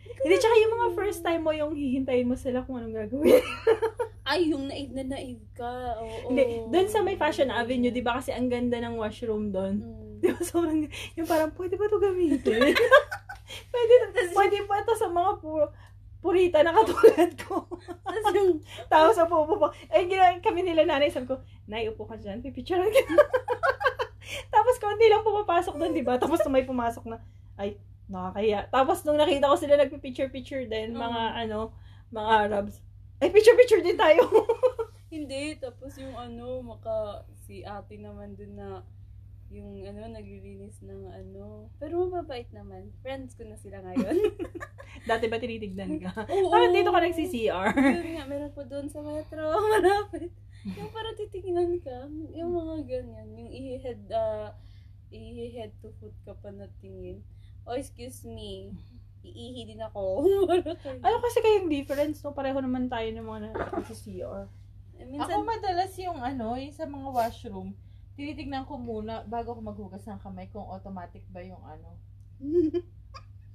Hindi, 0.00 0.34
tsaka 0.40 0.56
yung 0.58 0.74
mga 0.74 0.88
first 0.96 1.20
time 1.22 1.42
mo 1.44 1.52
yung 1.54 1.72
hihintayin 1.76 2.26
mo 2.26 2.34
sila 2.34 2.64
kung 2.66 2.80
anong 2.80 3.06
gagawin. 3.06 3.44
Ay, 4.30 4.50
yung 4.50 4.66
naib 4.66 4.90
na 4.92 5.04
naib 5.06 5.40
ka. 5.54 5.70
Oo. 6.02 6.32
Hindi, 6.32 6.66
doon 6.68 6.88
sa 6.90 7.00
may 7.00 7.14
Fashion 7.14 7.50
Avenue, 7.50 7.94
di 7.94 8.02
ba 8.02 8.18
kasi 8.18 8.34
ang 8.34 8.50
ganda 8.50 8.78
ng 8.78 8.98
washroom 8.98 9.54
doon. 9.54 9.80
Mm. 9.80 10.10
Di 10.20 10.26
ba 10.28 10.40
sobrang, 10.42 10.86
yung 11.16 11.28
parang, 11.28 11.50
pwede 11.54 11.74
ba 11.78 11.86
ito 11.86 11.98
gamitin? 11.98 12.60
pwede, 13.72 13.94
pwede 14.34 14.56
ba 14.66 14.74
ito 14.82 14.92
sa 14.98 15.08
mga 15.08 15.30
pu- 15.40 15.72
purita 16.20 16.60
na 16.60 16.72
katulad 16.72 17.32
ko? 17.40 17.64
Tapos 18.04 18.34
Tapos 18.92 19.16
upo, 19.16 19.36
upo, 19.44 19.52
upo. 19.56 19.68
Eh, 19.88 20.04
gina- 20.04 20.40
kami 20.40 20.60
nila 20.62 20.84
nanay, 20.84 21.08
sabi 21.08 21.26
ko, 21.26 21.40
Nay, 21.64 21.88
upo 21.88 22.04
ka 22.04 22.16
dyan, 22.16 22.40
pipicturean 22.40 22.88
kita. 22.88 23.14
Tapos 24.54 24.76
konti 24.78 25.08
lang 25.08 25.26
pumapasok 25.26 25.74
doon, 25.74 25.96
di 25.96 26.04
ba? 26.04 26.20
Tapos 26.20 26.38
may 26.46 26.62
pumasok 26.62 27.08
na, 27.08 27.18
ay, 27.56 27.80
nakakaya. 28.06 28.68
Tapos 28.68 29.02
nung 29.02 29.18
nakita 29.18 29.50
ko 29.50 29.56
sila 29.56 29.74
nagpipicture-picture 29.76 30.66
din, 30.66 30.94
Mm. 30.94 31.00
mga 31.00 31.22
ano, 31.46 31.74
mga 32.10 32.30
Arabs, 32.46 32.78
ay, 33.18 33.28
picture-picture 33.30 33.82
din 33.82 33.98
tayo. 33.98 34.22
hindi, 35.14 35.58
tapos 35.58 35.98
yung 35.98 36.14
ano, 36.14 36.62
maka, 36.62 37.26
si 37.42 37.66
ate 37.66 37.98
naman 37.98 38.38
dun 38.38 38.54
na, 38.54 38.86
yung 39.50 39.82
ano, 39.82 40.06
naglilinis 40.06 40.78
ng 40.80 41.10
ano. 41.10 41.66
Pero 41.82 42.06
mababait 42.06 42.46
naman. 42.54 42.94
Friends 43.02 43.34
ko 43.34 43.42
na 43.42 43.58
sila 43.58 43.82
ngayon. 43.82 44.14
Dati 45.10 45.26
ba 45.26 45.42
tinitignan 45.42 45.98
ka? 45.98 46.14
Oo. 46.30 46.54
Parang 46.54 46.70
dito 46.70 46.94
ka 46.94 47.02
nagsi-CR. 47.02 47.66
Yun 47.74 48.10
nga, 48.14 48.24
meron 48.30 48.52
po 48.54 48.62
doon 48.62 48.86
sa 48.86 49.02
metro, 49.02 49.42
malapit. 49.74 50.30
Yung 50.62 50.92
parang 50.94 51.18
titingnan 51.18 51.82
ka, 51.82 52.06
yung 52.30 52.52
mga 52.54 52.74
ganyan, 52.86 53.26
yung 53.34 53.50
i-head, 53.50 53.98
uh, 54.14 54.54
i-head 55.10 55.74
to 55.82 55.90
foot 55.98 56.14
ka 56.22 56.38
pa 56.38 56.54
na 56.54 56.70
tingin. 56.78 57.18
Oh, 57.66 57.74
excuse 57.74 58.22
me, 58.22 58.70
iihi 59.26 59.66
din 59.66 59.82
ako. 59.82 60.22
ano 61.06 61.16
kasi 61.18 61.38
kayong 61.42 61.66
difference, 61.66 62.22
no? 62.22 62.30
Pareho 62.30 62.62
naman 62.62 62.86
tayo 62.86 63.08
ng 63.10 63.26
mga 63.26 63.40
nagsi-CR. 63.50 64.46
Eh, 65.00 65.02
Ako 65.02 65.10
Minsan, 65.10 65.42
madalas 65.42 65.92
yung 65.98 66.20
ano, 66.22 66.54
yung 66.54 66.76
sa 66.76 66.86
mga 66.86 67.08
washroom, 67.10 67.74
tinitignan 68.14 68.68
ko 68.68 68.76
muna 68.78 69.26
bago 69.26 69.56
ako 69.56 69.60
maghugas 69.64 70.04
ng 70.06 70.20
kamay 70.22 70.46
kung 70.52 70.68
automatic 70.70 71.24
ba 71.32 71.40
yung 71.42 71.64
ano, 71.66 71.98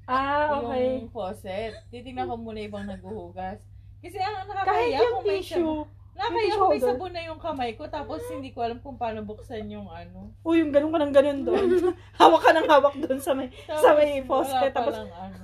Ah, 0.06 0.62
okay. 0.62 1.02
yung 1.02 1.10
faucet. 1.10 1.74
Titignan 1.90 2.30
ko 2.30 2.38
muna 2.38 2.62
ibang 2.62 2.86
naghuhugas. 2.86 3.58
Kasi 4.00 4.18
ang 4.22 4.46
Kahit 4.46 4.54
nakakaya 4.54 4.98
yung 5.02 5.14
kung 5.18 5.26
may 5.26 5.42
tissue. 5.42 5.58
sabon. 5.58 5.94
Nakakaya 6.16 6.30
kung 6.30 6.70
may 6.70 6.80
holder. 6.80 6.88
sabon 6.88 7.12
na 7.12 7.22
yung 7.26 7.42
kamay 7.42 7.72
ko 7.74 7.84
tapos 7.90 8.22
hindi 8.30 8.50
ko 8.54 8.60
alam 8.62 8.78
kung 8.80 8.96
paano 8.96 9.26
buksan 9.26 9.66
yung 9.66 9.90
ano. 9.90 10.30
O, 10.46 10.54
yung 10.54 10.70
ganun 10.70 10.94
ka 10.94 11.00
ng 11.02 11.16
ganun 11.16 11.40
doon. 11.42 11.68
hawak 12.22 12.42
ka 12.46 12.52
ng 12.54 12.70
hawak 12.70 12.96
doon 13.02 13.20
sa 13.20 13.34
may... 13.34 13.50
Sa 13.66 13.98
may 13.98 14.22
Tapos, 14.22 14.46
faucet, 14.46 14.72
wala 14.72 14.78
tapos- 14.78 14.98
palang 15.02 15.12
ano. 15.12 15.38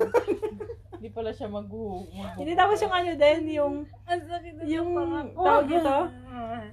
Hindi 1.01 1.17
pala 1.17 1.33
siya 1.33 1.49
maghu 1.49 2.05
maghuhugas. 2.05 2.37
Hindi, 2.37 2.51
tapos 2.53 2.77
yung 2.77 2.93
ano 2.93 3.11
din, 3.17 3.39
yung... 3.57 3.75
ang 4.05 4.21
sakit 4.21 4.53
na 4.53 4.61
Yung 4.69 4.89
tawag 5.33 5.65
dito? 5.65 5.95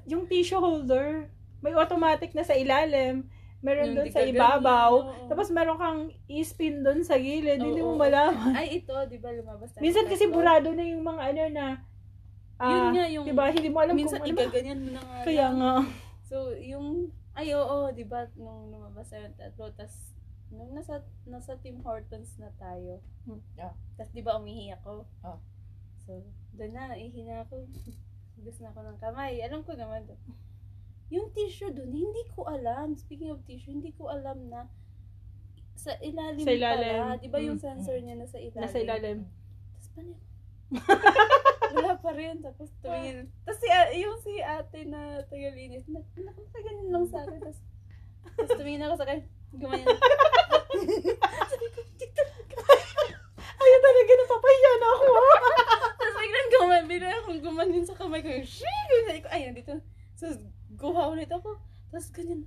Yung 0.04 0.22
tissue 0.28 0.60
holder. 0.60 1.32
May 1.64 1.72
automatic 1.72 2.36
na 2.36 2.44
sa 2.44 2.52
ilalim. 2.52 3.24
Meron 3.58 3.90
Yung 3.90 3.96
doon 3.98 4.06
di 4.06 4.14
sa 4.14 4.22
ibabaw. 4.22 4.92
ganyan, 5.02 5.18
oo. 5.18 5.28
Tapos 5.34 5.48
meron 5.50 5.78
kang 5.78 6.00
i-spin 6.30 6.86
doon 6.86 7.02
sa 7.02 7.18
gilid. 7.18 7.58
Hindi 7.58 7.82
mo 7.82 7.98
malaman. 7.98 8.54
Ay, 8.54 8.78
ito, 8.78 8.94
di 9.10 9.18
ba 9.18 9.34
lumabas 9.34 9.74
tayo 9.74 9.82
Minsan 9.82 10.06
sa 10.06 10.10
kasi 10.14 10.24
burado 10.30 10.70
na 10.70 10.84
yung 10.86 11.02
mga 11.02 11.22
ano 11.34 11.42
na... 11.50 11.66
Yun 12.58 12.82
ah, 12.82 12.90
nga 12.94 13.06
yung... 13.10 13.26
Diba? 13.26 13.44
Hindi 13.50 13.70
mo 13.70 13.78
alam 13.82 13.94
minsan 13.98 14.18
kung 14.22 14.30
ano 14.30 14.38
ba. 14.38 14.42
igaganyan 14.46 14.78
mo 14.78 14.90
na 14.94 15.00
nga 15.02 15.16
Kaya 15.26 15.46
lang. 15.50 15.54
nga. 15.58 15.74
So, 16.22 16.36
yung, 16.54 16.86
Ay, 17.34 17.54
oo, 17.54 17.90
di 17.94 18.02
ba, 18.02 18.26
nung 18.34 18.70
lumabas 18.70 19.10
tayo 19.10 19.30
ng 19.30 19.38
tatlo, 19.38 19.70
tas, 19.78 19.94
nung 20.50 20.74
nasa, 20.74 21.06
nasa 21.22 21.54
Tim 21.62 21.78
Hortons 21.82 22.34
na 22.38 22.50
tayo, 22.58 22.98
Hmm. 23.28 23.38
Ah. 23.60 23.74
tas 23.94 24.10
di 24.10 24.24
ba 24.24 24.40
umihi 24.40 24.74
ako? 24.74 25.06
Ah. 25.22 25.38
So, 26.02 26.24
doon 26.56 26.72
na, 26.72 26.96
ihi 26.96 27.22
na 27.22 27.44
ako. 27.44 27.62
Hugas 28.38 28.58
na 28.58 28.72
ako 28.72 28.80
ng 28.86 28.98
kamay. 28.98 29.38
Alam 29.44 29.60
ko 29.62 29.74
naman 29.74 30.02
doon. 30.06 30.18
Yung 31.10 31.30
tissue 31.30 31.70
doon, 31.70 31.88
hindi 31.90 32.22
ko 32.30 32.44
alam. 32.44 32.92
Speaking 32.94 33.30
of 33.30 33.40
tissue, 33.42 33.72
hindi 33.72 33.90
ko 33.90 34.08
alam 34.08 34.46
na 34.46 34.68
sa 35.74 35.96
ilalim, 35.98 36.42
Sa 36.42 36.52
ilalim. 36.52 37.00
pala. 37.00 37.16
Di 37.16 37.28
ba 37.28 37.38
yung 37.38 37.56
Mm. 37.56 37.64
sensor 37.64 37.96
niya 37.96 38.14
nasa 38.14 38.36
ilalim? 38.36 38.60
Nasa 38.60 38.78
ilalim. 38.78 39.18
Tapos 39.24 39.88
paano 39.90 40.10
yun? 40.10 40.20
Wala 41.74 41.94
pa 41.96 42.10
rin. 42.12 42.36
Tapos 42.38 42.68
tumingin. 42.78 43.24
Tapos 43.42 43.58
si, 43.58 43.68
yung 43.96 44.18
si 44.18 44.32
ate 44.38 44.84
na 44.84 45.00
tagalinis, 45.24 45.86
na, 45.86 46.00
nakaganin 46.14 46.88
lang 46.88 47.04
sa 47.04 47.22
akin. 47.22 47.40
Tapos, 47.40 47.60
tapos 48.34 48.52
tumingin 48.54 48.82
ako 48.82 48.94
sa 48.94 49.06
kanya. 49.06 49.24
Gumanyan. 49.50 49.88
Sabi 51.48 51.66
ko, 51.68 51.80
dito. 51.94 52.22
Ayun 53.58 53.80
talaga, 53.82 54.12
napapahiya 54.14 54.72
na 54.74 54.88
ako. 54.88 55.04
ah. 55.08 55.38
Tapos 55.96 56.16
biglang 56.16 56.48
guman, 56.52 56.82
biglang 56.84 57.14
akong 57.16 57.40
gumanin 57.42 57.82
sa 57.82 57.94
kamay 57.94 58.20
ko. 58.20 58.28
Shing! 58.40 59.02
Sabi 59.04 59.20
ko, 59.20 59.28
ay, 59.28 59.40
nandito. 59.46 59.72
So, 60.14 60.26
guha 60.70 61.08
ulit 61.08 61.28
ako. 61.28 61.56
Tapos 61.88 62.08
ganyan. 62.10 62.44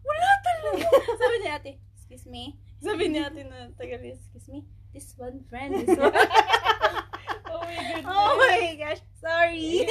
Wala 0.00 0.28
talaga. 0.40 0.86
Sabi 1.16 1.34
ni 1.36 1.48
ate, 1.48 1.72
excuse 1.92 2.26
me. 2.26 2.54
Sabi 2.78 3.08
ni 3.08 3.18
ate 3.18 3.42
na 3.42 3.72
tagalinis, 3.74 4.20
excuse 4.22 4.48
me. 4.50 4.60
This 4.90 5.12
one 5.14 5.40
friend, 5.42 5.72
this 5.74 5.92
one. 5.94 6.14
Oh 7.48 7.60
my 7.60 7.74
goodness. 7.74 8.06
oh 8.06 8.32
my 8.36 8.58
gosh, 8.76 9.02
sorry. 9.16 9.86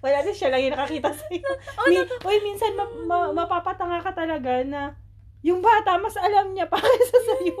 Wala 0.00 0.18
na 0.20 0.30
siya 0.30 0.48
lang 0.48 0.62
yung 0.62 0.74
nakakita 0.74 1.10
sa'yo. 1.12 1.48
Oh, 1.76 1.86
Mi- 1.86 2.08
Uy, 2.24 2.38
minsan 2.42 2.72
ma- 2.72 2.98
ma- 3.04 3.32
mapapatanga 3.34 4.00
ka 4.00 4.12
talaga 4.14 4.60
na 4.62 4.96
yung 5.40 5.60
bata 5.60 5.96
mas 5.96 6.16
alam 6.16 6.50
niya 6.50 6.64
pa 6.64 6.76
kaysa 6.78 7.18
sa'yo. 7.26 7.56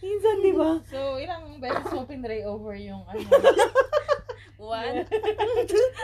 minsan, 0.00 0.36
di 0.40 0.52
ba? 0.52 0.80
So, 0.84 1.16
ilang 1.16 1.56
beses 1.56 1.88
mo 1.90 2.04
pinray 2.04 2.42
over 2.42 2.72
yung 2.74 3.04
ano? 3.06 3.20
One. 4.58 5.04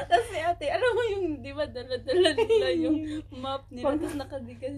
Tapos 0.07 0.27
si 0.27 0.39
ate, 0.39 0.67
alam 0.67 0.91
mo 0.91 1.03
yung, 1.07 1.25
di 1.41 1.53
ba, 1.53 1.65
dala-dala 1.67 2.31
nila 2.33 2.69
yung 2.75 2.97
map 3.33 3.69
nila. 3.69 3.85
Pag- 3.87 4.01
Tapos 4.01 4.17
nakadigan. 4.17 4.77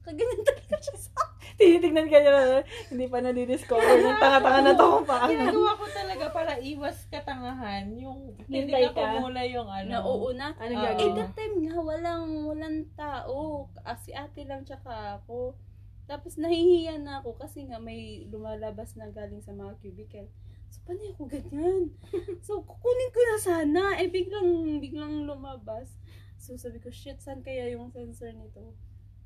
Kaganyan 0.00 0.40
talaga 0.42 0.76
siya 0.80 0.96
sa 0.98 1.12
Tinitignan 1.52 2.08
ka 2.08 2.16
niya 2.16 2.32
na 2.32 2.42
hindi 2.88 3.04
pa 3.04 3.20
nadidiscover 3.20 4.00
ng 4.00 4.16
tanga-tanga 4.16 4.60
na 4.62 4.72
to 4.72 4.84
kung 4.88 5.04
paano. 5.04 5.28
Ginagawa 5.28 5.70
ko 5.76 5.84
talaga 5.86 6.24
para 6.32 6.52
iwas 6.56 7.04
katangahan. 7.06 7.84
Yung 7.94 8.32
Hintay 8.48 8.64
tinignan 8.88 8.96
ko 8.96 9.02
ka. 9.04 9.20
muna 9.20 9.44
yung 9.60 9.70
ano. 9.70 9.90
nauuna. 9.92 10.46
Oo. 10.56 10.64
Eh, 10.64 10.76
gagawin? 10.76 11.16
that 11.16 11.32
time 11.36 11.56
nga, 11.64 11.76
walang, 11.78 12.28
walang 12.48 12.78
tao. 12.96 13.68
Ah, 13.84 13.98
si 13.98 14.10
ate 14.16 14.48
lang 14.48 14.64
tsaka 14.64 15.20
ako. 15.20 15.54
Tapos 16.10 16.40
nahihiya 16.40 16.98
na 16.98 17.22
ako 17.22 17.38
kasi 17.38 17.68
nga 17.70 17.78
may 17.78 18.26
lumalabas 18.26 18.98
na 18.98 19.12
galing 19.14 19.44
sa 19.44 19.54
mga 19.54 19.78
cubicle. 19.78 20.26
So, 20.70 20.78
paano 20.86 21.02
ako 21.14 21.22
ganyan? 21.26 21.94
so, 22.46 22.62
kukunin 22.62 23.10
ko 23.14 23.20
na 23.22 23.38
sana. 23.38 23.82
Eh, 23.98 24.10
biglang, 24.10 24.78
biglang 24.78 25.26
lumabas. 25.26 25.90
So, 26.38 26.54
sabi 26.58 26.78
ko, 26.78 26.90
shit, 26.90 27.18
saan 27.22 27.42
kaya 27.42 27.70
yung 27.74 27.90
sensor 27.94 28.32
nito? 28.34 28.74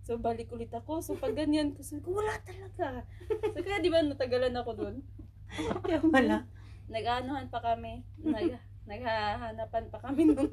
So, 0.05 0.20
balik 0.20 0.53
ulit 0.53 0.72
ako. 0.72 1.01
So, 1.01 1.16
pag 1.16 1.32
ganyan 1.37 1.72
ko, 1.72 1.80
sabi 1.80 2.05
ko, 2.05 2.20
wala 2.20 2.37
talaga. 2.45 3.09
So, 3.28 3.61
kaya 3.61 3.80
di 3.80 3.89
ba 3.89 4.05
natagalan 4.05 4.57
ako 4.57 4.70
dun? 4.76 4.97
Kaya 5.87 6.03
wala. 6.03 6.45
Nag-aanohan 6.91 7.49
pa 7.49 7.62
kami. 7.62 8.03
Nag, 8.20 8.59
naghahanapan 8.85 9.85
pa 9.89 9.99
kami 10.01 10.22
nung 10.28 10.51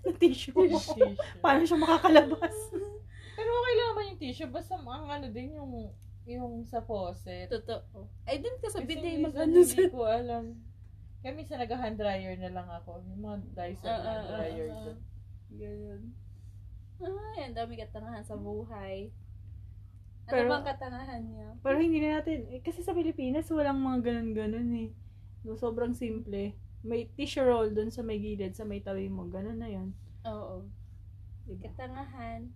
Na 0.00 0.12
tissue. 0.16 0.54
Tissue. 0.54 1.12
Paano 1.38 1.60
siya 1.62 1.76
makakalabas? 1.76 2.54
Pero 3.36 3.48
okay 3.52 3.74
lang 3.74 3.88
naman 3.88 4.04
yung 4.08 4.20
tissue. 4.20 4.48
Basta 4.48 4.74
ang 4.74 5.04
ano 5.04 5.28
din 5.28 5.52
yung 5.52 5.92
yung 6.24 6.64
sa 6.64 6.80
faucet. 6.80 7.48
totoo. 7.48 8.04
Ay, 8.24 8.40
dun 8.40 8.56
ka 8.58 8.68
sa 8.68 8.80
bidet, 8.80 9.16
mag-ano 9.18 9.48
hindi 9.54 9.88
ko 9.88 10.04
alam. 10.04 10.60
Kaya 11.18 11.32
minsan 11.32 11.58
nag-hand 11.58 11.96
dryer 11.96 12.36
na 12.36 12.50
lang 12.50 12.68
ako. 12.70 13.00
Yung 13.02 13.20
mga 13.22 13.36
Dyson 13.52 13.88
Ah, 13.88 13.96
ah, 13.96 14.04
hand 14.04 14.24
ah, 14.24 14.28
dryer. 14.30 14.68
ah. 14.68 14.80
dun. 14.82 14.98
Ganyan. 15.50 16.00
Ay, 16.98 17.40
ang 17.44 17.56
dami 17.56 17.72
katangahan 17.76 18.24
sa 18.24 18.36
buhay. 18.36 19.08
Ano 20.24 20.32
Pero- 20.34 20.50
bang 20.50 20.66
katangahan 20.66 21.22
niya? 21.24 21.48
Pero 21.58 21.76
hindi 21.76 21.98
na 21.98 22.20
natin, 22.20 22.38
eh, 22.50 22.60
kasi 22.60 22.80
sa 22.80 22.92
Pilipinas 22.92 23.48
walang 23.48 23.80
mga 23.80 23.98
ganun-ganun 24.02 24.68
eh. 24.76 24.88
No, 25.40 25.56
sobrang 25.56 25.92
simple. 25.92 26.52
May 26.86 27.10
tissue 27.18 27.42
roll 27.42 27.74
dun 27.74 27.90
sa 27.90 28.06
may 28.06 28.22
gilid, 28.22 28.54
sa 28.54 28.62
may 28.62 28.78
tawi 28.78 29.10
mo. 29.10 29.26
Ganun 29.26 29.58
na 29.58 29.66
yun. 29.66 29.90
Oo. 30.26 30.62
Diba? 31.48 31.72
Katangahan 31.72 32.46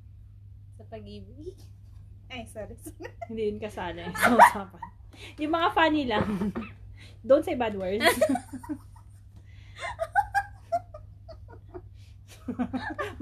sa 0.79 0.83
pag-ibig. 0.87 1.57
Ay, 2.33 2.49
sorry. 2.49 2.77
Hindi 3.29 3.43
yun 3.53 3.61
kasali 3.61 4.05
sa 4.17 4.33
usapan. 4.33 4.83
Yung 5.37 5.53
mga 5.53 5.69
funny 5.77 6.05
lang. 6.09 6.25
Don't 7.27 7.45
say 7.45 7.55
bad 7.55 7.77
words. 7.77 8.03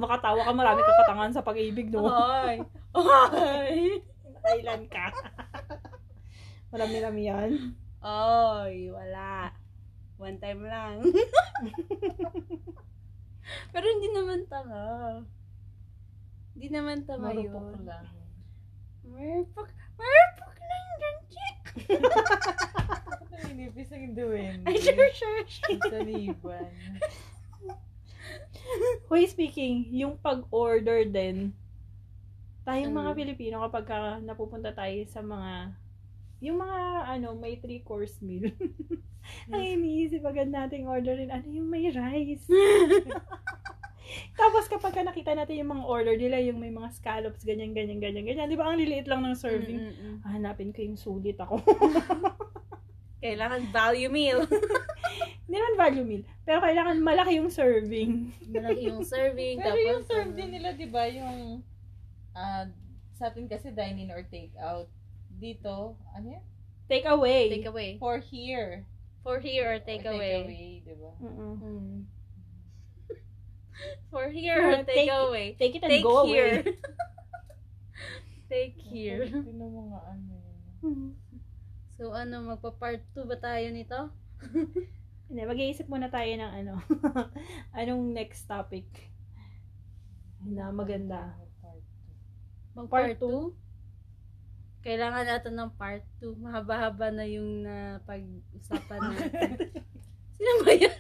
Makatawa 0.01 0.41
ka, 0.47 0.53
marami 0.55 0.81
kang 0.81 1.01
katangahan 1.05 1.35
sa 1.35 1.45
pag-ibig, 1.45 1.93
no? 1.93 2.09
Ay. 2.09 2.65
Ay. 2.97 4.01
Thailand 4.41 4.85
ka. 4.89 5.13
Marami-rami 6.73 7.23
yan. 7.29 7.51
Ay, 8.01 8.89
wala. 8.89 9.53
One 10.21 10.37
time 10.37 10.63
lang. 10.63 11.01
Pero 13.73 13.85
hindi 13.89 14.09
naman 14.13 14.45
tanga. 14.47 14.85
Hindi 16.53 16.69
naman 16.69 17.09
tama 17.09 17.33
Marupok 17.33 17.67
yun. 17.73 17.83
lang. 17.89 18.07
Marupok. 19.01 19.69
Marupok 19.97 20.55
lang 20.61 20.87
dyan, 20.93 21.17
chick. 21.33 21.59
Naninipis 23.33 23.91
ang 23.91 24.13
duwende. 24.13 24.65
Ay, 24.69 24.77
sure, 24.77 25.11
sure, 25.11 25.43
sure. 25.49 25.81
Saliban. 25.89 26.69
Hoy, 29.09 29.25
speaking, 29.27 29.89
yung 29.91 30.21
pag-order 30.21 31.03
din, 31.03 31.57
tayong 32.63 32.93
mga 32.93 33.11
Ano? 33.11 33.19
Pilipino, 33.19 33.57
kapag 33.67 33.85
ka 33.89 33.97
napupunta 34.21 34.71
tayo 34.71 35.01
sa 35.09 35.25
mga, 35.25 35.75
yung 36.41 36.59
mga, 36.61 36.79
ano, 37.17 37.37
may 37.37 37.61
three-course 37.61 38.21
meal. 38.25 38.49
Ang 39.53 39.63
iniisip 39.63 40.25
agad 40.25 40.49
nating 40.49 40.89
orderin, 40.89 41.31
ano 41.31 41.47
yung 41.47 41.69
may 41.69 41.93
rice. 41.93 42.49
Tapos 44.41 44.67
kapag 44.67 44.97
ka 44.97 45.03
nakita 45.07 45.37
natin 45.37 45.61
yung 45.63 45.71
mga 45.77 45.85
order 45.87 46.17
nila, 46.19 46.43
yung 46.43 46.59
may 46.59 46.73
mga 46.73 46.91
scallops, 46.97 47.47
ganyan, 47.47 47.71
ganyan, 47.77 48.03
ganyan, 48.03 48.27
ganyan. 48.27 48.51
Di 48.51 48.59
ba 48.59 48.67
ang 48.67 48.81
liliit 48.81 49.07
lang 49.07 49.23
ng 49.23 49.37
serving? 49.39 49.79
Mm-mm-mm. 49.79 50.15
Hanapin 50.27 50.75
ko 50.75 50.83
yung 50.83 50.99
sulit 50.99 51.39
ako. 51.39 51.63
Kailangan 53.25 53.69
value 53.71 54.11
meal. 54.11 54.43
Hindi 55.47 55.57
naman 55.61 55.77
value 55.77 56.07
meal. 56.07 56.25
Pero 56.47 56.59
kailangan 56.65 56.97
malaki 57.05 57.39
yung 57.39 57.53
serving. 57.53 58.33
Malaki 58.49 58.83
yung 58.89 59.05
serving. 59.05 59.61
Pero 59.61 59.77
tapos, 59.77 59.87
yung 59.93 60.05
serve 60.09 60.31
ano, 60.33 60.39
din 60.39 60.51
nila, 60.57 60.69
di 60.73 60.89
ba, 60.89 61.05
yung 61.11 61.61
ah, 62.33 62.65
sa 63.15 63.29
atin 63.29 63.45
kasi 63.45 63.75
dine-in 63.75 64.15
or 64.15 64.25
take-out. 64.31 64.89
Dito, 65.41 65.97
ano 66.13 66.27
yan? 66.29 66.45
Take 66.85 67.09
away. 67.09 67.49
Take 67.49 67.67
away. 67.67 67.97
For 67.97 68.21
here. 68.21 68.85
For 69.25 69.41
here 69.41 69.73
or 69.73 69.81
Or 69.81 69.85
take 69.85 70.05
away. 70.05 70.81
di 70.85 70.93
ba? 70.93 71.11
Mm-mm. 71.17 71.55
Mm. 71.57 71.99
For 74.13 74.29
here 74.29 74.61
or 74.61 74.85
take, 74.85 75.09
Take- 75.09 75.13
away. 75.13 75.47
Take 75.57 75.75
it 75.77 75.83
and 75.83 75.93
Take 75.93 76.05
go 76.05 76.29
here. 76.29 76.61
away. 76.61 76.77
take 78.53 78.77
here. 78.77 79.25
Ito 79.25 79.41
mga 79.49 80.01
ano 80.05 80.33
yun. 80.85 81.15
So 81.97 82.13
ano, 82.13 82.45
magpa-part 82.49 83.01
2 83.15 83.25
ba 83.25 83.37
tayo 83.37 83.65
nito? 83.73 84.13
Hindi, 85.31 85.41
mag-iisip 85.47 85.87
muna 85.87 86.11
tayo 86.11 86.27
ng 86.27 86.53
ano. 86.65 86.75
anong 87.79 88.03
next 88.11 88.45
topic 88.45 88.89
na 90.43 90.73
maganda. 90.75 91.37
Mag-part 92.75 93.15
Part 93.15 93.23
2? 93.23 93.70
Kailangan 94.81 95.25
natin 95.29 95.55
ng 95.61 95.71
part 95.77 96.01
2. 96.25 96.41
Mahaba-haba 96.41 97.13
na 97.13 97.29
yung 97.29 97.65
na 97.65 98.01
pag-usapan 98.09 99.01
natin. 99.13 99.51
Sino 100.41 100.53
ba 100.65 100.73
yan? 100.73 100.97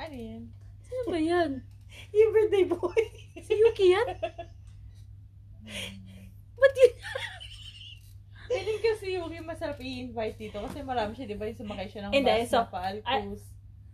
Ano 0.00 0.16
yan? 0.16 0.42
Sino 0.80 1.02
ba 1.06 1.20
yan? 1.20 1.50
Yung 2.16 2.30
birthday 2.32 2.64
boy. 2.64 3.02
Si 3.44 3.52
Yuki 3.52 3.92
yan? 3.92 4.08
Ba't 6.56 6.74
yun? 6.74 6.94
Feeling 8.50 8.80
kasi 8.82 9.06
yung 9.14 9.30
masarap 9.46 9.78
i-invite 9.78 10.34
dito 10.34 10.58
kasi 10.58 10.82
marami 10.82 11.14
siya, 11.14 11.30
di 11.30 11.38
ba, 11.38 11.46
yung 11.46 11.60
sumakay 11.60 11.86
siya 11.86 12.08
ng 12.08 12.12
Hindi, 12.14 12.34
bus 12.34 12.50
so, 12.50 12.58
na 12.58 12.66
paalpus. 12.66 13.42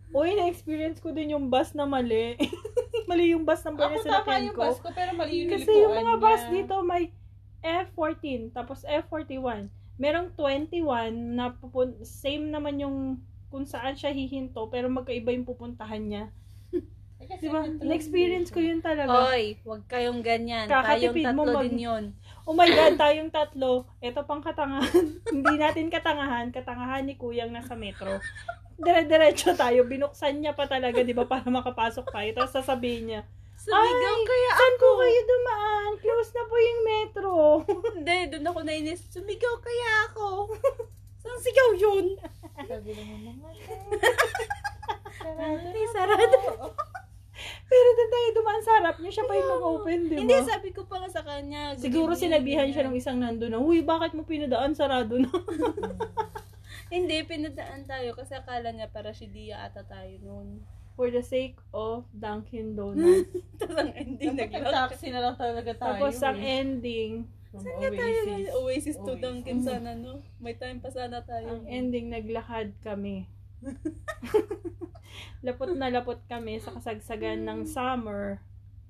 Uy, 0.09 0.29
na-experience 0.33 0.97
ko 0.97 1.13
din 1.13 1.37
yung 1.37 1.53
bus 1.53 1.77
na 1.77 1.85
mali. 1.85 2.39
mali 3.05 3.37
yung 3.37 3.45
bus 3.45 3.61
ng 3.61 3.75
Ako 3.75 3.81
birthday 3.81 4.01
tama 4.01 4.17
sinakyan 4.25 4.41
yung 4.49 4.57
ko. 4.57 4.63
bus 4.65 4.79
ko, 4.81 4.89
pero 4.95 5.11
mali 5.13 5.33
yung 5.45 5.51
Kasi 5.53 5.69
yung 5.69 5.93
mga 5.93 6.01
nilipuan 6.09 6.23
bus 6.23 6.41
niya. 6.41 6.53
dito 6.55 6.75
may 6.81 7.03
F14, 7.61 8.53
tapos 8.53 8.85
F41. 8.85 9.69
Merong 9.97 10.29
21 10.35 11.09
na 11.33 11.53
pupun- 11.53 11.97
same 12.05 12.53
naman 12.53 12.77
yung 12.77 12.97
kung 13.47 13.65
saan 13.65 13.95
siya 13.95 14.11
hihinto, 14.11 14.67
pero 14.69 14.91
magkaiba 14.91 15.31
yung 15.31 15.47
pupuntahan 15.47 16.03
niya. 16.03 16.25
Diba? 17.41 17.65
Na-experience 17.81 18.53
ko 18.53 18.61
yun 18.61 18.79
talaga. 18.79 19.33
Oy, 19.33 19.57
huwag 19.65 19.83
kayong 19.89 20.21
ganyan. 20.21 20.69
Kakatipid 20.69 21.25
Tayong 21.25 21.35
mo 21.35 21.43
tatlo 21.43 21.55
mag- 21.57 21.65
din 21.65 21.77
yun. 21.81 22.03
Oh 22.47 22.55
my 22.55 22.69
God, 22.69 22.95
tayong 22.95 23.31
tatlo. 23.33 23.89
Ito 23.99 24.23
pang 24.23 24.39
katangahan. 24.39 25.17
Hindi 25.35 25.53
natin 25.57 25.91
katangahan. 25.91 26.53
Katangahan 26.53 27.03
ni 27.03 27.19
Kuyang 27.19 27.51
nasa 27.51 27.75
metro. 27.75 28.21
Dire-diretso 28.77 29.57
tayo. 29.57 29.83
Binuksan 29.83 30.39
niya 30.39 30.53
pa 30.53 30.69
talaga, 30.69 31.01
di 31.01 31.11
ba, 31.11 31.25
para 31.25 31.43
makapasok 31.43 32.07
tayo. 32.07 32.29
Tapos 32.37 32.53
sasabihin 32.53 33.03
niya, 33.09 33.21
Sumigaw 33.67 34.15
Ay, 34.15 34.23
kaya 34.23 34.49
saan 34.49 34.73
ako. 34.73 34.79
po 34.79 34.87
kayo 34.97 35.21
dumaan? 35.27 35.91
Close 35.99 36.31
na 36.31 36.43
po 36.47 36.55
yung 36.55 36.81
metro. 36.81 37.33
Hindi, 37.93 38.17
doon 38.31 38.47
ako 38.47 38.59
nainis. 38.63 39.01
Sumigaw 39.11 39.55
kaya 39.59 39.89
ako. 40.07 40.55
Saan 41.19 41.39
sigaw 41.43 41.69
yun? 41.75 42.15
Sabi 42.55 42.95
naman 42.95 43.19
naman. 43.27 43.51
Ay, 45.67 45.85
sarado. 45.91 46.39
Pero 47.67 47.87
doon 47.91 48.09
tayo 48.09 48.27
dumaan 48.31 48.63
sa 48.63 48.71
harap 48.79 48.95
niya. 48.97 49.11
Siya 49.11 49.27
pa 49.27 49.35
yung 49.35 49.51
nag-open, 49.51 49.99
di 50.07 50.15
Hindi, 50.15 50.37
ba? 50.39 50.47
sabi 50.47 50.69
ko 50.71 50.87
pa 50.87 51.03
nga 51.03 51.09
sa 51.11 51.21
kanya. 51.21 51.75
Siguro 51.75 52.15
sinabihan 52.15 52.71
siya 52.71 52.87
ng 52.87 52.95
isang 52.95 53.19
nando 53.19 53.45
na, 53.45 53.59
Uy, 53.59 53.83
bakit 53.83 54.15
mo 54.15 54.23
pinadaan? 54.23 54.71
Sarado 54.71 55.19
na. 55.19 55.27
Hindi, 56.87 57.19
pinadaan 57.27 57.83
tayo 57.83 58.15
kasi 58.15 58.31
akala 58.31 58.71
niya 58.71 58.87
para 58.87 59.11
si 59.11 59.27
Dia 59.27 59.67
ata 59.67 59.83
tayo 59.83 60.15
noon. 60.23 60.63
For 60.97 61.13
the 61.13 61.21
sake 61.21 61.61
of 61.69 62.09
Dunkin' 62.09 62.73
Donuts. 62.73 63.29
Tapos 63.61 63.77
ang 63.77 63.93
ending 63.93 64.33
naglock. 64.33 64.65
nag-taxi 64.65 65.07
na 65.13 65.21
lang 65.21 65.35
talaga 65.37 65.71
tayo. 65.77 65.93
Tapos 65.93 66.17
ang 66.25 66.39
eh. 66.41 66.57
ending, 66.57 67.11
Saan 67.53 67.77
nga 67.79 67.89
tayo? 67.89 68.17
Oasis. 68.17 68.47
Oasis 68.51 68.97
to. 68.97 69.13
Dunkin 69.15 69.61
sana, 69.61 69.93
no? 69.93 70.19
May 70.37 70.57
time 70.57 70.81
pa 70.81 70.89
sana 70.89 71.21
tayo. 71.21 71.61
ang 71.61 71.69
ending 71.69 72.09
naglakad 72.09 72.73
kami. 72.81 73.29
lapot 75.45 75.71
na 75.73 75.89
lapot 75.89 76.19
kami 76.27 76.57
sa 76.57 76.73
kasagsagan 76.75 77.45
ng 77.45 77.65
summer. 77.65 78.41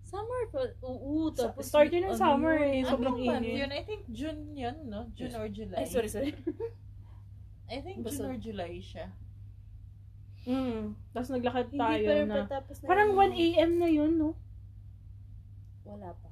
Summer 0.08 0.42
pa. 0.48 0.64
Oo, 0.88 1.28
Sa- 1.36 1.52
tapos... 1.52 1.68
start 1.68 1.92
yun 1.92 2.08
ng 2.08 2.16
ano 2.16 2.24
summer 2.24 2.56
yun? 2.56 2.72
eh, 2.72 2.80
Ano 2.82 2.92
sobrang 2.96 3.18
init. 3.20 3.56
yun? 3.60 3.72
I 3.72 3.84
think 3.84 4.02
June 4.08 4.42
yun, 4.56 4.76
no? 4.88 5.12
June 5.12 5.36
or 5.36 5.52
July. 5.52 5.84
Ay, 5.84 5.88
sorry, 5.92 6.08
sorry. 6.08 6.32
I 7.68 7.84
think 7.84 8.00
Basta- 8.00 8.24
June 8.24 8.32
or 8.32 8.38
July 8.40 8.80
siya. 8.80 9.12
Mm. 10.48 10.96
Tapos 11.12 11.30
naglakad 11.30 11.68
Hindi 11.68 11.78
tayo 11.78 12.08
pa 12.08 12.24
na. 12.24 12.36
patapos 12.48 12.76
na 12.80 12.88
Parang 12.88 13.10
yun. 13.12 13.32
1 13.36 13.44
a.m. 13.46 13.72
na 13.76 13.90
yun, 13.92 14.12
no? 14.16 14.32
Wala 15.84 16.10
pa. 16.16 16.28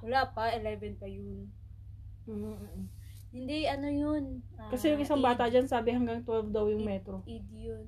Wala 0.00 0.20
pa, 0.32 0.42
11 0.56 0.96
pa 0.96 1.04
yun. 1.04 1.52
Hindi, 3.28 3.68
ano 3.68 3.88
yun? 3.88 4.40
Ah, 4.56 4.72
Kasi 4.72 4.92
yung 4.92 5.04
isang 5.04 5.20
bata 5.20 5.44
dyan 5.46 5.68
sabi 5.68 5.92
hanggang 5.92 6.24
12 6.24 6.48
daw 6.48 6.64
yung 6.72 6.84
metro. 6.84 7.20
Id 7.28 7.44
yun. 7.52 7.86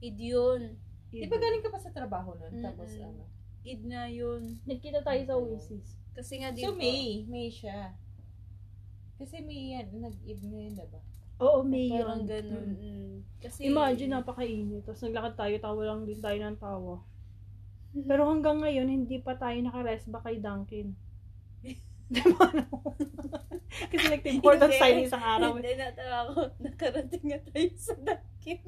Id 0.00 0.16
yun. 0.16 0.60
Di 1.12 1.28
ba 1.28 1.36
galing 1.36 1.60
ka 1.60 1.68
pa 1.68 1.80
sa 1.82 1.92
trabaho 1.92 2.32
nun? 2.38 2.48
Mm-mm. 2.48 2.64
Tapos 2.64 2.88
ano? 2.96 3.28
Id 3.60 3.84
na 3.84 4.08
yun. 4.08 4.56
Nagkita 4.64 5.04
tayo 5.04 5.20
sa 5.20 5.36
Oasis. 5.36 6.00
Kasi 6.16 6.40
nga 6.40 6.48
dito. 6.48 6.72
So 6.72 6.78
May, 6.78 7.28
May 7.28 7.52
siya. 7.52 7.92
Kasi 9.20 9.44
May 9.44 9.76
yan, 9.76 9.92
nag-ib 10.00 10.40
ngayon, 10.40 10.80
diba? 10.80 11.00
Oo, 11.40 11.64
May 11.64 11.88
Parang 11.88 12.22
yun. 12.22 12.28
ganun. 12.28 12.68
Mm. 12.76 12.84
Mm. 12.84 13.14
Kasi, 13.40 13.72
Imagine, 13.72 14.20
napakainit. 14.20 14.84
Tapos 14.84 15.00
naglakad 15.00 15.34
tayo, 15.40 15.54
tawa 15.56 15.82
lang 15.88 16.00
din 16.04 16.20
tayo 16.20 16.36
ng 16.36 16.58
tawa. 16.60 17.00
Pero 18.08 18.22
hanggang 18.28 18.60
ngayon, 18.60 18.88
hindi 18.88 19.16
pa 19.24 19.34
tayo 19.40 19.56
nakares 19.64 20.04
ba 20.06 20.20
kay 20.20 20.38
Dunkin. 20.38 20.92
Di 22.10 22.22
ba? 22.34 22.46
no? 22.52 22.66
Kasi 23.70 24.04
nag-important 24.10 24.66
Hindi. 24.74 24.82
tayo 24.82 24.94
isang 24.98 25.22
araw. 25.22 25.50
Hindi, 25.54 25.78
natawa 25.78 26.16
ako. 26.26 26.40
Nakarating 26.58 27.24
nga 27.30 27.38
tayo 27.48 27.68
sa 27.78 27.94
Dunkin. 28.02 28.60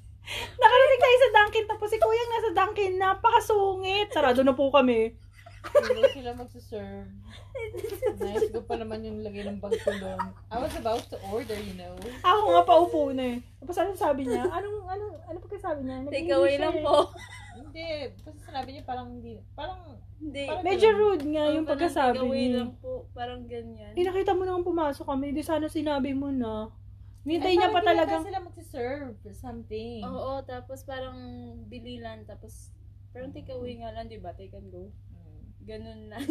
Nakarating 0.60 1.00
tayo 1.00 1.16
sa 1.16 1.30
Dunkin, 1.32 1.64
tapos 1.64 1.88
si 1.88 1.96
Kuya 1.96 2.24
nasa 2.28 2.50
Dunkin, 2.52 2.92
napakasungit. 3.00 4.08
Sarado 4.12 4.40
na 4.44 4.52
po 4.52 4.68
kami. 4.68 5.16
Hindi 5.64 6.02
sila 6.12 6.30
magsaserve. 6.36 7.08
Nice 8.24 8.48
ko 8.52 8.60
pa 8.62 8.74
naman 8.76 9.00
yung 9.02 9.24
lagay 9.24 9.48
ng 9.48 9.58
bag 9.58 9.74
ko 9.80 9.90
doon. 9.96 10.20
I 10.52 10.56
was 10.60 10.74
about 10.76 11.02
to 11.08 11.16
order, 11.28 11.56
you 11.56 11.74
know. 11.74 11.94
Ako 12.20 12.40
nga 12.52 12.62
paupo 12.62 13.00
na 13.10 13.36
eh. 13.36 13.38
Tapos 13.62 13.76
ano 13.80 13.90
sabi 13.96 14.28
niya? 14.28 14.44
Anong, 14.46 14.78
ano, 14.86 15.04
ano 15.24 15.36
pa 15.40 15.56
sabi 15.56 15.80
niya? 15.88 16.04
Take 16.08 16.30
away 16.30 16.60
siya 16.60 16.68
lang 16.68 16.76
eh. 16.78 16.84
po. 16.84 16.96
Hindi, 17.54 17.86
kasi 18.22 18.38
sinabi 18.44 18.68
niya 18.74 18.82
parang 18.84 19.08
hindi, 19.08 19.38
parang, 19.54 19.80
Hindi. 20.14 20.46
Parang- 20.46 20.64
Medyo 20.64 20.88
rude 20.94 21.26
nga 21.26 21.44
yung 21.50 21.66
pagkasabi 21.66 22.16
take 22.16 22.24
away 22.24 22.44
niya. 22.48 22.56
lang 22.62 22.72
po. 22.78 22.92
Parang 23.12 23.40
ganyan. 23.44 23.92
Eh, 23.92 24.04
nakita 24.06 24.32
mo 24.32 24.42
nang 24.46 24.66
pumasok 24.66 25.04
kami. 25.04 25.34
Di 25.34 25.42
sana 25.42 25.66
sinabi 25.66 26.14
mo 26.14 26.30
na. 26.30 26.70
Ay, 27.24 27.40
Hintay 27.40 27.56
niya 27.56 27.72
pa 27.72 27.80
hindi 27.80 27.96
yata 28.04 28.20
sila 28.20 28.40
magsaserve 28.44 29.16
or 29.24 29.32
something. 29.32 30.04
Oo, 30.04 30.44
tapos 30.44 30.84
parang 30.84 31.16
bililan. 31.72 32.20
Tapos, 32.28 32.68
parang 33.16 33.32
take 33.32 33.48
away 33.48 33.80
nga 33.80 33.96
lang, 33.96 34.12
di 34.12 34.20
ba? 34.20 34.36
Take 34.36 34.52
and 34.52 34.68
go. 34.68 34.92
Ganun 35.64 36.00
lang. 36.12 36.24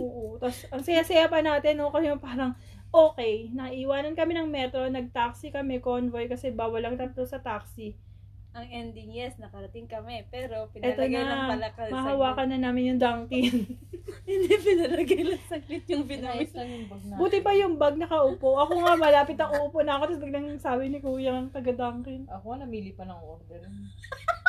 Oo. 0.00 0.40
Tapos, 0.40 0.64
ang 0.72 0.82
saya-saya 0.82 1.28
pa 1.28 1.44
natin, 1.44 1.76
no? 1.76 1.92
Kasi 1.92 2.08
yung 2.08 2.24
parang, 2.24 2.56
okay, 2.88 3.52
naiwanan 3.52 4.16
kami 4.16 4.32
ng 4.36 4.48
metro, 4.48 4.88
nag-taxi 4.88 5.52
kami, 5.52 5.84
convoy, 5.84 6.28
kasi 6.28 6.48
bawal 6.48 6.80
lang 6.80 6.96
tatlo 6.96 7.28
sa 7.28 7.44
taxi. 7.44 7.92
Ang 8.52 8.68
ending, 8.68 9.16
yes, 9.16 9.40
nakarating 9.40 9.88
kami. 9.88 10.28
Pero, 10.28 10.68
pinalagay 10.72 11.24
lang 11.24 11.48
na, 11.48 11.52
pala 11.56 11.68
ka. 11.72 11.88
mahawakan 11.88 12.48
na 12.52 12.58
namin 12.60 12.92
yung 12.92 13.00
Dunkin. 13.00 13.64
Hindi, 14.28 14.54
pinalagay 14.60 15.24
lang 15.24 15.42
saglit 15.48 15.88
yung 15.88 16.04
lang 16.04 16.68
yung 16.68 16.88
bag 16.88 17.02
natin. 17.08 17.16
Buti 17.16 17.38
pa 17.40 17.52
yung 17.56 17.80
bag 17.80 17.96
nakaupo. 17.96 18.60
Ako 18.60 18.72
nga, 18.84 18.92
malapit 19.00 19.40
ang 19.40 19.56
uupo 19.56 19.80
na 19.80 19.96
ako, 19.96 20.02
tapos 20.12 20.20
biglang 20.20 20.60
sabi 20.60 20.92
ni 20.92 21.00
Kuya 21.00 21.32
ng 21.32 21.48
taga 21.48 21.72
Dunkin. 21.72 22.28
Ako, 22.28 22.60
namili 22.60 22.92
pa 22.92 23.08
ng 23.08 23.20
order. 23.24 23.64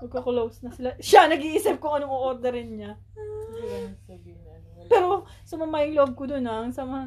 Magka-close 0.00 0.64
na 0.64 0.70
sila. 0.72 0.90
Siya, 0.98 1.28
nag-iisip 1.28 1.76
kung 1.76 2.00
anong 2.00 2.12
orderin 2.12 2.70
niya. 2.76 2.92
Ano. 3.14 3.94
Pero, 4.90 5.08
sumama 5.46 5.84
yung 5.86 5.96
loob 5.96 6.12
ko 6.16 6.24
dun, 6.26 6.48
ah. 6.48 6.66
Ang 6.66 6.74
sama. 6.74 7.06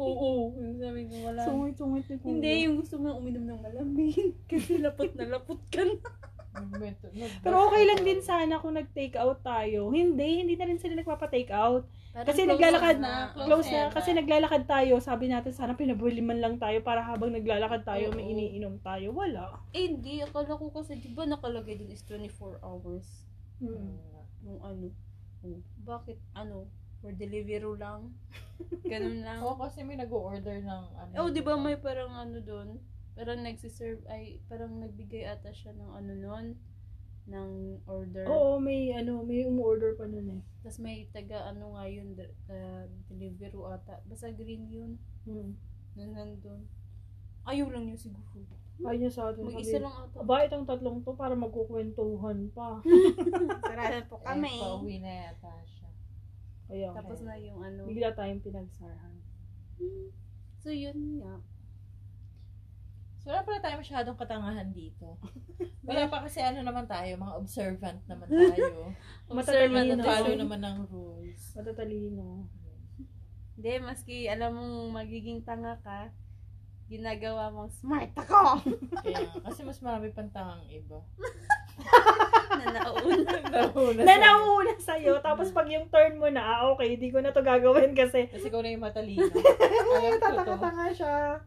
Oo. 0.00 0.56
Yung 0.56 0.78
sabi 0.80 1.04
ko, 1.10 1.14
wala. 1.28 1.42
Sungit-sungit 1.44 2.04
ni 2.08 2.16
Kuya. 2.16 2.30
Hindi, 2.32 2.52
yung 2.64 2.76
gusto 2.80 2.96
mo 2.96 3.18
uminom 3.18 3.44
ng 3.44 3.60
malamig. 3.60 4.34
Kasi 4.50 4.80
lapot 4.80 5.12
na 5.18 5.38
lapot 5.38 5.60
ka 5.68 5.84
na. 5.84 5.98
Pero 7.40 7.56
okay 7.68 7.82
lang 7.88 8.00
din 8.04 8.20
sana 8.20 8.60
kung 8.60 8.76
nag-take 8.76 9.16
out 9.16 9.40
tayo. 9.40 9.88
Hindi, 9.88 10.44
hindi 10.44 10.54
na 10.56 10.68
rin 10.68 10.80
sila 10.80 10.96
nagpapa-take 10.96 11.52
out. 11.52 11.88
Kasi 12.12 12.44
Parang 12.44 12.52
naglalakad 12.60 12.96
close 13.00 13.08
na, 13.08 13.14
close 13.32 13.48
close 13.48 13.68
na 13.72 13.80
na, 13.88 13.94
kasi 13.96 14.10
naglalakad 14.12 14.62
tayo. 14.68 14.94
Sabi 15.00 15.32
natin, 15.32 15.52
sana 15.56 15.72
pinabuli 15.72 16.20
man 16.20 16.44
lang 16.44 16.60
tayo 16.60 16.84
para 16.84 17.00
habang 17.00 17.32
naglalakad 17.32 17.88
tayo, 17.88 18.12
may 18.12 18.28
Oo. 18.28 18.32
iniinom 18.36 18.76
tayo. 18.84 19.16
Wala. 19.16 19.64
Eh, 19.72 19.88
hindi. 19.88 20.20
Akala 20.20 20.60
ko 20.60 20.68
kasi, 20.68 21.00
di 21.00 21.08
ba 21.08 21.24
nakalagay 21.24 21.80
dun 21.80 21.88
is 21.88 22.04
24 22.04 22.60
hours? 22.60 23.24
Mm. 23.64 23.96
Yung 24.44 24.60
ano. 24.60 24.92
Oh, 25.40 25.56
bakit, 25.88 26.20
ano, 26.36 26.68
for 27.00 27.16
delivery 27.16 27.64
lang? 27.80 28.12
Ganun 28.92 29.24
lang. 29.24 29.40
Oo, 29.40 29.56
kasi 29.56 29.80
may 29.80 29.96
nag-order 29.96 30.60
ng 30.60 30.84
ano. 30.92 31.12
Oh, 31.16 31.32
di 31.32 31.40
ba 31.40 31.56
may 31.56 31.80
parang 31.80 32.12
ano 32.12 32.44
doon? 32.44 32.76
Parang 33.16 33.40
nagsiserve, 33.40 34.04
ay, 34.12 34.36
parang 34.52 34.76
nagbigay 34.84 35.24
ata 35.24 35.48
siya 35.48 35.72
ng 35.72 35.90
ano 35.96 36.12
nun, 36.12 36.46
ng 37.22 37.50
order. 37.86 38.26
Oo, 38.26 38.58
may 38.58 38.90
ano, 38.90 39.22
may 39.22 39.46
umorder 39.46 39.94
pa 39.94 40.04
nun 40.04 40.26
eh. 40.28 40.42
Tapos 40.60 40.78
may 40.78 41.06
taga 41.08 41.46
ano 41.46 41.74
nga 41.74 41.86
yun, 41.86 42.14
de- 42.14 42.34
uh, 42.46 42.82
delivery 43.06 43.54
ata. 43.68 44.02
Basta 44.04 44.30
green 44.30 44.66
yun, 44.66 44.92
Hmm. 45.22 45.54
na 45.94 46.04
nandun. 46.08 46.66
Ayaw 47.42 47.70
lang 47.70 47.86
niya 47.86 47.98
siguro. 48.00 48.50
Ayaw 48.82 48.98
niya 48.98 49.12
sa 49.12 49.22
atin. 49.30 49.46
Mag-isa 49.46 49.78
sabi, 49.78 49.84
lang 49.86 49.94
ata. 49.96 50.16
Aba, 50.18 50.46
itong 50.46 50.66
tatlong 50.66 50.98
to 51.00 51.14
para 51.14 51.34
magkukwentuhan 51.34 52.50
pa. 52.50 52.82
Sarado 53.62 53.98
po 54.08 54.18
Eh, 54.18 54.58
pauwi 54.58 54.98
na 54.98 55.12
yata 55.26 55.52
siya. 55.62 55.90
Kaya, 56.66 56.88
Tapos 56.90 57.22
na 57.22 57.38
yung 57.38 57.58
ano. 57.60 57.86
bigla 57.86 58.10
tayong 58.12 58.42
pinagsarahan. 58.42 59.14
So 60.58 60.70
yun 60.70 61.18
nga. 61.18 61.38
So, 63.22 63.30
wala 63.30 63.46
pala 63.46 63.62
tayo 63.62 63.78
masyadong 63.78 64.18
katangahan 64.18 64.74
dito. 64.74 65.14
Wala 65.86 66.10
pa 66.10 66.26
kasi 66.26 66.42
ano 66.42 66.58
naman 66.58 66.90
tayo, 66.90 67.14
mga 67.14 67.38
observant 67.38 68.02
naman 68.10 68.26
tayo. 68.26 68.90
Matatalino. 69.30 70.02
Follow 70.02 70.34
naman 70.34 70.58
ng 70.58 70.78
rules. 70.90 71.54
Matatalino. 71.54 72.50
Hindi, 73.54 73.72
maski 73.78 74.26
alam 74.26 74.58
mong 74.58 74.74
magiging 74.90 75.46
tanga 75.46 75.78
ka, 75.86 76.10
ginagawa 76.90 77.54
mong 77.54 77.70
smart 77.70 78.10
ako! 78.18 78.58
Kaya, 79.06 79.30
kasi 79.46 79.62
mas 79.62 79.78
marami 79.78 80.10
pang 80.10 80.26
tangang 80.34 80.66
iba. 80.66 80.98
na 82.58 82.66
nauna. 82.74 83.38
Nauna 83.48 84.02
Na 84.02 84.14
sa'yo. 84.18 84.18
nauna 84.18 84.74
sa'yo, 84.82 85.12
tapos 85.22 85.54
pag 85.54 85.70
yung 85.70 85.86
turn 85.94 86.18
mo 86.18 86.26
na, 86.26 86.42
ah, 86.42 86.74
okay, 86.74 86.98
di 86.98 87.14
ko 87.14 87.22
na 87.22 87.30
to 87.30 87.46
gagawin 87.46 87.94
kasi 87.94 88.26
Kasi 88.26 88.50
ikaw 88.50 88.66
na 88.66 88.74
yung 88.74 88.82
matalino. 88.82 89.30
Ko 89.30 90.18
tatanga-tanga 90.18 90.90
siya. 90.90 91.38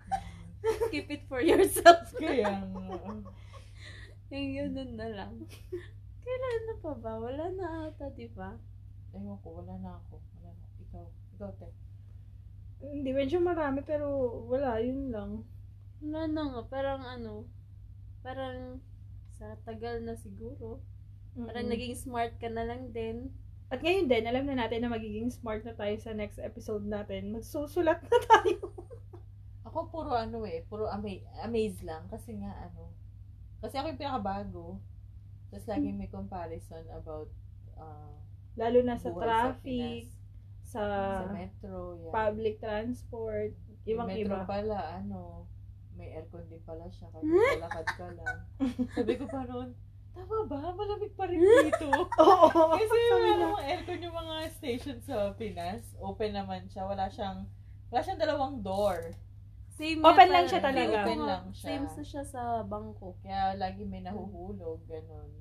Keep 0.92 1.10
it 1.12 1.24
for 1.30 1.42
yourself. 1.42 2.10
Kaya, 2.18 2.62
Yung 4.34 4.52
ganun 4.58 4.92
na 4.98 5.08
lang. 5.14 5.34
Kailan 6.26 6.64
na 6.66 6.76
pa 6.82 6.92
ba? 6.98 7.22
Wala 7.22 7.46
na 7.54 7.68
ata, 7.88 8.10
di 8.12 8.26
ba? 8.34 8.58
ewan 9.16 9.40
ko, 9.40 9.48
wala 9.64 9.80
na 9.80 9.96
ako. 9.96 10.20
Wala 10.20 10.52
na. 10.52 10.66
Ikaw, 10.84 11.04
ikaw, 11.38 11.52
te. 11.56 11.70
Hindi, 12.84 13.10
medyo 13.16 13.40
marami, 13.40 13.80
pero 13.86 14.12
wala, 14.52 14.84
yun 14.84 15.10
lang. 15.10 15.32
Wala 16.04 16.28
na 16.28 16.42
nga. 16.52 16.62
Parang 16.68 17.02
ano, 17.08 17.48
parang 18.20 18.84
sa 19.40 19.56
tagal 19.64 20.04
na 20.04 20.20
siguro. 20.20 20.84
Parang 21.36 21.68
Mm-mm. 21.68 21.76
naging 21.76 21.96
smart 21.96 22.36
ka 22.40 22.52
na 22.52 22.68
lang 22.68 22.92
din. 22.92 23.32
At 23.72 23.82
ngayon 23.82 24.08
din, 24.12 24.24
alam 24.30 24.46
na 24.46 24.56
natin 24.62 24.86
na 24.86 24.94
magiging 24.94 25.32
smart 25.32 25.66
na 25.66 25.74
tayo 25.74 25.96
sa 25.98 26.14
next 26.14 26.38
episode 26.38 26.86
natin. 26.86 27.34
Magsusulat 27.34 28.04
na 28.04 28.18
tayo. 28.30 28.72
Ako 29.76 29.92
puro 29.92 30.16
ano 30.16 30.48
eh, 30.48 30.64
puro 30.64 30.88
ama- 30.88 31.28
amaze 31.44 31.84
lang. 31.84 32.08
Kasi 32.08 32.40
nga 32.40 32.48
ano, 32.64 32.96
kasi 33.60 33.76
ako 33.76 33.92
yung 33.92 34.00
pinakabago. 34.00 34.80
Tapos 35.52 35.68
lagi 35.68 35.92
may 35.92 36.08
comparison 36.08 36.80
about 36.96 37.28
uh, 37.76 38.16
Lalo 38.56 38.80
na 38.88 38.96
sa 38.96 39.12
buhay 39.12 39.20
traffic, 39.20 40.08
Pinas. 40.08 40.16
sa, 40.64 40.84
sa 41.28 41.28
metro, 41.28 42.00
yan. 42.00 42.14
public 42.16 42.56
transport, 42.58 43.52
ibang 43.84 44.08
Yung 44.08 44.24
metro 44.24 44.36
iba. 44.40 44.48
pala, 44.48 44.80
ano, 44.96 45.44
may 45.92 46.16
aircon 46.16 46.48
din 46.48 46.64
pala 46.64 46.88
siya. 46.88 47.12
Kaya 47.12 47.28
lalakad 47.60 47.88
ka 48.00 48.08
lang. 48.16 48.38
Sabi 48.96 49.20
ko 49.20 49.28
pa 49.28 49.44
noon, 49.44 49.76
tama 50.16 50.48
ba? 50.48 50.72
Malamig 50.72 51.12
pa 51.20 51.28
rin 51.28 51.36
dito. 51.36 51.92
Oo. 52.24 52.48
Kasi 52.80 52.96
yung 52.96 53.20
niya, 53.20 53.36
ano, 53.38 53.60
aircon 53.60 54.06
yung 54.08 54.16
mga 54.16 54.36
station 54.56 54.98
sa 55.04 55.36
Pinas, 55.36 55.84
open 56.00 56.32
naman 56.32 56.64
siya. 56.72 56.88
Wala 56.88 57.12
siyang, 57.12 57.44
wala 57.92 58.00
siyang 58.00 58.24
dalawang 58.24 58.64
door. 58.64 59.12
Same 59.76 60.00
Open 60.00 60.30
lang 60.32 60.48
siya 60.48 60.64
talaga. 60.64 61.04
Open 61.04 61.22
lang 61.28 61.46
siya. 61.52 61.68
Same 61.68 61.88
sa 61.92 62.04
siya 62.04 62.24
sa 62.24 62.42
bangko. 62.64 63.20
Kaya 63.20 63.60
lagi 63.60 63.84
may 63.84 64.00
nahuhulog, 64.00 64.80
ganun. 64.88 65.32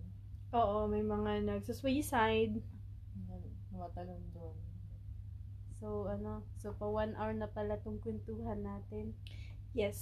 Oo, 0.51 0.91
may 0.91 1.07
mga 1.07 1.47
nagsusway-side. 1.47 2.59
Tumatalon 3.70 4.22
doon. 4.35 4.59
So, 5.78 6.11
ano, 6.11 6.43
so 6.59 6.74
pa 6.74 6.87
one 6.87 7.14
hour 7.14 7.30
na 7.30 7.47
pala 7.47 7.78
tong 7.82 8.03
kwentuhan 8.03 8.62
natin. 8.62 9.14
Yes. 9.70 9.99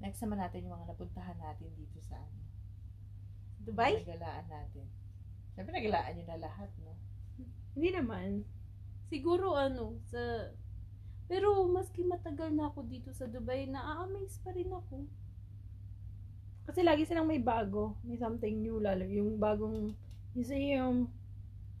Next 0.00 0.24
naman 0.24 0.40
natin 0.40 0.64
yung 0.64 0.80
mga 0.80 0.96
napuntahan 0.96 1.36
natin 1.36 1.68
dito 1.76 2.00
sa 2.00 2.16
ano. 2.16 2.40
Dubai? 3.60 4.00
Nagalaan 4.00 4.48
natin. 4.48 4.88
Siyempre 5.52 5.72
nagalaan 5.76 6.12
nyo 6.16 6.24
na 6.24 6.38
lahat, 6.40 6.70
no? 6.80 6.96
Hindi 7.76 7.92
naman. 7.92 8.28
Siguro 9.12 9.52
ano, 9.56 10.00
sa... 10.08 10.48
Pero 11.30 11.62
maski 11.70 12.02
matagal 12.02 12.50
na 12.50 12.66
ako 12.66 12.82
dito 12.90 13.14
sa 13.14 13.30
Dubai, 13.30 13.70
na-amaze 13.70 14.42
pa 14.42 14.50
rin 14.50 14.66
ako. 14.66 15.06
Kasi 16.66 16.82
lagi 16.82 17.06
silang 17.06 17.30
may 17.30 17.38
bago. 17.38 17.94
May 18.02 18.18
something 18.18 18.58
new 18.58 18.82
lalo. 18.82 19.06
Yung 19.06 19.38
bagong 19.38 19.94
museum. 20.34 21.06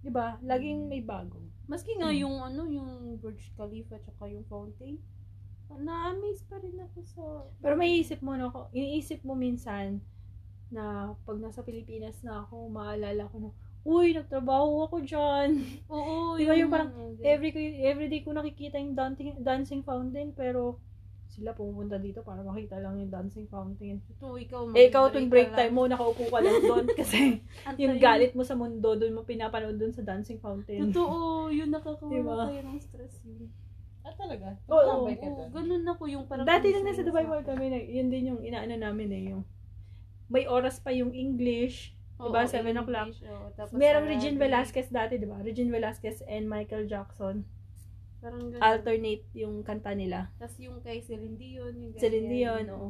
Di 0.00 0.10
ba? 0.10 0.38
Laging 0.40 0.86
may 0.86 1.02
bago. 1.02 1.42
Maski 1.66 1.98
nga 1.98 2.14
Hmm. 2.14 2.20
yung 2.22 2.36
ano, 2.38 2.62
yung 2.66 3.18
Burj 3.18 3.50
Khalifa 3.58 3.98
tsaka 3.98 4.30
yung 4.30 4.46
fountain. 4.46 5.02
Na-amaze 5.70 6.42
pa 6.50 6.58
rin 6.58 6.78
ako 6.82 6.98
sa... 7.06 7.22
Pero 7.62 7.74
may 7.78 8.02
isip 8.02 8.18
mo, 8.22 8.34
no? 8.34 8.70
Iniisip 8.74 9.22
mo 9.22 9.38
minsan 9.38 10.02
na 10.70 11.14
pag 11.26 11.38
nasa 11.38 11.62
Pilipinas 11.62 12.18
na 12.26 12.42
ako, 12.42 12.70
maalala 12.70 13.26
ko 13.30 13.36
na, 13.38 13.50
Uy, 13.80 14.12
nagtrabaho 14.12 14.84
ako 14.86 14.96
dyan. 15.00 15.64
Oo, 15.94 16.36
Di 16.36 16.44
ba 16.44 16.54
yung 16.56 16.68
parang 16.72 16.92
ano, 16.92 17.16
Every, 17.20 17.52
every 17.84 18.08
day 18.08 18.24
ko 18.24 18.32
nakikita 18.32 18.80
yung 18.80 18.96
dancing, 18.96 19.36
dancing 19.40 19.82
fountain, 19.84 20.32
pero 20.32 20.80
sila 21.30 21.54
pumunta 21.54 21.94
dito 21.96 22.26
para 22.26 22.42
makita 22.42 22.80
lang 22.82 22.98
yung 22.98 23.12
dancing 23.12 23.46
fountain. 23.46 24.02
Ito, 24.18 24.34
ikaw, 24.36 24.74
Eh, 24.74 24.90
ikaw 24.90 25.08
tuwing 25.14 25.30
break 25.30 25.54
ka 25.54 25.64
time 25.64 25.74
mo, 25.76 25.86
nakaupo 25.86 26.26
ka 26.26 26.40
lang 26.42 26.58
doon 26.64 26.86
kasi 27.00 27.38
yung 27.78 27.96
galit 28.02 28.34
mo 28.34 28.42
sa 28.42 28.58
mundo, 28.58 28.98
doon 28.98 29.14
mo 29.14 29.22
pinapanood 29.22 29.78
doon 29.78 29.94
sa 29.94 30.02
dancing 30.02 30.42
fountain. 30.42 30.90
Totoo, 30.90 31.48
yun 31.54 31.70
nakakawala 31.70 32.10
Diba? 32.10 32.44
kayo 32.50 32.62
ng 32.66 32.80
stress 32.82 33.14
yun. 33.22 33.46
Ah, 34.00 34.16
talaga? 34.16 34.56
Oo, 34.66 35.06
ka 35.06 35.28
Oo, 35.28 35.36
doon? 35.38 35.48
ganun 35.54 35.84
ako 35.86 36.02
yung 36.08 36.24
parang... 36.26 36.48
Dati 36.48 36.72
nang 36.72 36.88
nasa 36.88 37.04
Dubai 37.06 37.28
Mall 37.28 37.44
kami, 37.46 37.68
yun 37.88 38.08
din 38.10 38.32
yung 38.34 38.40
inaano 38.42 38.74
namin 38.74 39.08
eh, 39.12 39.22
yung 39.36 39.42
may 40.30 40.48
oras 40.48 40.80
pa 40.80 40.90
yung 40.90 41.12
English, 41.14 41.92
diba, 42.28 42.42
Oo, 42.44 42.52
7 42.52 42.76
o'clock. 42.76 43.10
Tapos 43.56 43.72
Merong. 43.72 44.04
Regine 44.04 44.36
Velasquez 44.36 44.88
dati, 44.92 45.16
diba? 45.16 45.40
Regine 45.40 45.72
Velasquez 45.72 46.20
and 46.28 46.44
Michael 46.44 46.84
Jackson. 46.84 47.48
Parang 48.20 48.52
ganun. 48.52 48.60
Alternate 48.60 49.24
yung 49.32 49.64
kanta 49.64 49.96
nila. 49.96 50.28
Tapos 50.36 50.60
yung 50.60 50.84
kay 50.84 51.00
Celine 51.00 51.40
Dion. 51.40 51.72
Yung 51.72 51.96
Celine. 51.96 52.28
Dion, 52.28 52.64
oo. 52.68 52.88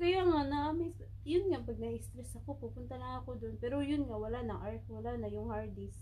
Kaya 0.00 0.24
nga, 0.24 0.48
na-amaze. 0.48 1.04
Yun 1.28 1.52
nga, 1.52 1.60
pag 1.60 1.76
na-stress 1.76 2.40
ako, 2.40 2.56
pupunta 2.56 2.96
lang 2.96 3.20
ako 3.20 3.36
doon. 3.36 3.54
Pero 3.60 3.84
yun 3.84 4.08
nga, 4.08 4.16
wala 4.16 4.40
na 4.40 4.56
art, 4.56 4.80
wala 4.88 5.12
na 5.20 5.28
yung 5.28 5.52
hard 5.52 5.76
disk. 5.76 6.00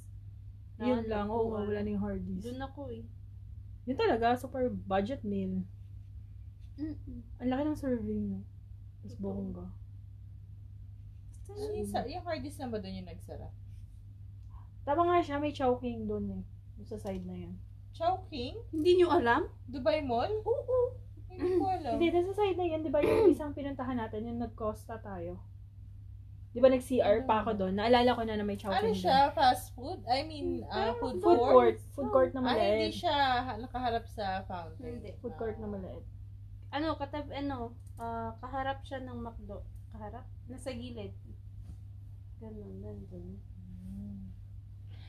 Na 0.78 0.86
Yun 0.86 1.10
lang, 1.10 1.26
oo, 1.26 1.50
wala. 1.50 1.66
wala 1.66 1.82
na 1.82 1.90
yung 1.90 2.04
hard 2.06 2.22
disk. 2.22 2.46
Doon 2.46 2.62
ako 2.62 2.82
eh. 2.94 3.02
Yun 3.90 3.98
talaga, 3.98 4.38
super 4.38 4.70
budget 4.70 5.26
meal. 5.26 5.66
Mm-mm. 6.78 7.26
Ang 7.42 7.48
laki 7.50 7.62
ng 7.66 7.80
serving 7.82 8.22
mo. 8.30 8.38
Tapos 9.02 9.18
bongga. 9.18 9.66
Basta 11.48 11.56
Yung, 11.58 11.72
yun. 11.72 11.82
isa, 11.82 11.98
yung 12.06 12.22
hard 12.22 12.40
disk 12.40 12.58
na 12.58 12.68
ba 12.68 12.76
doon 12.76 12.94
yung 12.94 13.08
nagsara? 13.08 13.48
Tama 14.84 15.02
nga 15.02 15.18
siya, 15.18 15.36
may 15.36 15.50
Chowking 15.50 16.04
doon 16.04 16.26
eh. 16.34 16.42
Sa 16.84 16.96
side 16.96 17.24
na 17.24 17.34
yan. 17.34 17.54
Chowking? 17.90 18.54
Hindi 18.70 18.90
nyo 18.96 19.08
alam? 19.10 19.48
Dubai 19.66 20.00
Mall? 20.00 20.30
Oo. 20.40 20.94
Hindi 21.28 21.56
ko 21.56 21.66
alam. 21.66 21.92
Hindi, 21.94 22.08
doon 22.08 22.26
sa 22.26 22.36
side 22.36 22.56
na 22.56 22.66
yan, 22.66 22.80
di 22.80 22.88
ba 22.88 23.00
yung 23.00 23.28
isang 23.28 23.50
pinuntahan 23.50 23.96
natin, 23.96 24.24
yung 24.24 24.38
nag-Costa 24.38 24.96
tayo. 24.98 25.40
Di 26.48 26.58
ba 26.58 26.68
nag-CR 26.68 27.24
pa 27.24 27.42
ako 27.42 27.50
doon? 27.54 27.74
Naalala 27.74 28.12
ko 28.12 28.22
na 28.22 28.34
na 28.34 28.42
may 28.42 28.56
Ano 28.56 28.62
Chowking 28.64 28.90
doon. 28.90 29.02
siya? 29.02 29.18
Fast 29.30 29.72
food? 29.72 30.00
I 30.04 30.24
mean, 30.24 30.64
uh, 30.64 30.96
food, 30.96 31.18
Food 31.18 31.36
court? 31.36 31.52
court. 31.52 31.76
Food 31.92 32.08
court 32.10 32.30
na 32.32 32.40
Ah, 32.40 32.54
hindi 32.54 32.64
maliit. 32.88 32.94
siya 32.94 33.16
ha- 33.42 33.58
nakaharap 33.58 34.04
sa 34.06 34.24
fountain. 34.42 34.96
Hindi. 34.96 35.10
Food 35.18 35.34
court 35.34 35.56
na 35.58 35.66
maliit. 35.66 36.04
Ano, 36.70 36.96
katab, 36.96 37.28
ano, 37.30 37.72
ah, 37.96 38.32
kaharap 38.38 38.80
siya 38.80 39.02
ng 39.02 39.18
McDo. 39.18 39.60
Kaharap? 39.90 40.24
Nasa 40.46 40.70
gilid. 40.70 41.12
Ganun, 42.38 42.74
nandun. 42.78 43.38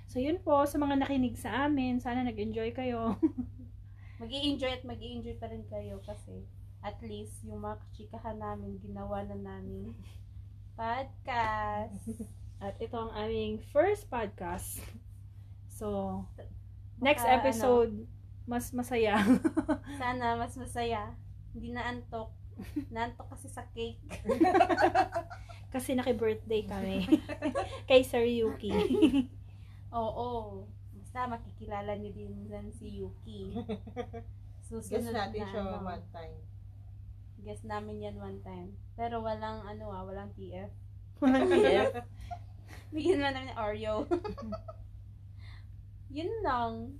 So 0.09 0.17
yun 0.17 0.41
po, 0.41 0.65
sa 0.65 0.82
mga 0.82 1.05
nakinig 1.05 1.38
sa 1.38 1.69
amin, 1.69 2.01
sana 2.01 2.25
nag-enjoy 2.25 2.73
kayo. 2.73 3.13
mag 4.19 4.32
enjoy 4.34 4.73
at 4.73 4.84
mag 4.84 4.99
enjoy 4.99 5.38
pa 5.38 5.47
rin 5.47 5.63
kayo 5.69 6.01
kasi 6.03 6.43
at 6.82 6.97
least 7.05 7.45
yung 7.45 7.61
mga 7.61 7.77
kachikahan 7.86 8.41
namin, 8.41 8.82
ginawa 8.82 9.21
na 9.23 9.38
namin 9.38 9.93
podcast. 10.80 11.93
At 12.59 12.75
ito 12.82 12.95
ang 12.97 13.13
aming 13.15 13.61
first 13.71 14.09
podcast. 14.09 14.82
So, 15.69 16.25
next 16.99 17.23
Baka, 17.23 17.36
episode, 17.39 17.93
mas 18.49 18.73
masaya. 18.73 19.21
Sana 20.01 20.36
mas 20.36 20.57
masaya. 20.57 21.13
Hindi 21.53 21.71
na 21.71 21.86
antok. 21.86 22.38
Naantok 22.93 23.28
kasi 23.34 23.47
sa 23.47 23.64
cake. 23.72 23.99
Kasi 25.70 25.93
naki-birthday 25.93 26.66
kami. 26.66 27.05
Kay 27.89 28.01
Sir 28.01 28.26
Yuki. 28.26 28.74
Oo. 29.93 30.66
Basta 30.97 31.30
makikilala 31.30 31.93
niyo 31.93 32.10
din 32.18 32.49
yan 32.49 32.74
si 32.74 32.97
Yuki. 32.97 33.53
Guess 33.53 34.66
Susunod 34.66 35.14
natin 35.14 35.45
na 35.45 35.49
siya 35.53 35.62
ano. 35.62 35.86
one 35.86 36.05
time. 36.10 36.38
Guess 37.45 37.62
namin 37.70 38.01
yan 38.01 38.18
one 38.18 38.41
time. 38.41 38.74
Pero 38.97 39.22
walang 39.22 39.62
ano 39.62 39.93
ah, 39.93 40.01
walang 40.01 40.34
TF. 40.34 40.74
Walang 41.22 41.53
TF. 41.53 41.93
Bigyan 42.89 43.22
mo 43.22 43.30
namin 43.30 43.53
ng 43.53 43.62
Oreo. 43.62 44.10
Yun 46.10 46.32
lang. 46.41 46.97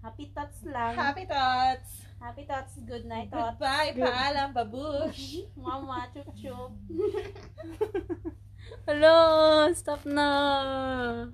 Happy 0.00 0.32
thoughts 0.32 0.64
lang. 0.64 0.96
Happy 0.96 1.24
thoughts! 1.28 2.08
Happy 2.20 2.44
thoughts. 2.48 2.72
Good 2.88 3.04
night 3.04 3.28
thoughts. 3.28 3.60
Goodbye, 3.60 3.92
Good. 3.92 4.08
paalam, 4.08 4.48
babush! 4.56 5.44
Mama, 5.60 6.08
chup 6.12 6.32
chup. 6.40 6.72
Hello, 8.88 9.68
stop 9.76 10.04
na. 10.08 11.28